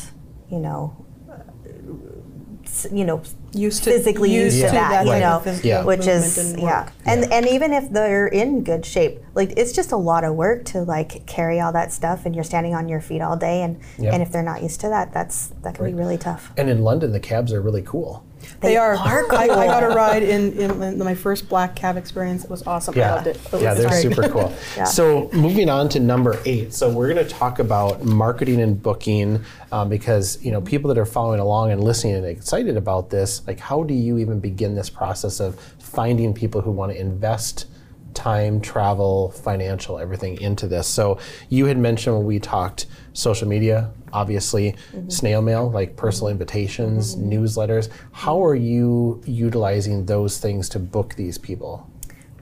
you 0.49 0.59
know, 0.61 1.05
uh, 1.29 2.88
you 2.93 3.05
know, 3.05 3.23
Used 3.57 3.85
to 3.85 3.90
physically 3.90 4.35
used, 4.35 4.57
Yeah. 4.59 4.67
to 4.67 4.73
that, 4.75 5.07
you 5.07 5.12
know, 5.21 5.40
of 5.47 5.64
Yeah. 5.64 5.85
which 5.85 6.09
is 6.09 6.38
and 6.38 6.59
yeah. 6.61 6.88
And 7.07 7.21
Yeah. 7.23 7.29
and 7.37 7.47
even 7.47 7.73
if 7.73 7.88
they're 7.93 8.27
in 8.27 8.64
good 8.64 8.85
shape, 8.85 9.21
like 9.37 9.53
it's 9.57 9.71
just 9.71 9.93
a 9.93 9.97
lot 9.97 10.25
of 10.25 10.35
work 10.35 10.64
to 10.67 10.83
like 10.83 11.25
carry 11.27 11.61
all 11.61 11.71
that 11.73 11.93
stuff, 11.93 12.27
and 12.27 12.35
you're 12.35 12.43
standing 12.43 12.75
on 12.75 12.88
your 12.88 13.01
feet 13.01 13.21
all 13.23 13.37
day, 13.37 13.62
and 13.62 13.79
Yeah. 13.97 14.12
and 14.12 14.25
if 14.25 14.33
they're 14.33 14.43
not 14.43 14.61
used 14.64 14.81
to 14.81 14.88
that, 14.88 15.12
that's 15.14 15.53
that 15.62 15.75
can 15.77 15.85
be 15.87 15.95
really 15.95 16.19
tough. 16.19 16.51
And 16.57 16.69
in 16.69 16.83
London, 16.83 17.12
the 17.12 17.21
cabs 17.21 17.53
are 17.53 17.61
really 17.61 17.83
cool. 17.83 18.25
They, 18.61 18.76
are. 18.76 18.94
are 18.94 19.33
I, 19.33 19.44
I 19.44 19.66
got 19.66 19.83
a 19.83 19.88
ride 19.88 20.22
in, 20.22 20.52
in, 20.59 20.83
in 20.83 20.98
my 20.98 21.14
first 21.14 21.48
black 21.48 21.76
cab 21.76 21.96
experience. 21.96 22.44
It 22.44 22.50
was 22.50 22.66
awesome. 22.66 22.94
I 22.98 23.11
loved 23.11 23.26
it. 23.26 23.37
It 23.37 23.61
yeah, 23.61 23.70
was 23.70 23.78
they're 23.78 23.88
great. 23.88 24.02
super 24.02 24.28
cool. 24.28 24.52
Yeah. 24.76 24.85
So 24.85 25.30
moving 25.33 25.68
on 25.68 25.88
to 25.90 26.00
number 26.00 26.38
eight. 26.44 26.72
So 26.72 26.90
we're 26.90 27.12
going 27.12 27.24
to 27.24 27.33
talk 27.33 27.59
about 27.59 28.04
marketing 28.04 28.61
and 28.61 28.83
booking 28.83 29.44
um, 29.70 29.88
because 29.88 30.42
you 30.44 30.50
know 30.50 30.61
people 30.61 30.88
that 30.88 30.98
are 30.98 31.07
following 31.07 31.38
along 31.38 31.70
and 31.70 31.83
listening 31.83 32.14
and 32.16 32.26
excited 32.26 32.76
about 32.76 33.11
this, 33.11 33.46
like 33.46 33.61
how 33.61 33.83
do 33.85 33.94
you 33.94 34.18
even 34.18 34.40
begin 34.40 34.74
this 34.74 34.90
process 34.90 35.40
of 35.40 35.61
finding 35.78 36.35
people 36.35 36.61
who 36.61 36.70
want 36.70 36.92
to 36.92 37.00
invest 37.00 37.66
time, 38.14 38.61
travel, 38.61 39.31
financial, 39.31 39.98
everything 39.98 40.40
into 40.40 40.66
this? 40.66 40.87
So 40.87 41.18
you 41.48 41.66
had 41.66 41.79
mentioned 41.79 42.16
when 42.16 42.27
we 42.27 42.38
talked 42.38 42.87
social 43.12 43.48
media, 43.48 43.90
obviously 44.12 44.72
mm-hmm. 44.92 45.09
snail 45.09 45.42
mail, 45.42 45.70
like 45.70 45.96
personal 45.96 46.27
mm-hmm. 46.27 46.40
invitations, 46.40 47.16
mm-hmm. 47.16 47.33
newsletters. 47.33 47.88
How 48.12 48.44
are 48.44 48.55
you 48.55 49.22
utilizing 49.27 50.07
those 50.07 50.38
things 50.38 50.68
to 50.70 50.79
book 50.79 51.14
these 51.14 51.38
people? 51.38 51.88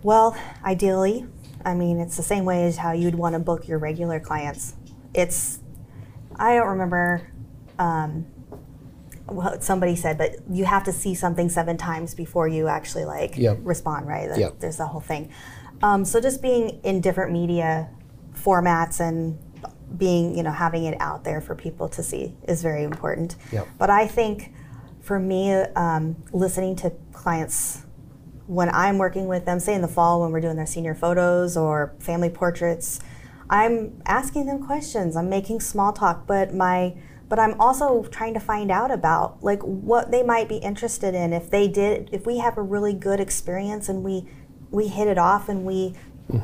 Well, 0.02 0.37
ideally, 0.64 1.27
I 1.64 1.75
mean, 1.75 2.00
it's 2.00 2.16
the 2.16 2.23
same 2.23 2.44
way 2.44 2.66
as 2.66 2.77
how 2.77 2.92
you'd 2.92 3.14
want 3.14 3.35
to 3.35 3.38
book 3.38 3.68
your 3.68 3.79
regular 3.79 4.18
clients. 4.18 4.75
It's, 5.14 5.60
I 6.37 6.56
don't 6.56 6.68
remember 6.68 7.31
um, 7.79 8.27
what 9.27 9.62
somebody 9.62 9.96
said, 9.96 10.18
but 10.18 10.37
you 10.50 10.64
have 10.64 10.85
to 10.85 10.92
see 10.92 11.14
something 11.14 11.48
seven 11.48 11.77
times 11.77 12.14
before 12.14 12.48
you 12.48 12.68
actually 12.68 13.04
like 13.04 13.37
Yep. 13.37 13.58
respond, 13.62 14.06
right? 14.06 14.37
Yep. 14.37 14.60
There's 14.60 14.77
the 14.77 14.87
whole 14.87 15.00
thing. 15.00 15.31
Um, 15.83 16.04
so 16.04 16.20
just 16.20 16.42
being 16.42 16.80
in 16.85 17.00
different 17.00 17.33
media 17.33 17.90
formats 18.35 19.00
and 19.00 19.38
being, 19.98 20.37
you 20.37 20.42
know, 20.42 20.52
having 20.52 20.85
it 20.85 20.98
out 21.00 21.24
there 21.24 21.40
for 21.40 21.54
people 21.54 21.88
to 21.90 22.02
see 22.02 22.35
is 22.48 22.62
very 22.62 22.83
important. 22.83 23.37
Yep. 23.52 23.68
But 23.78 23.90
I 23.90 24.06
think 24.06 24.52
for 25.00 25.18
me, 25.18 25.52
um, 25.52 26.16
listening 26.33 26.76
to 26.76 26.92
clients 27.12 27.85
when 28.46 28.68
I'm 28.70 28.98
working 28.98 29.26
with 29.26 29.44
them, 29.44 29.60
say 29.60 29.74
in 29.74 29.83
the 29.83 29.88
fall 29.88 30.22
when 30.22 30.33
we're 30.33 30.40
doing 30.40 30.56
their 30.56 30.66
senior 30.66 30.94
photos 30.94 31.56
or 31.56 31.94
family 31.98 32.30
portraits, 32.30 33.00
I'm 33.48 34.00
asking 34.06 34.46
them 34.46 34.64
questions. 34.64 35.16
I'm 35.16 35.28
making 35.28 35.60
small 35.60 35.92
talk, 35.92 36.26
but 36.26 36.54
my 36.54 36.94
but 37.28 37.38
I'm 37.38 37.58
also 37.58 38.04
trying 38.04 38.35
to 38.35 38.40
find 38.40 38.70
out 38.70 38.90
about 38.90 39.42
like 39.42 39.62
what 39.62 40.10
they 40.10 40.22
might 40.22 40.50
be 40.50 40.56
interested 40.56 41.14
in. 41.14 41.33
If 41.33 41.48
they 41.48 41.66
did, 41.66 42.10
if 42.12 42.26
we 42.26 42.38
have 42.38 42.58
a 42.58 42.62
really 42.62 42.92
good 42.92 43.20
experience 43.20 43.88
and 43.88 44.02
we 44.02 44.28
we 44.73 44.88
hit 44.88 45.06
it 45.06 45.18
off 45.18 45.48
and 45.48 45.64
we, 45.64 45.94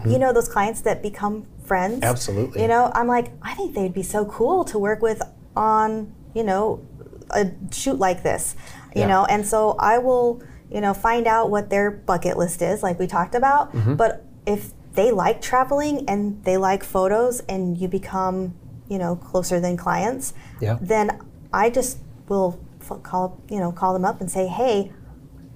you 0.07 0.19
know, 0.19 0.33
those 0.33 0.49
clients 0.49 0.83
that 0.83 1.03
become 1.03 1.47
friends. 1.65 1.95
Mm-hmm. 1.97 2.05
Absolutely. 2.05 2.63
You 2.63 2.69
know, 2.69 2.93
I'm 2.95 3.09
like, 3.09 3.33
I 3.43 3.55
think 3.55 3.75
they'd 3.75 3.93
be 3.95 4.03
so 4.03 4.25
cool 4.27 4.65
to 4.67 4.79
work 4.79 5.03
with 5.03 5.21
on, 5.57 6.15
you 6.35 6.45
know, 6.45 6.87
a 7.31 7.51
shoot 7.73 7.99
like 7.99 8.23
this. 8.23 8.55
You 8.95 9.03
Yeah. 9.03 9.09
know, 9.09 9.25
and 9.25 9.47
so 9.47 9.77
I 9.79 9.99
will, 9.99 10.43
you 10.71 10.81
know, 10.81 10.95
find 10.95 11.27
out 11.27 11.51
what 11.51 11.71
their 11.71 11.91
bucket 11.91 12.37
list 12.37 12.63
is, 12.63 12.83
like 12.83 12.99
we 12.99 13.07
talked 13.07 13.35
about. 13.35 13.73
Mm-hmm. 13.75 13.95
But 13.97 14.25
if 14.47 14.73
they 14.95 15.11
like 15.11 15.41
traveling 15.41 16.05
and 16.09 16.43
they 16.45 16.57
like 16.57 16.83
photos 16.85 17.41
and 17.49 17.77
you 17.79 17.89
become, 17.89 18.55
you 18.89 18.99
know, 18.99 19.17
closer 19.17 19.59
than 19.61 19.77
clients, 19.77 20.35
Yeah. 20.61 20.79
then 20.81 21.21
I 21.53 21.71
just 21.71 21.99
will 22.29 22.59
call, 23.03 23.41
you 23.51 23.59
know, 23.61 23.73
call 23.73 23.93
them 23.93 24.05
up 24.05 24.21
and 24.21 24.31
say, 24.31 24.47
hey, 24.49 24.93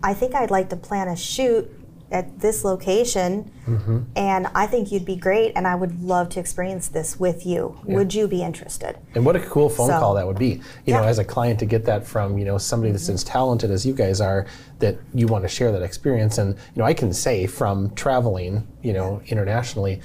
I 0.02 0.14
think 0.14 0.34
I'd 0.34 0.50
like 0.50 0.68
to 0.70 0.76
plan 0.76 1.08
a 1.08 1.16
shoot 1.16 1.70
at 2.12 2.40
this 2.40 2.64
location, 2.64 3.50
Mm-hmm. 3.62 4.00
and 4.16 4.48
I 4.56 4.66
think 4.66 4.90
you'd 4.90 5.04
be 5.04 5.14
great, 5.14 5.52
and 5.54 5.68
I 5.68 5.76
would 5.76 6.02
love 6.02 6.28
to 6.30 6.40
experience 6.40 6.88
this 6.88 7.20
with 7.20 7.46
you. 7.46 7.78
Would 7.84 8.12
you 8.12 8.26
be 8.26 8.42
interested? 8.42 8.96
And 9.14 9.24
what 9.24 9.36
a 9.36 9.40
cool 9.40 9.68
phone 9.68 9.86
So- 9.86 10.00
call 10.00 10.14
that 10.14 10.26
would 10.26 10.38
be. 10.38 10.60
You 10.84 10.94
know, 10.94 11.04
as 11.04 11.20
a 11.20 11.24
client 11.24 11.60
to 11.60 11.66
get 11.66 11.84
that 11.84 12.04
from, 12.04 12.38
you 12.38 12.44
know, 12.44 12.58
somebody 12.58 12.90
that's 12.90 13.08
as 13.08 13.22
talented 13.22 13.70
as 13.70 13.86
you 13.86 13.94
guys 13.94 14.20
are, 14.20 14.46
that 14.80 14.98
you 15.14 15.28
want 15.28 15.44
to 15.44 15.48
share 15.48 15.70
that 15.70 15.82
experience. 15.82 16.38
And, 16.38 16.54
you 16.54 16.80
know, 16.82 16.84
I 16.84 16.92
can 16.92 17.12
say 17.12 17.46
from 17.46 17.94
traveling, 17.94 18.66
you 18.82 18.92
know, 18.92 19.22
internationally, 19.28 20.00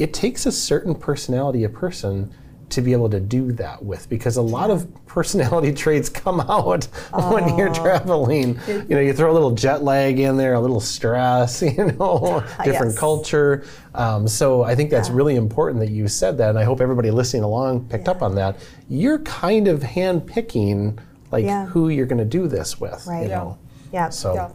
it 0.00 0.12
takes 0.12 0.44
a 0.46 0.52
certain 0.52 0.94
personality 0.96 1.62
a 1.62 1.68
person 1.68 2.34
to 2.68 2.82
be 2.82 2.92
able 2.92 3.08
to 3.08 3.20
do 3.20 3.52
that 3.52 3.84
with 3.84 4.08
because 4.08 4.36
a 4.36 4.42
lot 4.42 4.70
of 4.70 4.86
personality 5.06 5.72
traits 5.72 6.08
come 6.08 6.40
out 6.40 6.84
when 7.32 7.56
you're 7.56 7.72
traveling. 7.72 8.58
You 8.66 8.84
know, 8.88 9.00
you 9.00 9.12
throw 9.12 9.30
a 9.30 9.34
little 9.34 9.52
jet 9.52 9.82
lag 9.84 10.18
in 10.18 10.36
there, 10.36 10.54
a 10.54 10.60
little 10.60 10.80
stress, 10.80 11.62
you 11.76 11.92
know, 11.92 12.44
different 12.64 12.92
Yes. 12.92 12.98
culture. 12.98 13.64
Um, 13.94 14.26
so 14.28 14.62
I 14.62 14.74
think 14.74 14.90
that's 14.90 15.08
really 15.10 15.36
important 15.36 15.80
that 15.80 15.90
you 15.90 16.06
said 16.08 16.36
that, 16.38 16.50
and 16.50 16.58
I 16.58 16.64
hope 16.64 16.80
everybody 16.80 17.10
listening 17.10 17.44
along 17.44 17.88
picked 17.88 18.08
up 18.08 18.20
on 18.22 18.34
that. 18.34 18.56
You're 18.88 19.20
kind 19.20 19.68
of 19.68 19.82
hand 19.82 20.26
picking 20.26 20.98
like 21.32 21.44
Yeah. 21.44 21.66
who 21.66 21.88
you're 21.88 22.06
going 22.06 22.18
to 22.18 22.24
do 22.24 22.46
this 22.48 22.80
with. 22.80 23.06
Right. 23.06 23.22
You 23.24 23.28
Yeah. 23.28 23.36
know? 23.38 23.58
Yeah. 23.92 24.08
So 24.10 24.34
Yeah. 24.34 24.50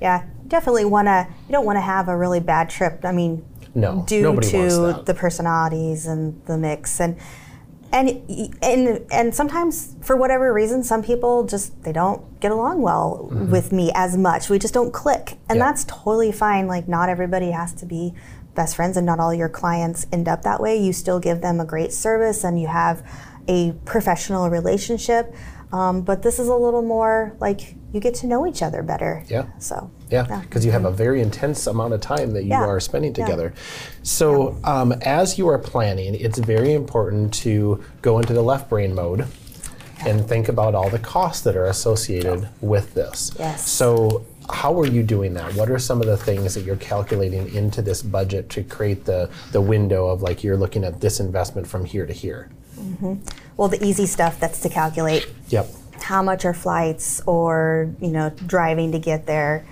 Yeah, 0.00 0.22
definitely 0.48 0.84
want 0.84 1.06
to. 1.08 1.26
You 1.48 1.52
don't 1.52 1.64
want 1.64 1.76
to 1.76 1.80
have 1.82 2.08
a 2.08 2.16
really 2.16 2.40
bad 2.40 2.68
trip. 2.68 3.00
I 3.04 3.12
mean, 3.12 3.42
No, 3.74 4.04
due 4.06 4.22
nobody 4.22 4.56
wants 4.56 4.74
to 4.76 5.02
the 5.04 5.14
personalities 5.14 6.06
and 6.06 6.40
the 6.46 6.56
mix 6.58 7.00
and. 7.00 7.16
And, 7.92 8.54
and 8.62 9.06
and 9.10 9.34
sometimes 9.34 9.94
for 10.02 10.16
whatever 10.16 10.52
reason 10.52 10.82
some 10.82 11.02
people 11.02 11.44
just 11.44 11.82
they 11.84 11.92
don't 11.92 12.40
get 12.40 12.50
along 12.52 12.82
well 12.82 13.28
with 13.30 13.72
me 13.72 13.90
as 13.94 14.16
much. 14.16 14.50
We 14.50 14.58
just 14.58 14.74
don't 14.74 14.92
click. 14.92 15.30
And 15.30 15.38
Mm-hmm. 15.38 15.56
Yeah. 15.58 15.64
that's 15.64 15.84
totally 15.84 16.32
fine. 16.32 16.66
Like 16.66 16.88
not 16.88 17.08
everybody 17.08 17.52
has 17.52 17.72
to 17.74 17.86
be 17.86 18.12
best 18.54 18.76
friends 18.76 18.96
and 18.96 19.06
not 19.06 19.20
all 19.20 19.32
your 19.32 19.48
clients 19.48 20.06
end 20.12 20.28
up 20.28 20.42
that 20.42 20.60
way. 20.60 20.76
You 20.76 20.92
still 20.92 21.20
give 21.20 21.40
them 21.40 21.60
a 21.60 21.64
great 21.64 21.92
service 21.92 22.44
and 22.44 22.60
you 22.60 22.66
have 22.68 23.02
a 23.48 23.72
professional 23.84 24.50
relationship 24.50 25.32
um, 25.72 26.02
but 26.02 26.22
this 26.22 26.38
is 26.38 26.48
a 26.48 26.54
little 26.54 26.82
more 26.82 27.36
like 27.40 27.74
you 27.92 28.00
get 28.00 28.14
to 28.14 28.26
know 28.26 28.46
each 28.46 28.62
other 28.62 28.82
better 28.82 29.24
Yeah. 29.28 29.46
so 29.58 29.90
Yeah, 30.10 30.40
because 30.42 30.64
you 30.64 30.72
have 30.72 30.84
a 30.84 30.90
very 30.90 31.20
intense 31.20 31.66
amount 31.66 31.94
of 31.94 32.00
time 32.00 32.32
that 32.34 32.44
you 32.44 32.50
Yeah. 32.50 32.64
are 32.64 32.78
spending 32.80 33.12
together. 33.12 33.52
Yeah. 33.54 33.62
So, 34.02 34.56
um, 34.64 34.92
as 35.02 35.38
you 35.38 35.48
are 35.48 35.58
planning, 35.58 36.14
it's 36.14 36.38
very 36.38 36.72
important 36.74 37.32
to 37.44 37.82
go 38.02 38.18
into 38.18 38.32
the 38.32 38.42
left 38.42 38.68
brain 38.68 38.94
mode 38.94 39.26
and 40.04 40.28
think 40.28 40.48
about 40.48 40.74
all 40.74 40.90
the 40.90 40.98
costs 40.98 41.42
that 41.42 41.56
are 41.56 41.64
associated 41.66 42.48
with 42.60 42.94
this. 42.94 43.32
Yes. 43.38 43.68
So, 43.68 44.24
how 44.48 44.78
are 44.78 44.86
you 44.86 45.02
doing 45.02 45.34
that? 45.34 45.54
What 45.56 45.68
are 45.70 45.78
some 45.78 46.00
of 46.00 46.06
the 46.06 46.16
things 46.16 46.54
that 46.54 46.62
you're 46.62 46.76
calculating 46.76 47.52
into 47.52 47.82
this 47.82 48.00
budget 48.02 48.48
to 48.50 48.62
create 48.62 49.04
the, 49.04 49.28
the 49.50 49.60
window 49.60 50.06
of 50.06 50.22
like 50.22 50.44
you're 50.44 50.56
looking 50.56 50.84
at 50.84 51.00
this 51.00 51.18
investment 51.18 51.66
from 51.66 51.84
here 51.84 52.06
to 52.06 52.12
here? 52.12 52.50
Well 53.56 53.68
the 53.68 53.82
easy 53.84 54.06
stuff 54.06 54.38
that's 54.40 54.60
to 54.60 54.68
calculate 54.68 55.26
Yep. 55.48 55.68
how 56.02 56.22
much 56.22 56.44
are 56.44 56.54
flights 56.54 57.20
or 57.26 57.94
you 58.00 58.08
know 58.08 58.30
driving 58.46 58.92
to 58.92 58.98
get 58.98 59.26
there 59.26 59.66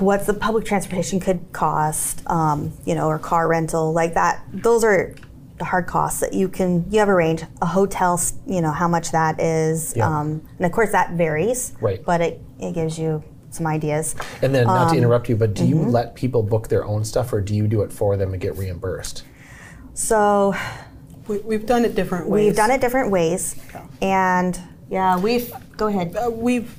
what's 0.00 0.26
the 0.26 0.34
public 0.34 0.64
transportation 0.64 1.20
could 1.20 1.40
cost 1.52 2.22
um, 2.28 2.72
you 2.84 2.94
know 2.94 3.06
or 3.08 3.18
car 3.18 3.46
rental 3.48 3.92
like 3.92 4.14
that 4.14 4.42
those 4.52 4.82
are 4.84 5.14
the 5.58 5.64
hard 5.64 5.86
costs 5.86 6.20
that 6.20 6.34
you 6.34 6.48
can 6.48 6.84
you 6.90 6.98
have 6.98 7.08
a 7.08 7.14
range 7.14 7.42
a 7.62 7.66
hotel 7.66 8.20
you 8.46 8.60
know 8.60 8.72
how 8.72 8.88
much 8.88 9.12
that 9.12 9.40
is 9.40 9.94
Yeah. 9.96 10.06
um, 10.06 10.42
and 10.58 10.66
of 10.66 10.72
course 10.72 10.92
that 10.92 11.12
varies 11.12 11.72
Right. 11.80 12.04
but 12.04 12.20
it, 12.20 12.42
it 12.58 12.74
gives 12.74 12.98
you 12.98 13.22
some 13.50 13.66
ideas 13.66 14.14
And 14.42 14.54
then, 14.54 14.66
not 14.66 14.88
Um, 14.88 14.92
to 14.92 14.98
interrupt 14.98 15.30
you, 15.30 15.36
but 15.36 15.54
do 15.54 15.62
mm-hmm. 15.62 15.84
you 15.84 15.88
let 15.90 16.14
people 16.14 16.42
book 16.42 16.68
their 16.68 16.84
own 16.84 17.04
stuff 17.04 17.32
or 17.32 17.40
do 17.40 17.54
you 17.54 17.66
do 17.66 17.80
it 17.82 17.90
for 17.92 18.16
them 18.18 18.32
and 18.32 18.40
get 18.42 18.58
reimbursed? 18.58 19.22
so 19.94 20.54
We, 21.28 21.38
we've 21.38 21.66
done 21.66 21.84
it 21.84 21.94
different 21.94 22.28
ways. 22.28 22.46
we've 22.46 22.56
done 22.56 22.70
it 22.70 22.80
different 22.80 23.10
ways 23.10 23.56
and 24.00 24.58
yeah 24.88 25.18
we've 25.18 25.52
go 25.76 25.86
ahead 25.88 26.14
Uh, 26.16 26.30
we've 26.30 26.74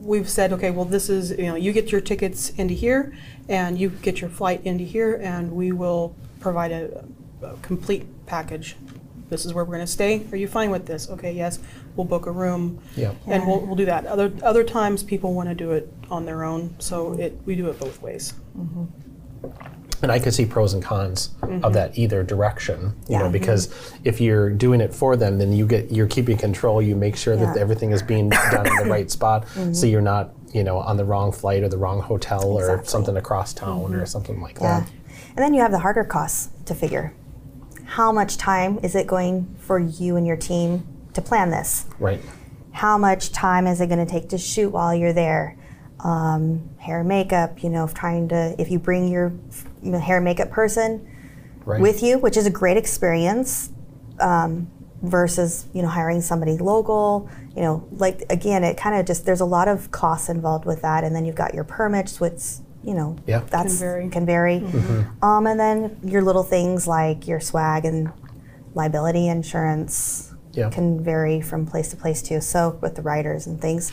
we've 0.00 0.28
said, 0.28 0.52
okay, 0.54 0.70
well, 0.70 0.84
this 0.86 1.10
is 1.10 1.32
you 1.32 1.46
know, 1.46 1.54
you 1.56 1.72
get 1.72 1.90
your 1.92 2.00
tickets 2.00 2.50
into 2.50 2.72
here, 2.72 3.12
and 3.48 3.78
you 3.78 3.90
get 3.90 4.20
your 4.22 4.30
flight 4.30 4.60
into 4.64 4.84
here, 4.84 5.16
and 5.22 5.52
we 5.52 5.70
will 5.72 6.14
provide 6.40 6.70
a, 6.72 7.04
a 7.42 7.54
complete 7.62 8.06
package. 8.24 8.76
This 9.28 9.44
is 9.44 9.52
where 9.52 9.64
we're 9.64 9.74
going 9.74 9.86
to 9.86 9.92
stay. 9.92 10.24
Are 10.32 10.36
you 10.36 10.48
fine 10.48 10.70
with 10.70 10.86
this? 10.86 11.10
Okay, 11.10 11.32
yes. 11.32 11.58
We'll 11.94 12.06
book 12.06 12.24
a 12.26 12.30
room, 12.30 12.80
Yeah. 12.96 13.12
and 13.26 13.46
we'll, 13.46 13.60
we'll 13.60 13.76
do 13.76 13.84
that. 13.86 14.06
Other 14.06 14.32
other 14.42 14.64
times, 14.64 15.02
people 15.02 15.34
want 15.34 15.48
to 15.50 15.54
do 15.54 15.72
it 15.72 15.92
on 16.10 16.24
their 16.24 16.42
own, 16.44 16.74
so 16.78 17.12
it 17.14 17.36
we 17.44 17.54
do 17.56 17.68
it 17.68 17.78
both 17.78 18.00
ways. 18.00 18.32
And 20.02 20.12
I 20.12 20.18
could 20.18 20.32
see 20.32 20.46
pros 20.46 20.74
and 20.74 20.82
cons 20.82 21.30
of 21.42 21.48
mm-hmm. 21.48 21.72
that 21.72 21.98
either 21.98 22.22
direction, 22.22 22.94
you 23.08 23.18
know, 23.18 23.24
Yeah. 23.24 23.30
because 23.30 23.92
if 24.04 24.20
you're 24.20 24.50
doing 24.50 24.80
it 24.80 24.94
for 24.94 25.16
them, 25.16 25.38
then 25.38 25.52
you 25.52 25.66
get 25.66 25.90
you're 25.90 26.06
keeping 26.06 26.36
control. 26.36 26.80
You 26.80 26.94
make 26.96 27.16
sure 27.16 27.36
that 27.36 27.56
everything 27.56 27.90
is 27.90 28.02
being 28.02 28.28
done 28.28 28.66
in 28.66 28.76
the 28.76 28.84
right 28.90 29.10
spot, 29.10 29.48
so 29.48 29.60
mm-hmm. 29.60 29.86
you're 29.86 30.00
not, 30.00 30.30
you 30.52 30.62
know, 30.62 30.78
on 30.78 30.96
the 30.96 31.04
wrong 31.04 31.32
flight 31.32 31.62
or 31.62 31.68
the 31.68 31.78
wrong 31.78 32.00
hotel 32.00 32.44
or 32.44 32.84
something 32.84 33.16
across 33.16 33.52
town 33.52 33.92
or 33.92 33.98
mm-hmm. 33.98 34.04
something 34.04 34.40
like 34.40 34.58
Yeah. 34.60 34.80
that. 34.80 34.90
And 35.30 35.38
then 35.38 35.54
you 35.54 35.60
have 35.60 35.72
the 35.72 35.80
harder 35.80 36.04
costs 36.04 36.50
to 36.66 36.74
figure. 36.74 37.12
How 37.84 38.12
much 38.12 38.36
time 38.36 38.78
is 38.82 38.94
it 38.94 39.06
going 39.06 39.56
for 39.58 39.78
you 39.78 40.16
and 40.16 40.26
your 40.26 40.36
team 40.36 40.86
to 41.14 41.22
plan 41.22 41.50
this? 41.50 41.86
Right. 41.98 42.20
How 42.72 42.98
much 42.98 43.32
time 43.32 43.66
is 43.66 43.80
it 43.80 43.88
going 43.88 44.04
to 44.04 44.10
take 44.10 44.28
to 44.28 44.38
shoot 44.38 44.70
while 44.70 44.94
you're 44.94 45.12
there? 45.12 45.56
Um, 46.00 46.68
hair 46.78 47.00
and 47.00 47.08
makeup, 47.08 47.62
you 47.62 47.70
know, 47.70 47.88
trying 47.88 48.28
to, 48.28 48.54
if 48.58 48.70
you 48.70 48.78
bring 48.78 49.08
your 49.08 49.32
you 49.82 49.90
know, 49.90 49.98
hair 49.98 50.16
and 50.16 50.24
makeup 50.24 50.50
person 50.50 51.06
Right. 51.64 51.80
with 51.80 52.02
you, 52.02 52.18
which 52.18 52.36
is 52.36 52.46
a 52.46 52.50
great 52.50 52.76
experience, 52.76 53.70
um, 54.20 54.70
versus, 55.02 55.66
you 55.72 55.82
know, 55.82 55.88
hiring 55.88 56.20
somebody 56.20 56.56
local, 56.56 57.28
you 57.54 57.62
know, 57.62 57.86
like, 57.92 58.22
again, 58.30 58.64
it 58.64 58.76
kind 58.76 58.98
of 58.98 59.06
just, 59.06 59.26
there's 59.26 59.40
a 59.40 59.44
lot 59.44 59.68
of 59.68 59.90
costs 59.90 60.28
involved 60.28 60.64
with 60.64 60.82
that. 60.82 61.04
And 61.04 61.14
then 61.14 61.24
you've 61.24 61.36
got 61.36 61.52
your 61.52 61.64
permits, 61.64 62.20
which, 62.20 62.42
you 62.82 62.94
know, 62.94 63.16
Yeah. 63.26 63.40
that's 63.50 63.78
Can 63.78 63.78
vary. 63.78 64.08
can 64.08 64.24
vary. 64.26 64.64
Um, 65.20 65.46
and 65.46 65.58
then 65.60 65.98
your 66.04 66.22
little 66.22 66.42
things 66.44 66.86
like 66.86 67.26
your 67.28 67.40
swag 67.40 67.84
and 67.84 68.10
liability 68.74 69.28
insurance 69.28 70.32
Yeah. 70.52 70.70
can 70.70 71.02
vary 71.02 71.40
from 71.40 71.66
place 71.66 71.88
to 71.90 71.96
place 71.96 72.22
too. 72.22 72.40
So 72.40 72.78
with 72.80 72.94
the 72.94 73.02
riders 73.02 73.46
and 73.46 73.60
things. 73.60 73.92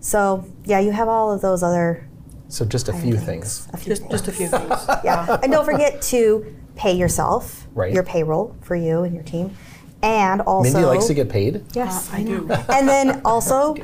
So 0.00 0.44
yeah, 0.64 0.80
you 0.80 0.92
have 0.92 1.08
all 1.08 1.32
of 1.32 1.40
those 1.40 1.62
other 1.62 2.08
So 2.48 2.64
just 2.64 2.88
a 2.88 2.92
few 2.92 3.16
things. 3.16 3.68
A 3.72 3.76
few 3.76 3.90
Just 3.94 4.10
just 4.10 4.28
a 4.28 4.32
few 4.32 4.48
things. 4.48 4.72
yeah, 5.04 5.38
and 5.42 5.52
don't 5.52 5.64
forget 5.64 6.00
to 6.12 6.54
pay 6.76 6.92
yourself 6.92 7.66
Right. 7.74 7.92
your 7.92 8.02
payroll 8.02 8.54
for 8.62 8.74
you 8.76 9.02
and 9.04 9.14
your 9.14 9.24
team, 9.24 9.56
and 10.02 10.40
also 10.42 10.72
Mindy 10.72 10.84
likes 10.86 11.06
to 11.06 11.14
get 11.14 11.28
paid. 11.28 11.62
yes, 11.74 12.10
Uh, 12.12 12.16
I 12.16 12.22
do. 12.24 12.48
and 12.70 12.88
then 12.88 13.20
also, 13.24 13.74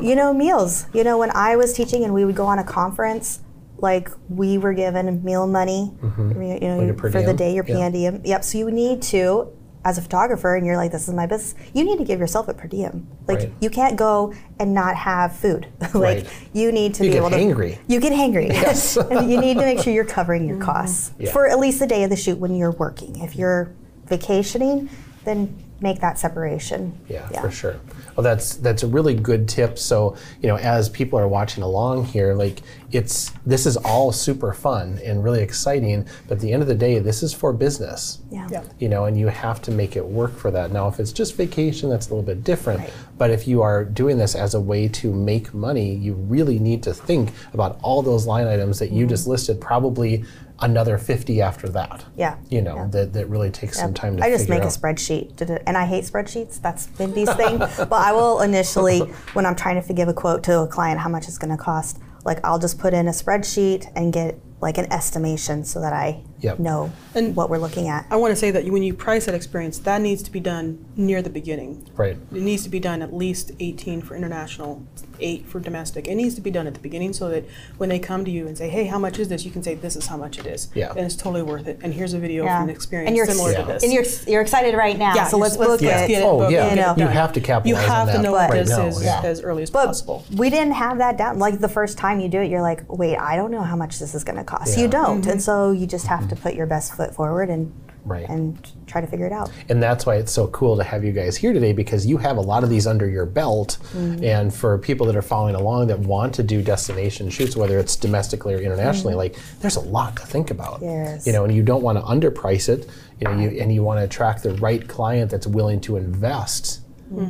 you 0.00 0.14
know, 0.14 0.32
meals. 0.32 0.86
You 0.92 1.02
know, 1.04 1.18
when 1.18 1.30
I 1.34 1.56
was 1.56 1.72
teaching 1.72 2.04
and 2.04 2.12
we 2.14 2.24
would 2.24 2.36
go 2.36 2.46
on 2.46 2.58
a 2.58 2.64
conference, 2.64 3.40
like 3.78 4.10
we 4.28 4.58
were 4.58 4.72
given 4.74 5.22
meal 5.24 5.46
money, 5.46 5.92
you 6.02 6.60
know, 6.60 6.78
Like 6.78 6.90
a 6.90 7.10
for 7.10 7.22
the 7.22 7.32
day, 7.34 7.54
your 7.54 7.64
Yeah. 7.66 7.86
per 7.86 7.90
diem. 7.90 8.20
Yep. 8.24 8.44
So 8.44 8.58
you 8.58 8.70
need 8.70 9.00
to, 9.14 9.48
as 9.84 9.96
a 9.96 10.02
photographer, 10.02 10.56
and 10.56 10.66
you're 10.66 10.76
like, 10.76 10.92
this 10.92 11.08
is 11.08 11.14
my 11.14 11.26
business. 11.26 11.54
You 11.72 11.84
need 11.84 11.98
to 11.98 12.04
give 12.04 12.20
yourself 12.20 12.48
a 12.48 12.54
per 12.54 12.68
diem. 12.68 13.06
Like 13.26 13.38
Right. 13.38 13.52
you 13.60 13.70
can't 13.70 13.96
go 13.96 14.34
and 14.58 14.74
not 14.74 14.94
have 14.96 15.34
food. 15.34 15.68
like 15.80 15.94
Right. 15.94 16.28
you 16.52 16.70
need 16.70 16.94
to 16.94 17.04
You 17.04 17.12
be 17.12 17.16
able 17.16 17.30
to. 17.30 17.36
Get 17.38 17.56
hangry. 17.56 17.78
You 17.86 18.00
get 18.00 18.12
hangry. 18.12 18.48
Yes. 18.52 18.96
and 19.10 19.30
you 19.30 19.40
need 19.40 19.54
to 19.54 19.64
make 19.64 19.80
sure 19.80 19.92
you're 19.92 20.04
covering 20.04 20.46
your 20.46 20.58
costs 20.58 21.10
mm-hmm. 21.10 21.22
Yeah. 21.24 21.32
for 21.32 21.48
at 21.48 21.58
least 21.58 21.78
the 21.78 21.86
day 21.86 22.04
of 22.04 22.10
the 22.10 22.16
shoot 22.16 22.38
when 22.38 22.54
you're 22.54 22.72
working. 22.72 23.20
If 23.20 23.36
you're 23.36 23.72
vacationing, 24.06 24.90
then 25.24 25.56
make 25.80 26.00
that 26.00 26.18
separation. 26.18 26.98
Yeah, 27.08 27.26
for 27.40 27.50
sure. 27.50 27.80
Well, 28.16 28.24
that's 28.24 28.56
that's 28.56 28.82
a 28.82 28.86
really 28.86 29.14
good 29.14 29.48
tip. 29.48 29.78
So 29.78 30.16
you 30.40 30.48
know, 30.48 30.56
as 30.56 30.88
people 30.88 31.18
are 31.18 31.28
watching 31.28 31.62
along 31.62 32.06
here, 32.06 32.34
like 32.34 32.60
it's 32.92 33.32
this 33.46 33.66
is 33.66 33.76
all 33.78 34.12
super 34.12 34.52
fun 34.52 34.98
and 35.04 35.22
really 35.22 35.42
exciting. 35.42 36.06
But 36.28 36.36
at 36.36 36.40
the 36.40 36.52
end 36.52 36.62
of 36.62 36.68
the 36.68 36.74
day, 36.74 36.98
this 36.98 37.22
is 37.22 37.32
for 37.32 37.52
business. 37.52 38.18
Yeah. 38.30 38.48
Yeah. 38.50 38.64
You 38.78 38.88
know, 38.88 39.04
and 39.04 39.18
you 39.18 39.28
have 39.28 39.62
to 39.62 39.70
make 39.70 39.96
it 39.96 40.04
work 40.04 40.36
for 40.36 40.50
that. 40.50 40.72
Now, 40.72 40.88
if 40.88 40.98
it's 40.98 41.12
just 41.12 41.36
vacation, 41.36 41.88
that's 41.88 42.08
a 42.08 42.10
little 42.10 42.24
bit 42.24 42.44
different. 42.44 42.80
Right. 42.80 42.92
But 43.18 43.30
if 43.30 43.46
you 43.46 43.62
are 43.62 43.84
doing 43.84 44.18
this 44.18 44.34
as 44.34 44.54
a 44.54 44.60
way 44.60 44.88
to 44.88 45.12
make 45.12 45.52
money, 45.54 45.94
you 45.94 46.14
really 46.14 46.58
need 46.58 46.82
to 46.84 46.94
think 46.94 47.32
about 47.52 47.78
all 47.82 48.02
those 48.02 48.26
line 48.26 48.46
items 48.46 48.78
that 48.78 48.90
you 48.90 49.04
mm-hmm. 49.04 49.10
just 49.10 49.26
listed. 49.26 49.60
Probably 49.60 50.24
another 50.60 50.98
50 50.98 51.40
after 51.40 51.68
that. 51.70 52.04
Yeah, 52.16 52.36
You 52.48 52.62
know, 52.62 52.76
yeah. 52.76 52.86
that, 52.88 53.12
that 53.14 53.26
really 53.28 53.50
takes 53.50 53.78
some 53.78 53.94
time 53.94 54.16
to 54.16 54.24
I 54.24 54.30
just 54.30 54.48
make 54.48 54.62
a 54.62 54.66
spreadsheet, 54.66 55.36
Did 55.36 55.50
and 55.66 55.76
I 55.76 55.86
hate 55.86 56.04
spreadsheets. 56.04 56.60
That's 56.60 56.88
Mindy's 56.98 57.32
thing. 57.34 57.58
but 57.88 57.92
I 57.92 58.12
will 58.12 58.40
initially, 58.40 59.00
when 59.32 59.46
I'm 59.46 59.56
trying 59.56 59.82
to 59.82 59.92
give 59.92 60.08
a 60.08 60.14
quote 60.14 60.42
to 60.44 60.60
a 60.60 60.66
client, 60.66 61.00
how 61.00 61.08
much 61.08 61.28
it's 61.28 61.38
going 61.38 61.56
to 61.56 61.62
cost. 61.62 61.98
Like 62.24 62.44
I'll 62.44 62.58
just 62.58 62.78
put 62.78 62.92
in 62.92 63.08
a 63.08 63.12
spreadsheet 63.12 63.90
and 63.96 64.12
get 64.12 64.38
like 64.60 64.76
an 64.76 64.92
estimation 64.92 65.64
so 65.64 65.80
that 65.80 65.92
I 65.92 66.22
Yep. 66.40 66.58
know 66.58 66.90
And- 67.14 67.34
what 67.36 67.50
we're 67.50 67.58
looking 67.58 67.88
at. 67.88 68.06
I 68.10 68.16
want 68.16 68.32
to 68.32 68.36
say 68.36 68.50
that 68.50 68.64
when 68.66 68.82
you 68.82 68.94
price 68.94 69.26
that 69.26 69.34
experience, 69.34 69.78
that 69.80 70.00
needs 70.00 70.22
to 70.22 70.30
be 70.30 70.40
done 70.40 70.84
near 70.96 71.22
the 71.22 71.30
beginning. 71.30 71.86
Right. 71.96 72.16
It 72.34 72.42
needs 72.42 72.62
to 72.64 72.68
be 72.68 72.80
done 72.80 73.02
at 73.02 73.12
least 73.14 73.52
18 73.60 74.00
for 74.02 74.14
international, 74.16 74.82
8 75.20 75.46
for 75.46 75.60
domestic. 75.60 76.08
It 76.08 76.14
needs 76.14 76.34
to 76.36 76.40
be 76.40 76.50
done 76.50 76.66
at 76.66 76.74
the 76.74 76.80
beginning 76.80 77.12
so 77.12 77.28
that 77.28 77.44
when 77.78 77.88
they 77.88 77.98
come 77.98 78.24
to 78.24 78.30
you 78.30 78.46
and 78.46 78.56
say, 78.56 78.68
hey, 78.68 78.84
how 78.86 78.98
much 78.98 79.18
is 79.18 79.28
this? 79.28 79.44
You 79.44 79.50
can 79.50 79.62
say, 79.62 79.74
this 79.74 79.96
is 79.96 80.06
how 80.06 80.16
much 80.16 80.38
it 80.38 80.46
is. 80.46 80.68
Yeah. 80.74 80.90
And 80.90 81.00
it's 81.00 81.16
totally 81.16 81.42
worth 81.42 81.66
it. 81.66 81.78
And 81.82 81.92
here's 81.92 82.14
a 82.14 82.18
video 82.18 82.44
Yeah. 82.44 82.58
from 82.60 82.68
an 82.68 82.74
experience 82.74 83.08
And 83.08 83.16
you're- 83.16 83.30
similar 83.30 83.52
Yeah. 83.52 83.60
to 83.62 83.66
this. 83.66 83.82
And 83.82 83.92
you're 83.92 84.04
you're 84.26 84.42
excited 84.42 84.74
right 84.74 84.98
now, 84.98 85.14
Yeah, 85.14 85.26
so 85.26 85.36
you're- 85.36 85.42
let's 85.48 85.56
let's 85.58 85.70
book 85.72 85.80
get- 85.80 86.04
it. 86.04 86.08
get 86.08 86.22
Oh 86.22 86.38
booked, 86.38 86.52
yeah, 86.52 86.74
get 86.74 86.96
it 86.96 87.00
you 87.00 87.06
have 87.06 87.32
to 87.34 87.40
capitalize 87.40 87.84
on 87.84 87.90
have 87.90 88.06
that 88.08 88.12
to 88.16 88.22
know 88.22 88.32
But- 88.32 88.48
what 88.48 88.50
right 88.50 88.58
this 88.66 88.70
now. 88.70 88.86
is 88.86 89.02
yeah. 89.02 89.20
as 89.24 89.40
early 89.42 89.62
as 89.62 89.70
But 89.70 89.86
possible. 89.86 90.24
we 90.36 90.48
didn't 90.50 90.72
have 90.72 90.98
that 90.98 91.16
down. 91.18 91.38
Like 91.38 91.60
the 91.60 91.68
first 91.68 91.98
time 91.98 92.20
you 92.20 92.28
do 92.28 92.40
it, 92.40 92.50
you're 92.50 92.62
like, 92.62 92.82
wait, 92.88 93.16
I 93.16 93.36
don't 93.36 93.50
know 93.50 93.62
how 93.62 93.76
much 93.76 93.98
this 93.98 94.14
is 94.14 94.24
going 94.24 94.36
to 94.38 94.44
cost. 94.44 94.76
Yeah. 94.76 94.84
You 94.84 94.88
don't, 94.88 95.16
and 95.16 95.24
mm-hmm. 95.24 95.38
so 95.40 95.72
you 95.72 95.86
just 95.86 96.06
have 96.06 96.28
to 96.30 96.36
put 96.36 96.54
your 96.54 96.66
best 96.66 96.94
foot 96.96 97.14
forward 97.14 97.50
and 97.50 97.72
Right. 98.02 98.26
and 98.30 98.56
try 98.86 99.02
to 99.02 99.06
figure 99.06 99.26
it 99.26 99.32
out. 99.32 99.50
And 99.68 99.82
that's 99.82 100.06
why 100.06 100.14
it's 100.16 100.32
so 100.32 100.46
cool 100.48 100.74
to 100.78 100.82
have 100.82 101.04
you 101.04 101.12
guys 101.12 101.36
here 101.36 101.52
today 101.52 101.74
because 101.74 102.06
you 102.06 102.16
have 102.16 102.38
a 102.38 102.40
lot 102.40 102.64
of 102.64 102.70
these 102.70 102.86
under 102.86 103.06
your 103.06 103.26
belt. 103.26 103.76
Mm-hmm. 103.92 104.24
And 104.24 104.54
for 104.54 104.78
people 104.78 105.06
that 105.08 105.16
are 105.16 105.22
following 105.22 105.54
along 105.54 105.88
that 105.88 105.98
want 105.98 106.34
to 106.36 106.42
do 106.42 106.62
destination 106.62 107.28
shoots, 107.28 107.56
whether 107.56 107.78
it's 107.78 107.96
domestically 107.96 108.54
or 108.54 108.58
internationally, 108.58 109.14
like 109.14 109.36
there's 109.60 109.76
a 109.76 109.80
lot 109.80 110.16
to 110.16 110.24
think 110.24 110.50
about. 110.50 110.76
Mm-hmm. 110.76 110.84
Yes. 110.86 111.26
You 111.26 111.34
know, 111.34 111.44
and 111.44 111.54
you 111.54 111.62
don't 111.62 111.82
want 111.82 111.98
to 111.98 112.04
underprice 112.04 112.70
it. 112.70 112.88
You 113.20 113.28
know, 113.28 113.38
you, 113.38 113.60
and 113.60 113.70
you 113.70 113.82
want 113.82 113.98
to 114.00 114.04
attract 114.04 114.44
the 114.44 114.54
right 114.54 114.88
client 114.88 115.30
that's 115.30 115.46
willing 115.46 115.78
to 115.82 115.96
invest 115.98 116.80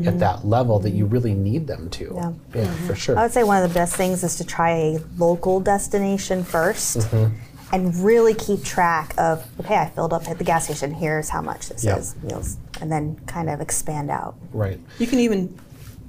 at 0.04 0.18
that 0.18 0.44
level 0.46 0.78
that 0.78 0.90
you 0.90 1.06
really 1.06 1.32
need 1.34 1.66
them 1.66 1.88
to. 1.90 2.10
Mm-hmm. 2.10 2.56
Yeah. 2.58 2.64
Yeah, 2.64 2.72
for 2.86 2.94
sure. 2.94 3.18
I 3.18 3.22
would 3.22 3.32
say 3.32 3.42
one 3.42 3.60
of 3.60 3.68
the 3.68 3.74
best 3.74 3.96
things 3.96 4.22
is 4.22 4.36
to 4.36 4.44
try 4.44 4.70
a 4.70 4.98
local 5.18 5.58
destination 5.58 6.44
1st 6.44 7.08
Mm-hmm. 7.08 7.34
And 7.72 7.94
really 8.04 8.34
keep 8.34 8.64
track 8.64 9.14
of, 9.18 9.46
okay, 9.60 9.76
I 9.76 9.88
filled 9.90 10.12
up 10.12 10.28
at 10.28 10.38
the 10.38 10.44
gas 10.44 10.64
station, 10.64 10.92
here's 10.94 11.28
how 11.28 11.40
much 11.42 11.68
this 11.68 11.84
Yeah. 11.84 11.96
is, 11.96 12.14
meals, 12.22 12.56
and 12.80 12.90
then 12.90 13.16
kind 13.26 13.48
of 13.48 13.60
expand 13.60 14.10
out. 14.10 14.34
right. 14.52 14.78
You 14.98 15.06
can 15.06 15.18
even, 15.20 15.58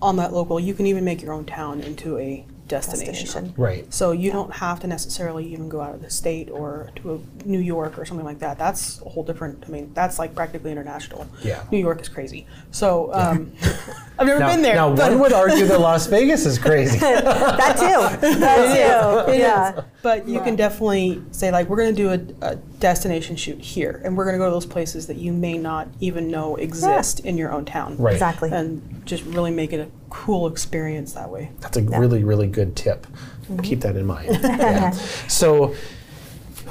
on 0.01 0.15
that 0.17 0.33
local, 0.33 0.59
you 0.59 0.73
can 0.73 0.85
even 0.87 1.03
make 1.05 1.21
your 1.21 1.33
own 1.33 1.45
town 1.45 1.81
into 1.81 2.17
a 2.17 2.45
destination. 2.67 3.13
Destination. 3.25 3.53
Right. 3.57 3.93
So 3.93 4.11
you 4.13 4.31
don't 4.31 4.53
have 4.53 4.79
to 4.79 4.87
necessarily 4.87 5.45
even 5.51 5.67
go 5.67 5.81
out 5.81 5.93
of 5.93 6.01
the 6.01 6.09
state 6.09 6.49
or 6.49 6.89
to 6.97 7.15
a 7.15 7.45
New 7.47 7.59
York 7.59 7.99
or 7.99 8.05
something 8.05 8.25
like 8.25 8.39
that. 8.39 8.57
That's 8.57 9.01
a 9.01 9.09
whole 9.09 9.23
different. 9.23 9.65
I 9.67 9.69
mean, 9.69 9.91
that's 9.93 10.17
like 10.17 10.33
practically 10.33 10.71
international. 10.71 11.27
Yeah. 11.43 11.63
New 11.69 11.79
York 11.79 11.99
is 11.99 12.07
crazy. 12.07 12.47
So 12.71 13.13
um, 13.13 13.51
I've 14.21 14.27
never 14.27 14.39
Now, 14.39 14.51
been 14.51 14.61
there. 14.61 14.75
now 14.75 14.95
but 14.95 15.11
one 15.11 15.19
would 15.19 15.33
argue 15.33 15.65
that 15.65 15.79
Las 15.79 16.05
Vegas 16.07 16.45
is 16.45 16.59
crazy. 16.59 16.99
That 17.01 17.77
too. 17.77 18.27
That 18.39 19.25
too. 19.25 19.31
It 19.31 19.39
yeah. 19.39 19.77
is. 19.77 19.83
But 20.01 20.27
you 20.27 20.39
can 20.41 20.55
definitely 20.55 21.21
say 21.31 21.51
like 21.51 21.67
we're 21.67 21.77
going 21.77 21.95
to 21.95 22.01
do 22.01 22.09
a, 22.41 22.51
a 22.51 22.55
destination 22.55 23.35
shoot 23.35 23.59
here, 23.59 24.01
and 24.03 24.15
we're 24.15 24.25
going 24.25 24.35
to 24.35 24.39
go 24.39 24.45
to 24.45 24.51
those 24.51 24.65
places 24.65 25.07
that 25.07 25.17
you 25.17 25.33
may 25.33 25.57
not 25.57 25.87
even 25.99 26.29
know 26.29 26.55
exist 26.55 27.21
in 27.21 27.37
your 27.37 27.51
own 27.51 27.65
town. 27.65 27.97
Right. 27.97 28.13
Exactly. 28.13 28.51
And 28.51 29.01
just 29.05 29.23
really 29.25 29.51
make 29.51 29.73
it 29.73 29.79
a 29.79 29.89
cool 30.09 30.47
experience 30.47 31.13
that 31.13 31.29
way. 31.29 31.51
That's 31.59 31.77
a 31.77 31.81
really, 31.81 32.23
really 32.23 32.47
good 32.47 32.75
tip. 32.75 33.07
Mm-hmm. 33.43 33.59
Keep 33.59 33.81
that 33.81 33.95
in 33.95 34.05
mind. 34.05 34.39
Yeah. 34.61 34.91
So 35.27 35.75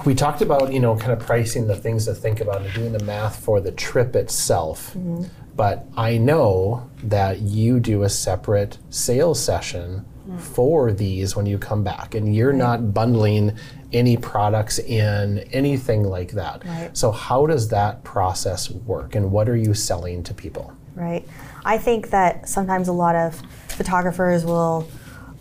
we 0.04 0.14
talked 0.14 0.42
about, 0.42 0.72
you 0.72 0.80
know, 0.80 0.96
kind 0.96 1.12
of 1.12 1.18
pricing 1.20 1.66
the 1.66 1.76
things 1.76 2.04
to 2.06 2.14
think 2.14 2.40
about 2.40 2.62
and 2.62 2.72
doing 2.74 2.92
the 2.92 3.04
math 3.04 3.44
for 3.44 3.60
the 3.60 3.72
trip 3.72 4.14
itself. 4.16 4.90
Mm-hmm. 4.90 5.24
But 5.60 5.84
I 5.94 6.16
know 6.16 6.88
that 7.02 7.42
you 7.42 7.80
do 7.80 8.04
a 8.04 8.08
separate 8.08 8.78
sales 8.88 9.44
session 9.44 10.06
for 10.38 10.90
these 10.90 11.36
when 11.36 11.44
you 11.44 11.58
come 11.58 11.84
back, 11.84 12.14
and 12.14 12.34
you're 12.34 12.54
not 12.54 12.94
bundling 12.94 13.58
any 13.92 14.16
products 14.16 14.78
in, 14.78 15.40
anything 15.52 16.04
like 16.04 16.30
that. 16.30 16.64
Right. 16.64 16.96
So, 16.96 17.12
how 17.12 17.44
does 17.44 17.68
that 17.68 18.02
process 18.04 18.70
work, 18.70 19.14
and 19.14 19.30
what 19.30 19.50
are 19.50 19.56
you 19.56 19.74
selling 19.74 20.22
to 20.22 20.32
people? 20.32 20.72
Right. 20.94 21.28
I 21.62 21.76
think 21.76 22.08
that 22.08 22.48
sometimes 22.48 22.88
a 22.88 22.94
lot 22.94 23.14
of 23.14 23.34
photographers 23.68 24.46
will 24.46 24.88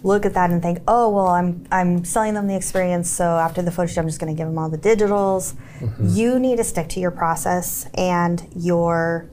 look 0.03 0.25
at 0.25 0.33
that 0.33 0.49
and 0.49 0.61
think, 0.61 0.79
"Oh, 0.85 1.07
well, 1.07 1.29
I'm 1.29 1.65
I'm 1.71 2.03
selling 2.03 2.33
them 2.33 2.47
the 2.47 2.57
experience, 2.57 3.09
so 3.09 3.23
after 3.37 3.61
the 3.61 3.71
photo 3.71 3.87
shoot, 3.87 4.01
I'm 4.01 4.07
just 4.07 4.19
going 4.19 4.35
to 4.35 4.37
give 4.37 4.49
them 4.49 4.57
all 4.57 4.67
the 4.67 4.77
digitals." 4.77 5.53
Mm-hmm. 5.79 6.07
You 6.09 6.39
need 6.39 6.57
to 6.57 6.65
stick 6.65 6.89
to 6.89 6.99
your 6.99 7.11
process 7.11 7.87
and 7.93 8.45
your 8.53 9.29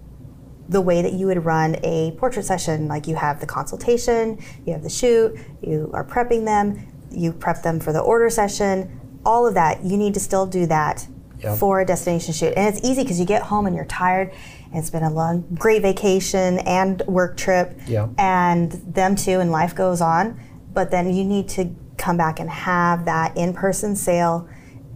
the 0.69 0.81
way 0.81 1.03
that 1.03 1.13
you 1.13 1.27
would 1.27 1.45
run 1.45 1.77
a 1.85 2.13
portrait 2.19 2.45
session. 2.45 2.89
Like 2.89 3.07
you 3.07 3.15
have 3.17 3.41
the 3.41 3.47
consultation, 3.47 4.39
you 4.65 4.73
have 4.73 4.83
the 4.83 4.91
shoot, 4.91 5.39
you 5.63 5.91
are 5.95 6.05
prepping 6.05 6.45
them, 6.45 6.87
you 7.11 7.33
prep 7.33 7.63
them 7.63 7.79
for 7.81 7.93
the 7.93 8.01
order 8.01 8.29
session. 8.31 9.01
All 9.25 9.47
of 9.47 9.55
that, 9.55 9.85
you 9.85 9.97
need 9.97 10.15
to 10.15 10.21
still 10.21 10.47
do 10.47 10.67
that 10.67 11.07
Yep. 11.39 11.59
for 11.59 11.81
a 11.81 11.85
destination 11.85 12.33
shoot. 12.33 12.55
And 12.57 12.75
it's 12.75 12.83
easy 12.87 13.03
because 13.03 13.21
you 13.21 13.27
get 13.27 13.43
home 13.43 13.67
and 13.67 13.77
you're 13.77 13.85
tired. 13.85 14.33
And 14.71 14.79
it's 14.79 14.89
been 14.89 15.03
a 15.03 15.11
long, 15.13 15.45
great 15.55 15.83
vacation 15.83 16.59
and 16.61 17.03
work 17.07 17.37
trip, 17.37 17.79
Yeah. 17.87 18.09
and 18.17 18.73
them 18.73 19.17
too, 19.17 19.39
and 19.41 19.51
life 19.53 19.75
goes 19.75 20.01
on. 20.01 20.41
But 20.73 20.91
then 20.91 21.13
you 21.15 21.25
need 21.25 21.49
to 21.51 21.75
come 21.99 22.17
back 22.17 22.41
and 22.41 22.49
have 22.49 23.05
that 23.05 23.37
in-person 23.37 23.97
sale 23.97 24.49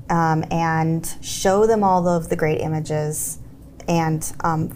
um, 0.08 0.44
and 0.50 1.14
show 1.20 1.66
them 1.66 1.84
all 1.84 2.08
of 2.08 2.30
the 2.30 2.36
great 2.36 2.60
images 2.62 3.38
and 3.86 4.32
um, 4.40 4.70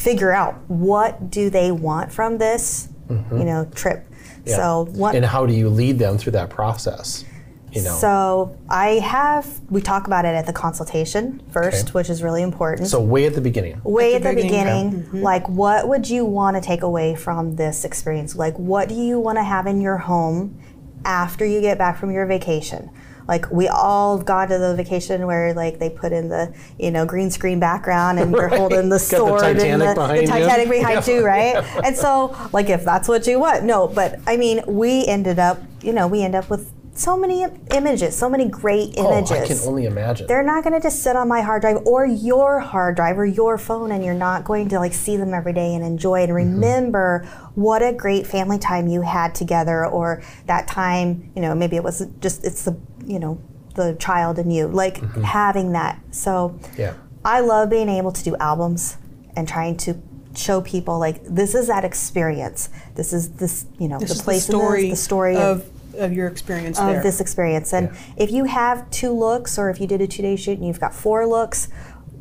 figure 0.00 0.32
out 0.32 0.54
what 0.68 1.30
do 1.30 1.50
they 1.50 1.70
want 1.70 2.10
from 2.10 2.38
this, 2.38 2.88
you 3.08 3.44
know, 3.44 3.68
trip. 3.74 3.98
Mm-hmm. 3.98 4.48
Yeah. 4.48 4.56
So 4.56 4.86
what? 4.92 5.14
And 5.14 5.24
how 5.24 5.44
do 5.46 5.52
you 5.52 5.68
lead 5.68 5.98
them 5.98 6.16
through 6.16 6.32
that 6.32 6.48
process? 6.48 7.24
You 7.72 7.82
know. 7.82 7.94
So 7.94 8.58
I 8.68 8.98
have 8.98 9.46
we 9.70 9.80
talk 9.80 10.06
about 10.06 10.24
it 10.24 10.34
at 10.34 10.46
the 10.46 10.52
consultation 10.52 11.42
first, 11.52 11.84
Okay. 11.88 11.92
which 11.92 12.10
is 12.10 12.22
really 12.22 12.42
important. 12.42 12.88
So 12.88 13.00
way 13.00 13.26
at 13.26 13.34
the 13.34 13.40
beginning. 13.40 13.80
way 13.84 14.14
At 14.14 14.22
at 14.22 14.22
the 14.22 14.34
the 14.36 14.42
beginning, 14.42 15.00
beginning, 15.02 15.22
like 15.22 15.48
what 15.48 15.86
would 15.88 16.08
you 16.08 16.24
want 16.24 16.56
to 16.56 16.62
take 16.62 16.82
away 16.82 17.14
from 17.14 17.54
this 17.56 17.84
experience? 17.84 18.34
Like 18.34 18.58
what 18.58 18.88
do 18.88 18.94
you 18.94 19.20
want 19.20 19.36
to 19.38 19.44
have 19.44 19.66
in 19.66 19.80
your 19.80 19.98
home 19.98 20.58
after 21.04 21.44
you 21.46 21.60
get 21.60 21.78
back 21.78 21.98
from 21.98 22.10
your 22.10 22.26
vacation? 22.26 22.90
Like 23.30 23.48
we 23.52 23.68
all 23.68 24.18
gone 24.18 24.48
to 24.48 24.58
the 24.58 24.74
vacation 24.74 25.24
where 25.24 25.54
like 25.54 25.78
they 25.78 25.88
put 25.88 26.12
in 26.12 26.28
the 26.28 26.52
you 26.80 26.90
know 26.90 27.06
green 27.06 27.30
screen 27.30 27.60
background 27.60 28.18
and 28.18 28.32
Right. 28.40 28.50
holding 28.50 28.88
the 28.88 28.98
Got 28.98 29.10
the 29.10 29.16
sword 29.16 29.44
and 29.44 29.80
the, 29.80 29.94
behind 29.94 30.18
the 30.18 30.22
you. 30.22 30.26
Titanic 30.26 30.68
behind 30.68 31.06
Yeah. 31.06 31.14
you, 31.14 31.24
right? 31.24 31.54
and 31.84 31.96
so 31.96 32.36
like 32.52 32.68
if 32.68 32.84
that's 32.84 33.06
what 33.06 33.28
you 33.28 33.38
want, 33.38 33.62
no. 33.62 33.86
But 33.86 34.18
I 34.26 34.36
mean, 34.36 34.62
we 34.66 35.06
ended 35.06 35.38
up 35.38 35.62
you 35.80 35.92
know 35.92 36.08
we 36.08 36.22
end 36.24 36.34
up 36.34 36.50
with 36.50 36.72
so 36.92 37.16
many 37.16 37.46
images, 37.70 38.16
so 38.16 38.28
many 38.28 38.46
great 38.48 38.96
images. 38.98 39.30
Oh, 39.30 39.42
I 39.42 39.46
can 39.46 39.58
only 39.68 39.86
imagine. 39.86 40.26
They're 40.26 40.42
not 40.42 40.64
going 40.64 40.74
to 40.74 40.80
just 40.80 41.02
sit 41.02 41.16
on 41.16 41.28
my 41.28 41.40
hard 41.40 41.62
drive 41.62 41.78
or 41.86 42.04
your 42.04 42.60
hard 42.60 42.96
drive 42.96 43.18
or 43.18 43.24
your 43.24 43.56
phone, 43.58 43.92
and 43.92 44.04
you're 44.04 44.12
not 44.12 44.44
going 44.44 44.68
to 44.70 44.78
like 44.78 44.92
see 44.92 45.16
them 45.16 45.32
every 45.32 45.52
day 45.52 45.74
and 45.74 45.84
enjoy 45.84 46.22
and 46.22 46.32
mm-hmm. 46.32 46.54
remember 46.54 47.26
what 47.54 47.82
a 47.82 47.92
great 47.92 48.26
family 48.26 48.58
time 48.58 48.86
you 48.86 49.02
had 49.02 49.34
together, 49.34 49.86
or 49.86 50.22
that 50.46 50.66
time, 50.68 51.30
you 51.34 51.42
know, 51.42 51.54
maybe 51.54 51.76
it 51.76 51.84
was 51.84 52.06
just 52.20 52.44
it's 52.44 52.64
the 52.64 52.78
you 53.10 53.18
know 53.18 53.40
the 53.74 53.94
child 53.98 54.38
and 54.38 54.52
you 54.54 54.68
like 54.68 54.98
mm-hmm. 54.98 55.22
having 55.22 55.72
that. 55.72 56.00
So 56.10 56.58
yeah. 56.76 56.94
I 57.24 57.40
love 57.40 57.70
being 57.70 57.88
able 57.88 58.12
to 58.12 58.22
do 58.24 58.36
albums 58.36 58.96
and 59.36 59.46
trying 59.46 59.76
to 59.78 60.00
show 60.34 60.60
people 60.60 60.98
like 60.98 61.22
this 61.24 61.54
is 61.54 61.66
that 61.66 61.84
experience. 61.84 62.70
This 62.94 63.12
is 63.12 63.32
this 63.32 63.66
you 63.78 63.88
know 63.88 63.98
This 63.98 64.16
the 64.16 64.24
place 64.24 64.46
the 64.46 64.52
story, 64.52 64.82
this, 64.90 64.98
the 64.98 65.04
story 65.04 65.36
of, 65.36 65.68
of 65.96 66.12
your 66.12 66.28
experience 66.28 66.78
of 66.78 66.86
there. 66.86 67.02
this 67.02 67.20
experience. 67.20 67.72
And 67.72 67.88
Yeah. 67.88 68.24
if 68.24 68.30
you 68.30 68.44
have 68.44 68.88
two 68.90 69.12
looks, 69.12 69.58
or 69.58 69.70
if 69.70 69.80
you 69.80 69.86
did 69.86 70.00
a 70.00 70.06
two-day 70.06 70.36
shoot 70.36 70.58
and 70.58 70.66
you've 70.66 70.80
got 70.80 70.94
four 70.94 71.26
looks, 71.26 71.68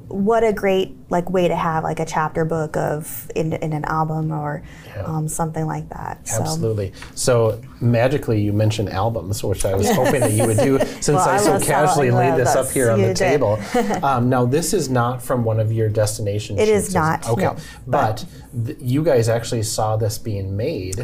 what 0.08 0.44
a 0.44 0.52
great 0.52 0.96
like 1.10 1.30
way 1.30 1.48
to 1.48 1.56
have 1.56 1.84
like 1.84 2.00
a 2.00 2.06
chapter 2.06 2.46
book 2.46 2.78
of 2.78 3.32
in, 3.36 3.54
in 3.54 3.74
an 3.74 3.84
album 3.86 4.32
or 4.32 4.62
Yeah. 4.96 5.04
um, 5.04 5.28
something 5.28 5.66
like 5.66 5.90
that. 5.90 6.28
So- 6.28 6.42
Absolutely. 6.42 6.94
So 7.16 7.60
magically, 7.82 8.42
you 8.42 8.54
mentioned 8.54 8.90
albums, 8.90 9.44
which 9.44 9.66
I 9.66 9.74
was 9.76 9.90
hoping 9.92 10.20
that 10.22 10.32
you 10.34 10.46
would 10.46 10.58
do 10.58 10.78
since 11.02 11.08
Well, 11.10 11.20
I, 11.30 11.36
I 11.36 11.38
so 11.38 11.60
casually 11.60 12.12
laid 12.12 12.38
this 12.38 12.56
up 12.56 12.70
here 12.70 12.92
on 12.92 13.02
the 13.02 13.08
did. 13.08 13.18
table. 13.18 13.60
um, 14.04 14.30
now, 14.30 14.46
this 14.46 14.74
is 14.74 14.90
not 14.90 15.22
from 15.22 15.44
one 15.44 15.60
of 15.60 15.72
your 15.72 15.90
destination 15.90 16.58
It 16.60 16.68
shoots, 16.68 16.88
is 16.90 16.94
not, 16.94 17.28
Okay. 17.28 17.44
no. 17.44 17.56
But 17.88 18.26
th- 18.66 18.78
you 18.82 19.04
guys 19.04 19.30
actually 19.30 19.64
saw 19.64 19.96
this 19.98 20.18
being 20.18 20.56
made 20.58 21.00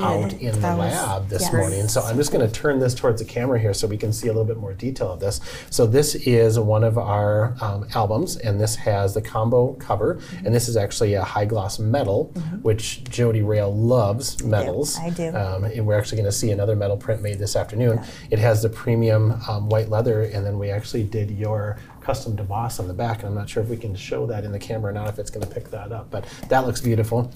out 0.00 0.32
in 0.32 0.52
the 0.54 0.60
That 0.60 0.78
was- 0.78 0.92
lab 0.94 1.28
this 1.28 1.42
Yes. 1.42 1.52
morning. 1.52 1.88
So 1.88 2.00
I'm 2.02 2.16
just 2.16 2.32
going 2.32 2.46
to 2.46 2.52
turn 2.52 2.78
this 2.78 2.94
towards 2.94 3.20
the 3.20 3.26
camera 3.26 3.58
here 3.60 3.74
so 3.74 3.86
we 3.86 3.96
can 3.96 4.12
see 4.12 4.28
a 4.28 4.32
little 4.32 4.44
bit 4.46 4.56
more 4.56 4.72
detail 4.72 5.12
of 5.12 5.20
this. 5.20 5.40
So 5.70 5.86
this 5.86 6.14
is 6.14 6.58
one 6.58 6.84
of 6.84 6.96
our 6.98 7.54
um, 7.60 7.86
albums, 7.94 8.36
and 8.36 8.60
this 8.60 8.74
has 8.76 9.14
the 9.14 9.20
combo 9.44 9.74
cover, 9.74 10.18
and 10.44 10.54
this 10.54 10.68
is 10.68 10.76
actually 10.76 11.14
a 11.14 11.22
high 11.22 11.44
gloss 11.44 11.78
metal, 11.78 12.24
which 12.62 13.04
Jody 13.04 13.42
Rael 13.42 13.74
loves 13.74 14.42
metals. 14.42 14.98
I 14.98 15.10
do. 15.10 15.34
Um, 15.34 15.64
and 15.64 15.86
we're 15.86 15.98
actually 15.98 16.16
going 16.16 16.30
to 16.30 16.36
see 16.36 16.50
another 16.50 16.74
metal 16.76 16.96
print 16.96 17.22
made 17.22 17.38
this 17.38 17.56
afternoon. 17.56 18.00
It 18.30 18.38
has 18.38 18.62
the 18.62 18.68
premium 18.68 19.32
um, 19.48 19.68
white 19.68 19.88
leather, 19.90 20.22
and 20.22 20.44
then 20.44 20.58
we 20.58 20.70
actually 20.70 21.04
did 21.04 21.30
your 21.30 21.78
custom 22.00 22.36
DeBoss 22.36 22.80
on 22.80 22.88
the 22.88 22.94
back. 22.94 23.18
And 23.18 23.28
I'm 23.28 23.34
not 23.34 23.48
sure 23.48 23.62
if 23.62 23.68
we 23.68 23.76
can 23.76 23.94
show 23.94 24.26
that 24.26 24.44
in 24.44 24.52
the 24.52 24.58
camera 24.58 24.90
or 24.90 24.94
not, 24.94 25.08
if 25.08 25.18
it's 25.18 25.30
going 25.30 25.46
to 25.46 25.52
pick 25.52 25.70
that 25.70 25.92
up, 25.92 26.10
but 26.10 26.24
that 26.48 26.66
looks 26.66 26.80
beautiful. 26.80 27.30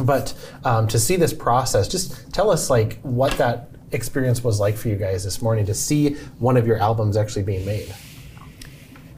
But 0.00 0.34
um, 0.64 0.86
to 0.88 0.98
see 0.98 1.16
this 1.16 1.32
process, 1.32 1.88
just 1.88 2.32
tell 2.34 2.50
us 2.50 2.68
like 2.68 3.00
what 3.00 3.32
that 3.38 3.70
experience 3.92 4.44
was 4.44 4.60
like 4.60 4.76
for 4.76 4.88
you 4.88 4.96
guys 4.96 5.24
this 5.24 5.40
morning 5.40 5.64
to 5.66 5.74
see 5.74 6.14
one 6.38 6.56
of 6.58 6.66
your 6.66 6.76
albums 6.76 7.16
actually 7.16 7.44
being 7.44 7.64
made. 7.64 7.94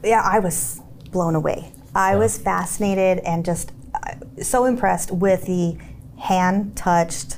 yeah, 0.03 0.21
I 0.23 0.39
was 0.39 0.79
blown 1.11 1.35
away. 1.35 1.71
I 1.95 2.11
Yeah. 2.13 2.17
was 2.19 2.37
fascinated 2.37 3.19
and 3.19 3.43
just 3.45 3.71
uh, 3.93 4.13
so 4.41 4.65
impressed 4.65 5.11
with 5.11 5.45
the 5.45 5.77
hand 6.17 6.75
touched 6.75 7.37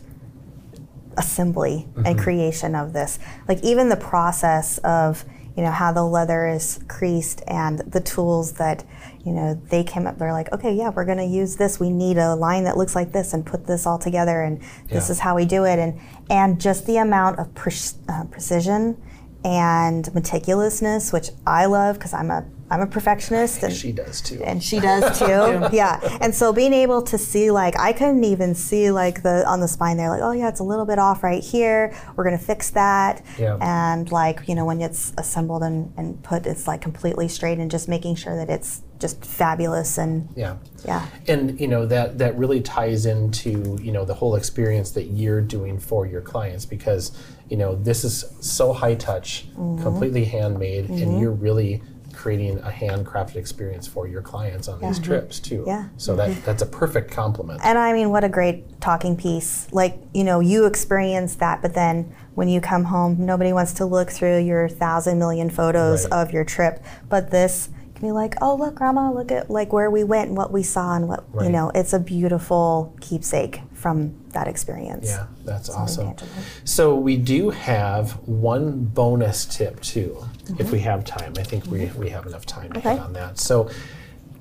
assembly 1.18 1.88
and 1.96 2.06
Mm-hmm. 2.06 2.20
creation 2.20 2.76
of 2.76 2.94
this. 2.94 3.20
Like 3.48 3.62
even 3.64 3.90
the 3.90 3.98
process 3.98 4.78
of 4.80 5.26
you 5.58 5.64
know 5.64 5.72
how 5.72 5.92
the 5.92 6.04
leather 6.04 6.48
is 6.48 6.80
creased 6.88 7.44
and 7.46 7.80
the 7.80 8.00
tools 8.00 8.54
that 8.54 8.86
you 9.26 9.34
know 9.34 9.54
they 9.70 9.84
came 9.84 10.08
up 10.08 10.18
they're 10.18 10.32
like 10.32 10.50
okay 10.54 10.74
yeah 10.74 10.90
we're 10.90 11.04
going 11.04 11.18
to 11.18 11.26
use 11.26 11.58
this 11.58 11.78
we 11.78 11.90
need 11.90 12.18
a 12.18 12.34
line 12.36 12.64
that 12.64 12.78
looks 12.78 12.96
like 12.96 13.12
this 13.12 13.34
and 13.34 13.46
put 13.46 13.68
this 13.68 13.86
all 13.86 14.00
together 14.00 14.44
and 14.44 14.62
this 14.88 15.08
Yeah. 15.10 15.12
is 15.12 15.20
how 15.20 15.36
we 15.36 15.44
do 15.44 15.66
it 15.66 15.78
and 15.78 16.00
and 16.30 16.60
just 16.60 16.86
the 16.88 16.96
amount 16.98 17.38
of 17.38 17.54
pre- 17.54 17.74
uh, 18.08 18.24
precision 18.32 18.96
and 19.44 20.06
meticulousness 20.14 21.12
which 21.12 21.32
I 21.46 21.66
love 21.66 21.96
because 21.98 22.14
I'm 22.14 22.32
a 22.32 22.46
I'm 22.72 22.82
a 22.82 22.88
perfectionist 22.88 23.62
and 23.64 23.74
She 23.74 23.92
does 23.92 24.22
too. 24.22 24.42
and 24.44 24.64
she 24.64 24.80
does 24.80 25.20
too. 25.20 25.68
yeah. 25.76 26.00
And 26.22 26.34
so 26.34 26.54
being 26.54 26.74
able 26.74 27.02
to 27.04 27.18
see 27.18 27.52
like 27.52 27.78
I 27.78 27.92
couldn't 27.94 28.24
even 28.24 28.56
see 28.56 28.90
like 28.92 29.22
the 29.24 29.46
on 29.48 29.60
the 29.60 29.68
spine 29.68 29.98
there 29.98 30.10
like 30.10 30.22
oh 30.24 30.32
yeah 30.32 30.48
it's 30.48 30.62
a 30.62 30.64
little 30.64 30.86
bit 30.86 30.98
off 30.98 31.22
right 31.24 31.44
here. 31.44 31.94
We're 32.16 32.24
gonna 32.24 32.38
fix 32.38 32.70
that. 32.72 33.24
Yeah. 33.38 33.58
And 33.62 34.12
like 34.12 34.48
you 34.48 34.56
know 34.56 34.66
when 34.66 34.82
it's 34.82 35.14
assembled 35.18 35.64
and, 35.64 35.94
and 35.98 36.24
put 36.24 36.46
it's 36.48 36.66
like 36.66 36.82
completely 36.82 37.28
straight 37.28 37.60
and 37.60 37.70
just 37.70 37.88
making 37.90 38.16
sure 38.16 38.36
that 38.38 38.50
it's 38.50 38.82
just 39.00 39.26
fabulous 39.26 39.98
and 39.98 40.30
yeah. 40.36 40.58
yeah. 40.86 41.08
And 41.28 41.60
you 41.60 41.68
know 41.68 41.86
that 41.88 42.20
that 42.20 42.38
really 42.38 42.62
ties 42.62 43.06
into 43.06 43.78
you 43.82 43.92
know 43.92 44.06
the 44.06 44.14
whole 44.14 44.36
experience 44.36 44.92
that 44.92 45.06
you're 45.08 45.42
doing 45.42 45.78
for 45.80 46.06
your 46.06 46.22
clients 46.22 46.66
because 46.66 47.12
you 47.50 47.58
know 47.58 47.76
this 47.76 48.04
is 48.06 48.24
so 48.40 48.72
high 48.72 48.96
touch, 48.96 49.48
Mm-hmm. 49.58 49.84
completely 49.84 50.24
handmade, 50.26 50.88
and 50.90 51.20
you're 51.20 51.32
really 51.32 51.82
creating 52.22 52.60
a 52.60 52.70
handcrafted 52.70 53.36
experience 53.36 53.88
for 53.88 54.08
your 54.08 54.22
clients 54.22 54.68
on 54.68 54.80
these 54.80 55.00
trips 55.00 55.40
too. 55.40 55.64
Yeah. 55.66 55.90
So 55.98 56.16
that 56.18 56.44
that's 56.46 56.62
a 56.62 56.68
perfect 56.68 57.10
compliment. 57.10 57.62
And 57.64 57.80
I 57.80 57.94
mean, 57.94 58.12
what 58.12 58.24
a 58.24 58.30
great 58.30 58.80
talking 58.80 59.18
piece. 59.18 59.68
Like, 59.72 59.98
you 60.14 60.24
know, 60.24 60.40
you 60.40 60.66
experience 60.68 61.34
that, 61.36 61.64
but 61.64 61.74
then 61.74 62.14
when 62.36 62.48
you 62.48 62.62
come 62.62 62.84
home, 62.84 63.26
nobody 63.26 63.54
wants 63.54 63.74
to 63.74 63.86
look 63.86 64.12
through 64.12 64.40
your 64.42 64.70
thousand 64.70 65.18
million 65.18 65.50
photos 65.50 66.04
Right. 66.04 66.14
of 66.22 66.32
your 66.32 66.44
trip. 66.44 66.84
But 67.10 67.32
this 67.32 67.70
can 67.96 68.08
be 68.08 68.12
like, 68.12 68.36
oh, 68.40 68.56
look, 68.56 68.76
Grandma, 68.76 69.12
look 69.12 69.32
at 69.32 69.50
like 69.50 69.74
where 69.74 69.90
we 69.90 70.04
went 70.04 70.28
and 70.30 70.38
what 70.38 70.52
we 70.52 70.62
saw 70.62 70.96
and 70.96 71.08
what, 71.08 71.24
Right. 71.34 71.46
you 71.46 71.52
know, 71.52 71.72
it's 71.74 71.92
a 71.94 72.00
beautiful 72.00 72.96
keepsake 73.02 73.62
from 73.82 74.14
that 74.30 74.48
experience. 74.48 75.08
Yeah, 75.08 75.26
that's 75.44 75.70
awesome. 75.70 76.08
tangible. 76.16 76.32
So 76.66 76.96
we 76.96 77.18
do 77.18 77.50
have 77.50 78.12
one 78.28 78.86
bonus 78.86 79.46
tip 79.46 79.82
too, 79.82 80.24
if 80.60 80.72
we 80.72 80.80
have 80.82 81.04
time. 81.04 81.34
I 81.38 81.44
think 81.44 81.66
we, 81.66 81.88
we 81.98 82.10
have 82.10 82.28
enough 82.28 82.46
time 82.46 82.72
to 82.74 82.80
hit 82.80 82.92
Mm-hmm. 82.92 83.04
On 83.06 83.14
that. 83.14 83.40
So 83.40 83.70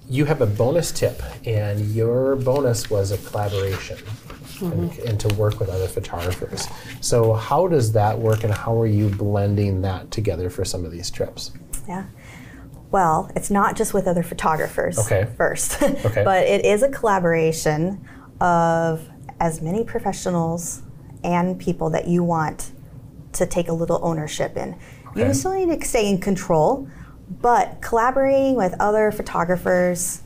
you 0.09 0.25
have 0.27 0.41
a 0.43 0.47
bonus 0.47 0.91
tip, 0.93 1.23
and 1.47 1.81
your 1.95 2.37
bonus 2.37 2.91
was 2.91 3.13
a 3.13 3.19
collaboration 3.19 3.97
and, 4.61 4.91
Mm-hmm. 4.91 5.09
and 5.09 5.19
to 5.21 5.29
work 5.37 5.59
with 5.59 5.71
other 5.71 5.87
photographers. 5.89 6.69
So 7.01 7.33
how 7.33 7.67
does 7.67 7.93
that 7.93 8.19
work, 8.19 8.45
and 8.45 8.53
how 8.53 8.79
are 8.79 8.87
you 8.87 9.09
blending 9.09 9.81
that 9.83 10.11
together 10.11 10.51
for 10.51 10.67
some 10.67 10.85
of 10.85 10.93
these 10.93 11.11
trips? 11.11 11.53
Yeah. 11.89 12.05
Well, 12.91 13.31
it's 13.37 13.51
not 13.51 13.75
just 13.77 13.95
with 13.95 14.07
other 14.09 14.23
photographers 14.25 14.99
Okay. 14.99 15.29
first, 15.37 15.81
Okay. 15.83 16.25
but 16.25 16.43
it 16.47 16.65
is 16.67 16.83
a 16.83 16.89
collaboration 16.91 18.05
of 18.41 19.09
as 19.41 19.61
many 19.63 19.83
professionals 19.83 20.83
and 21.25 21.59
people 21.59 21.91
that 21.91 22.07
you 22.07 22.23
want 22.23 22.71
to 23.33 23.47
take 23.47 23.69
a 23.69 23.73
little 23.73 23.99
ownership 24.03 24.57
in. 24.57 24.77
Okay. 25.09 25.27
You 25.27 25.35
still 25.35 25.55
need 25.55 25.81
to 25.81 25.87
stay 25.87 26.09
in 26.09 26.21
control, 26.21 26.89
but 27.41 27.81
collaborating 27.81 28.55
with 28.55 28.75
other 28.79 29.11
photographers, 29.11 30.23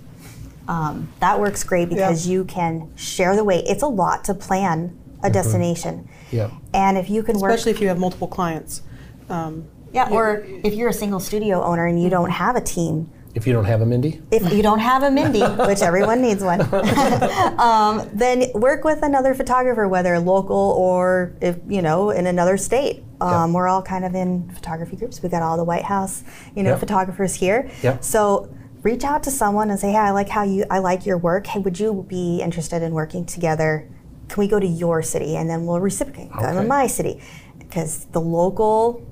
um, 0.69 1.13
that 1.21 1.39
works 1.39 1.63
great 1.65 1.89
because 1.89 2.27
you 2.27 2.45
can 2.45 2.91
share 2.97 3.37
the 3.37 3.45
weight. 3.45 3.65
It's 3.67 3.83
a 3.83 3.89
lot 3.89 4.25
to 4.25 4.35
plan 4.35 4.99
a 5.23 5.31
destination. 5.31 6.09
Yeah. 6.31 6.51
And 6.73 6.99
if 6.99 7.09
you 7.09 7.23
can 7.23 7.39
work 7.39 7.53
Especially 7.53 7.73
if 7.73 7.81
you 7.81 7.89
have 7.89 7.99
multiple 7.99 8.29
clients. 8.29 8.83
Um, 9.29 9.69
yeah, 9.93 10.11
or 10.11 10.45
if 10.65 10.75
you're 10.75 10.89
a 10.89 10.95
single 10.95 11.21
studio 11.21 11.63
owner 11.63 11.87
and 11.87 12.03
you 12.03 12.11
don't 12.11 12.31
have 12.31 12.57
a 12.57 12.61
team, 12.61 13.11
If 13.35 13.47
you 13.49 13.53
don't 13.53 13.65
have 13.65 13.81
a 13.81 13.87
Mindy, 13.87 14.23
if 14.31 14.53
you 14.53 14.63
don't 14.63 14.79
have 14.79 15.03
a 15.03 15.11
Mindy, 15.11 15.43
which 15.43 15.83
everyone 15.83 16.23
needs 16.23 16.43
one, 16.43 16.61
um, 17.59 18.09
then 18.13 18.45
work 18.55 18.85
with 18.85 19.03
another 19.03 19.35
photographer, 19.35 19.89
whether 19.89 20.19
local 20.21 20.57
or 20.79 21.35
if 21.41 21.59
you 21.69 21.83
know 21.83 22.11
in 22.11 22.27
another 22.27 22.57
state. 22.57 23.03
Um, 23.21 23.51
Yep. 23.51 23.55
We're 23.55 23.69
all 23.69 23.83
kind 23.83 24.05
of 24.05 24.15
in 24.15 24.51
photography 24.51 24.97
groups. 24.97 25.23
We've 25.23 25.33
got 25.33 25.43
all 25.43 25.57
the 25.57 25.65
White 25.65 25.85
House, 25.85 26.23
you 26.55 26.63
know, 26.63 26.71
Yep. 26.71 26.81
photographers 26.81 27.35
here. 27.35 27.69
Yep. 27.83 28.05
So 28.05 28.49
reach 28.83 29.03
out 29.05 29.23
to 29.25 29.31
someone 29.31 29.71
and 29.71 29.81
say, 29.81 29.91
"Hey, 29.93 29.99
I 29.99 30.11
like 30.11 30.29
how 30.29 30.43
you, 30.45 30.65
I 30.71 30.79
like 30.79 31.05
your 31.07 31.19
work. 31.19 31.47
Hey, 31.47 31.59
would 31.61 31.81
you 31.81 32.05
be 32.09 32.41
interested 32.43 32.83
in 32.83 32.93
working 32.93 33.25
together? 33.25 33.89
Can 34.29 34.41
we 34.41 34.47
go 34.49 34.61
to 34.61 34.67
your 34.67 35.03
city 35.03 35.37
and 35.37 35.49
then 35.51 35.67
we'll 35.67 35.81
reciprocate? 35.81 36.31
Go 36.33 36.45
Okay. 36.47 36.55
to 36.55 36.63
my 36.63 36.87
city, 36.87 37.21
because 37.59 38.07
the 38.13 38.21
local 38.21 39.03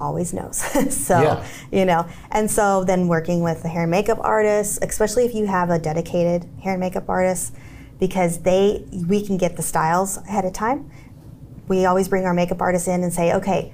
always 0.00 0.32
knows. 0.32 0.56
so, 0.94 1.20
Yeah. 1.22 1.46
you 1.70 1.84
know, 1.84 2.06
and 2.30 2.50
so 2.50 2.84
then 2.84 3.08
working 3.08 3.40
with 3.42 3.62
the 3.62 3.68
hair 3.68 3.82
and 3.82 3.90
makeup 3.90 4.18
artists, 4.20 4.78
especially 4.82 5.24
if 5.24 5.34
you 5.34 5.46
have 5.46 5.70
a 5.70 5.78
dedicated 5.78 6.48
hair 6.62 6.72
and 6.74 6.80
makeup 6.80 7.08
artist, 7.08 7.54
because 7.98 8.38
they 8.42 8.84
we 9.08 9.24
can 9.24 9.36
get 9.36 9.56
the 9.56 9.62
styles 9.62 10.18
ahead 10.18 10.44
of 10.44 10.52
time. 10.52 10.90
We 11.68 11.84
always 11.86 12.08
bring 12.08 12.24
our 12.24 12.34
makeup 12.34 12.60
artist 12.60 12.86
in 12.88 13.02
and 13.02 13.12
say, 13.12 13.32
okay, 13.34 13.72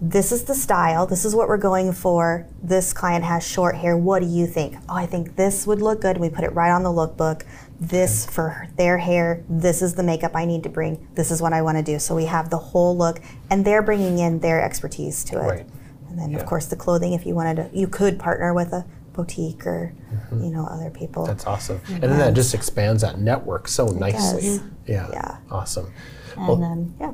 this 0.00 0.32
is 0.32 0.44
the 0.44 0.54
style. 0.54 1.06
This 1.06 1.24
is 1.26 1.34
what 1.34 1.48
we're 1.48 1.58
going 1.58 1.92
for. 1.92 2.46
This 2.62 2.92
client 2.94 3.24
has 3.24 3.46
short 3.46 3.76
hair. 3.76 3.96
What 3.96 4.22
do 4.22 4.28
you 4.28 4.46
think? 4.46 4.76
Oh, 4.88 4.94
I 4.94 5.04
think 5.04 5.36
this 5.36 5.66
would 5.66 5.82
look 5.82 6.00
good. 6.00 6.16
We 6.16 6.30
put 6.30 6.44
it 6.44 6.54
right 6.54 6.70
on 6.70 6.82
the 6.82 6.88
lookbook. 6.88 7.42
This 7.80 8.26
for 8.26 8.68
their 8.76 8.98
hair. 8.98 9.42
This 9.48 9.80
is 9.80 9.94
the 9.94 10.02
makeup 10.02 10.32
I 10.34 10.44
need 10.44 10.62
to 10.64 10.68
bring. 10.68 11.08
This 11.14 11.30
is 11.30 11.40
what 11.40 11.54
I 11.54 11.62
want 11.62 11.78
to 11.78 11.82
do. 11.82 11.98
So 11.98 12.14
we 12.14 12.26
have 12.26 12.50
the 12.50 12.58
whole 12.58 12.94
look, 12.96 13.20
and 13.48 13.64
they're 13.64 13.80
bringing 13.82 14.18
in 14.18 14.40
their 14.40 14.62
expertise 14.62 15.24
to 15.24 15.38
it. 15.38 15.42
Right. 15.48 15.66
And 16.10 16.18
then, 16.18 16.30
Yeah. 16.32 16.38
of 16.40 16.46
course, 16.46 16.66
the 16.66 16.76
clothing. 16.76 17.14
If 17.14 17.24
you 17.24 17.34
wanted 17.34 17.56
to, 17.56 17.70
you 17.78 17.86
could 17.88 18.18
partner 18.18 18.52
with 18.52 18.72
a 18.74 18.84
boutique 19.14 19.66
or 19.66 19.92
you 20.30 20.50
know 20.50 20.66
other 20.66 20.90
people. 20.90 21.22
Mm-hmm. 21.22 21.32
that's 21.32 21.46
awesome. 21.46 21.80
And 21.88 22.02
then 22.02 22.18
that 22.18 22.34
just 22.34 22.54
expands 22.54 23.00
that 23.02 23.18
network 23.18 23.66
so 23.66 23.86
nicely. 23.86 24.42
does. 24.42 24.60
Yeah. 24.86 25.08
Yeah. 25.12 25.36
Awesome. 25.50 25.90
and 26.36 26.62
then 26.62 26.94
yeah. 27.00 27.12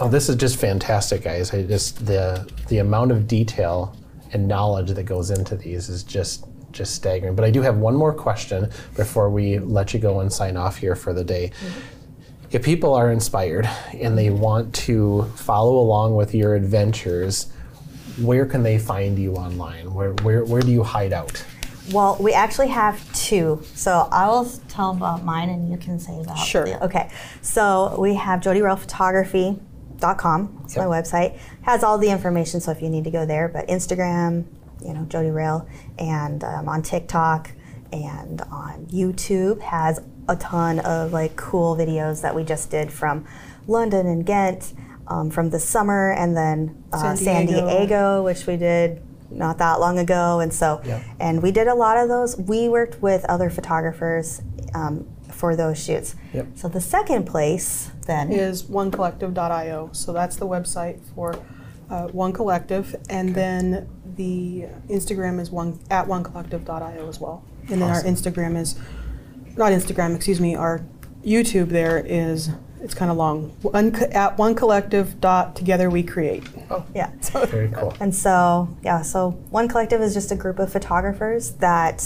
Oh, 0.00 0.08
this 0.08 0.28
is 0.28 0.34
just 0.36 0.56
fantastic, 0.56 1.22
guys. 1.22 1.54
I 1.54 1.62
just 1.62 2.04
the 2.06 2.48
the 2.66 2.78
amount 2.78 3.12
of 3.12 3.28
detail 3.28 3.94
and 4.32 4.48
knowledge 4.48 4.90
that 4.90 5.04
goes 5.04 5.30
into 5.30 5.54
these 5.56 5.88
is 5.88 6.02
just 6.02 6.44
just 6.72 6.94
staggering. 6.94 7.34
But 7.34 7.44
I 7.44 7.50
do 7.50 7.62
have 7.62 7.76
one 7.78 7.94
more 7.96 8.12
question 8.12 8.70
before 8.96 9.30
we 9.30 9.58
let 9.58 9.94
you 9.94 10.00
go 10.00 10.20
and 10.20 10.32
sign 10.32 10.56
off 10.56 10.76
here 10.76 10.94
for 10.94 11.12
the 11.12 11.24
day. 11.24 11.50
If 12.50 12.64
people 12.64 12.94
are 12.94 13.10
inspired 13.10 13.66
and 13.94 14.16
they 14.16 14.30
want 14.30 14.74
to 14.86 15.24
follow 15.36 15.78
along 15.78 16.14
with 16.16 16.34
your 16.34 16.54
adventures, 16.54 17.48
where 18.20 18.46
can 18.46 18.62
they 18.62 18.78
find 18.78 19.18
you 19.18 19.34
online? 19.34 19.92
Where 19.92 20.12
where, 20.22 20.44
where 20.44 20.62
do 20.62 20.70
you 20.72 20.82
hide 20.82 21.12
out? 21.12 21.44
Well, 21.92 22.16
we 22.20 22.32
actually 22.34 22.68
have 22.68 23.00
two. 23.14 23.62
So 23.74 24.08
I 24.12 24.28
will 24.28 24.44
tell 24.68 24.90
about 24.90 25.24
mine 25.24 25.48
and 25.50 25.70
you 25.70 25.78
can 25.78 25.98
say 25.98 26.20
about 26.20 26.36
Sure. 26.38 26.64
the- 26.64 26.84
okay. 26.84 27.08
So 27.42 27.96
we 27.98 28.14
have 28.14 28.40
Jody 28.40 28.60
Rael 28.62 28.76
Photography 28.76 29.58
www.jodyrael.com. 29.98 30.60
It's 30.64 30.76
Yep. 30.76 30.86
my 30.88 31.00
website. 31.00 31.36
Has 31.62 31.82
all 31.82 31.98
the 31.98 32.08
information, 32.10 32.60
so 32.60 32.70
if 32.70 32.80
you 32.82 32.88
need 32.88 33.04
to 33.04 33.10
go 33.10 33.26
there. 33.26 33.48
But 33.48 33.66
Instagram, 33.68 34.44
you 34.84 34.94
know, 34.94 35.02
Jody 35.08 35.30
Rael, 35.30 35.66
and 35.98 36.42
um, 36.44 36.68
on 36.68 36.82
TikTok 36.82 37.52
and 37.92 38.40
on 38.42 38.86
YouTube 38.86 39.60
has 39.62 40.00
a 40.28 40.36
ton 40.36 40.78
of 40.80 41.12
like 41.12 41.36
cool 41.36 41.74
videos 41.76 42.20
that 42.22 42.34
we 42.34 42.44
just 42.44 42.70
did 42.70 42.92
from 42.92 43.26
London 43.66 44.06
and 44.06 44.24
Ghent 44.26 44.74
um, 45.06 45.30
from 45.30 45.50
the 45.50 45.58
summer, 45.58 46.12
and 46.12 46.36
then 46.36 46.84
uh, 46.92 47.14
San 47.14 47.16
San 47.16 47.46
Diego. 47.46 47.66
Diego, 47.66 48.22
which 48.24 48.46
we 48.46 48.56
did 48.56 49.02
not 49.30 49.58
that 49.58 49.80
long 49.80 49.98
ago, 49.98 50.40
and 50.40 50.52
so 50.52 50.80
Yep. 50.84 51.02
and 51.20 51.42
we 51.42 51.50
did 51.50 51.66
a 51.66 51.74
lot 51.74 51.96
of 51.96 52.08
those. 52.08 52.36
We 52.36 52.68
worked 52.68 53.00
with 53.02 53.24
other 53.26 53.50
photographers 53.50 54.42
um, 54.74 55.06
for 55.30 55.56
those 55.56 55.82
shoots. 55.82 56.14
Yep. 56.34 56.46
So 56.54 56.68
the 56.68 56.80
second 56.80 57.24
place 57.26 57.90
then 58.06 58.32
is 58.32 58.64
onecollective.io. 58.64 59.90
So 59.92 60.12
that's 60.12 60.36
the 60.36 60.46
website 60.46 61.00
for 61.14 61.38
uh, 61.90 62.08
One 62.08 62.32
Collective, 62.32 62.94
and 63.08 63.34
then 63.34 63.88
the 64.18 64.66
Instagram 64.90 65.40
is 65.40 65.50
one 65.50 65.78
at 65.90 66.06
onecollective.io 66.06 67.08
as 67.08 67.18
well. 67.20 67.42
And 67.70 67.80
then 67.80 67.90
Awesome. 67.90 68.06
our 68.06 68.12
Instagram 68.12 68.56
is 68.60 68.78
not 69.56 69.72
Instagram, 69.72 70.14
excuse 70.14 70.40
me. 70.40 70.54
Our 70.54 70.84
YouTube 71.24 71.68
there 71.70 71.98
is 71.98 72.50
it's 72.80 72.94
kind 72.94 73.10
of 73.10 73.16
long. 73.16 73.50
One, 73.62 73.94
at 74.12 74.38
one 74.38 74.54
collective 74.54 75.20
dot 75.20 75.56
together 75.56 75.90
we 75.90 76.02
create. 76.02 76.44
Oh, 76.70 76.84
yeah. 76.94 77.10
very 77.46 77.70
cool. 77.70 77.94
And 78.00 78.14
so, 78.14 78.68
yeah, 78.82 79.02
so 79.02 79.30
One 79.50 79.68
Collective 79.68 80.00
is 80.00 80.14
just 80.14 80.30
a 80.30 80.36
group 80.36 80.58
of 80.60 80.70
photographers 80.70 81.52
that 81.54 82.04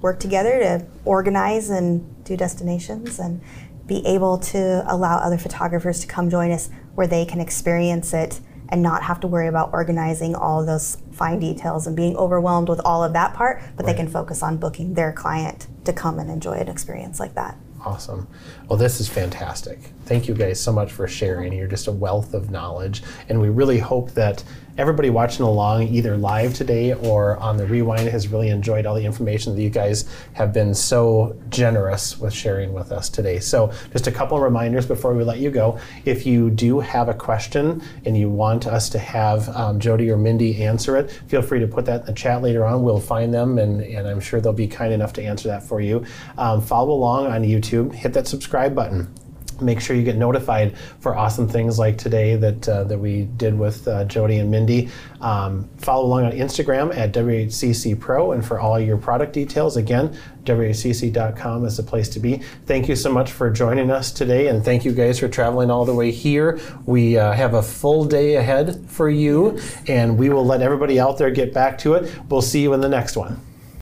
work 0.00 0.18
together 0.20 0.58
to 0.60 0.86
organize 1.04 1.68
and 1.68 2.24
do 2.24 2.36
destinations 2.36 3.18
and 3.18 3.40
be 3.86 4.04
able 4.06 4.38
to 4.38 4.82
allow 4.90 5.18
other 5.18 5.38
photographers 5.38 6.00
to 6.00 6.06
come 6.06 6.30
join 6.30 6.50
us 6.50 6.70
where 6.94 7.06
they 7.06 7.24
can 7.24 7.40
experience 7.40 8.12
it 8.14 8.40
and 8.68 8.82
not 8.82 9.02
have 9.02 9.20
to 9.20 9.26
worry 9.26 9.46
about 9.46 9.72
organizing 9.72 10.34
all 10.34 10.64
those 10.64 10.98
fine 11.12 11.38
details 11.38 11.86
and 11.86 11.96
being 11.96 12.16
overwhelmed 12.16 12.68
with 12.68 12.80
all 12.84 13.04
of 13.04 13.12
that 13.12 13.34
part, 13.34 13.62
but 13.76 13.86
they 13.86 13.94
can 13.94 14.08
focus 14.08 14.42
on 14.42 14.56
booking 14.56 14.94
their 14.94 15.12
client 15.12 15.66
to 15.84 15.92
come 15.92 16.18
and 16.18 16.30
enjoy 16.30 16.54
an 16.54 16.68
experience 16.68 17.20
like 17.20 17.34
that. 17.34 17.56
Awesome. 17.84 18.26
Well, 18.68 18.78
this 18.78 19.00
is 19.00 19.08
fantastic. 19.08 19.78
Thank 20.06 20.28
you 20.28 20.34
guys 20.34 20.60
so 20.60 20.72
much 20.72 20.92
for 20.92 21.08
sharing. 21.08 21.52
You're 21.52 21.66
just 21.66 21.88
a 21.88 21.92
wealth 21.92 22.32
of 22.32 22.48
knowledge. 22.48 23.02
And 23.28 23.40
we 23.40 23.48
really 23.48 23.80
hope 23.80 24.12
that 24.12 24.44
everybody 24.78 25.10
watching 25.10 25.44
along, 25.44 25.88
either 25.88 26.16
live 26.16 26.54
today 26.54 26.92
or 26.94 27.36
on 27.38 27.56
the 27.56 27.66
rewind, 27.66 28.08
has 28.08 28.28
really 28.28 28.50
enjoyed 28.50 28.86
all 28.86 28.94
the 28.94 29.04
information 29.04 29.56
that 29.56 29.62
you 29.62 29.68
guys 29.68 30.08
have 30.34 30.52
been 30.52 30.74
so 30.74 31.36
generous 31.48 32.20
with 32.20 32.32
sharing 32.32 32.72
with 32.72 32.92
us 32.92 33.08
today. 33.08 33.40
So, 33.40 33.72
just 33.90 34.06
a 34.06 34.12
couple 34.12 34.38
reminders 34.38 34.86
before 34.86 35.12
we 35.12 35.24
let 35.24 35.38
you 35.38 35.50
go. 35.50 35.80
If 36.04 36.24
you 36.24 36.50
do 36.50 36.78
have 36.78 37.08
a 37.08 37.14
question 37.14 37.82
and 38.04 38.16
you 38.16 38.28
want 38.28 38.68
us 38.68 38.88
to 38.90 39.00
have 39.00 39.48
um, 39.56 39.80
Jody 39.80 40.08
or 40.08 40.16
Mindy 40.16 40.62
answer 40.62 40.96
it, 40.96 41.10
feel 41.26 41.42
free 41.42 41.58
to 41.58 41.66
put 41.66 41.84
that 41.86 42.02
in 42.02 42.06
the 42.06 42.12
chat 42.12 42.42
later 42.42 42.64
on. 42.64 42.84
We'll 42.84 43.00
find 43.00 43.34
them, 43.34 43.58
and, 43.58 43.82
and 43.82 44.06
I'm 44.06 44.20
sure 44.20 44.40
they'll 44.40 44.52
be 44.52 44.68
kind 44.68 44.92
enough 44.92 45.12
to 45.14 45.24
answer 45.24 45.48
that 45.48 45.64
for 45.64 45.80
you. 45.80 46.04
Um, 46.38 46.60
follow 46.60 46.92
along 46.92 47.26
on 47.26 47.42
YouTube, 47.42 47.92
hit 47.92 48.12
that 48.12 48.28
subscribe 48.28 48.72
button 48.72 49.12
make 49.60 49.80
sure 49.80 49.96
you 49.96 50.02
get 50.02 50.16
notified 50.16 50.76
for 51.00 51.16
awesome 51.16 51.48
things 51.48 51.78
like 51.78 51.98
today 51.98 52.36
that 52.36 52.68
uh, 52.68 52.84
that 52.84 52.98
we 52.98 53.22
did 53.36 53.58
with 53.58 53.86
uh, 53.88 54.04
Jody 54.04 54.38
and 54.38 54.50
Mindy. 54.50 54.90
Um, 55.20 55.68
follow 55.78 56.04
along 56.04 56.24
on 56.24 56.32
Instagram 56.32 56.94
at 56.96 57.12
WHCC 57.12 57.98
Pro, 57.98 58.32
and 58.32 58.44
for 58.44 58.60
all 58.60 58.78
your 58.78 58.96
product 58.96 59.32
details, 59.32 59.76
again, 59.76 60.16
WHCC.com 60.44 61.64
is 61.64 61.76
the 61.76 61.82
place 61.82 62.08
to 62.10 62.20
be. 62.20 62.36
Thank 62.66 62.88
you 62.88 62.96
so 62.96 63.12
much 63.12 63.32
for 63.32 63.50
joining 63.50 63.90
us 63.90 64.12
today, 64.12 64.48
and 64.48 64.64
thank 64.64 64.84
you 64.84 64.92
guys 64.92 65.18
for 65.18 65.28
traveling 65.28 65.70
all 65.70 65.84
the 65.84 65.94
way 65.94 66.10
here. 66.10 66.60
We 66.84 67.18
uh, 67.18 67.32
have 67.32 67.54
a 67.54 67.62
full 67.62 68.04
day 68.04 68.36
ahead 68.36 68.84
for 68.88 69.08
you, 69.08 69.58
and 69.86 70.18
we 70.18 70.28
will 70.28 70.44
let 70.44 70.62
everybody 70.62 71.00
out 71.00 71.18
there 71.18 71.30
get 71.30 71.52
back 71.52 71.78
to 71.78 71.94
it. 71.94 72.12
We'll 72.28 72.42
see 72.42 72.62
you 72.62 72.72
in 72.74 72.80
the 72.80 72.88
next 72.88 73.16
one. 73.16 73.40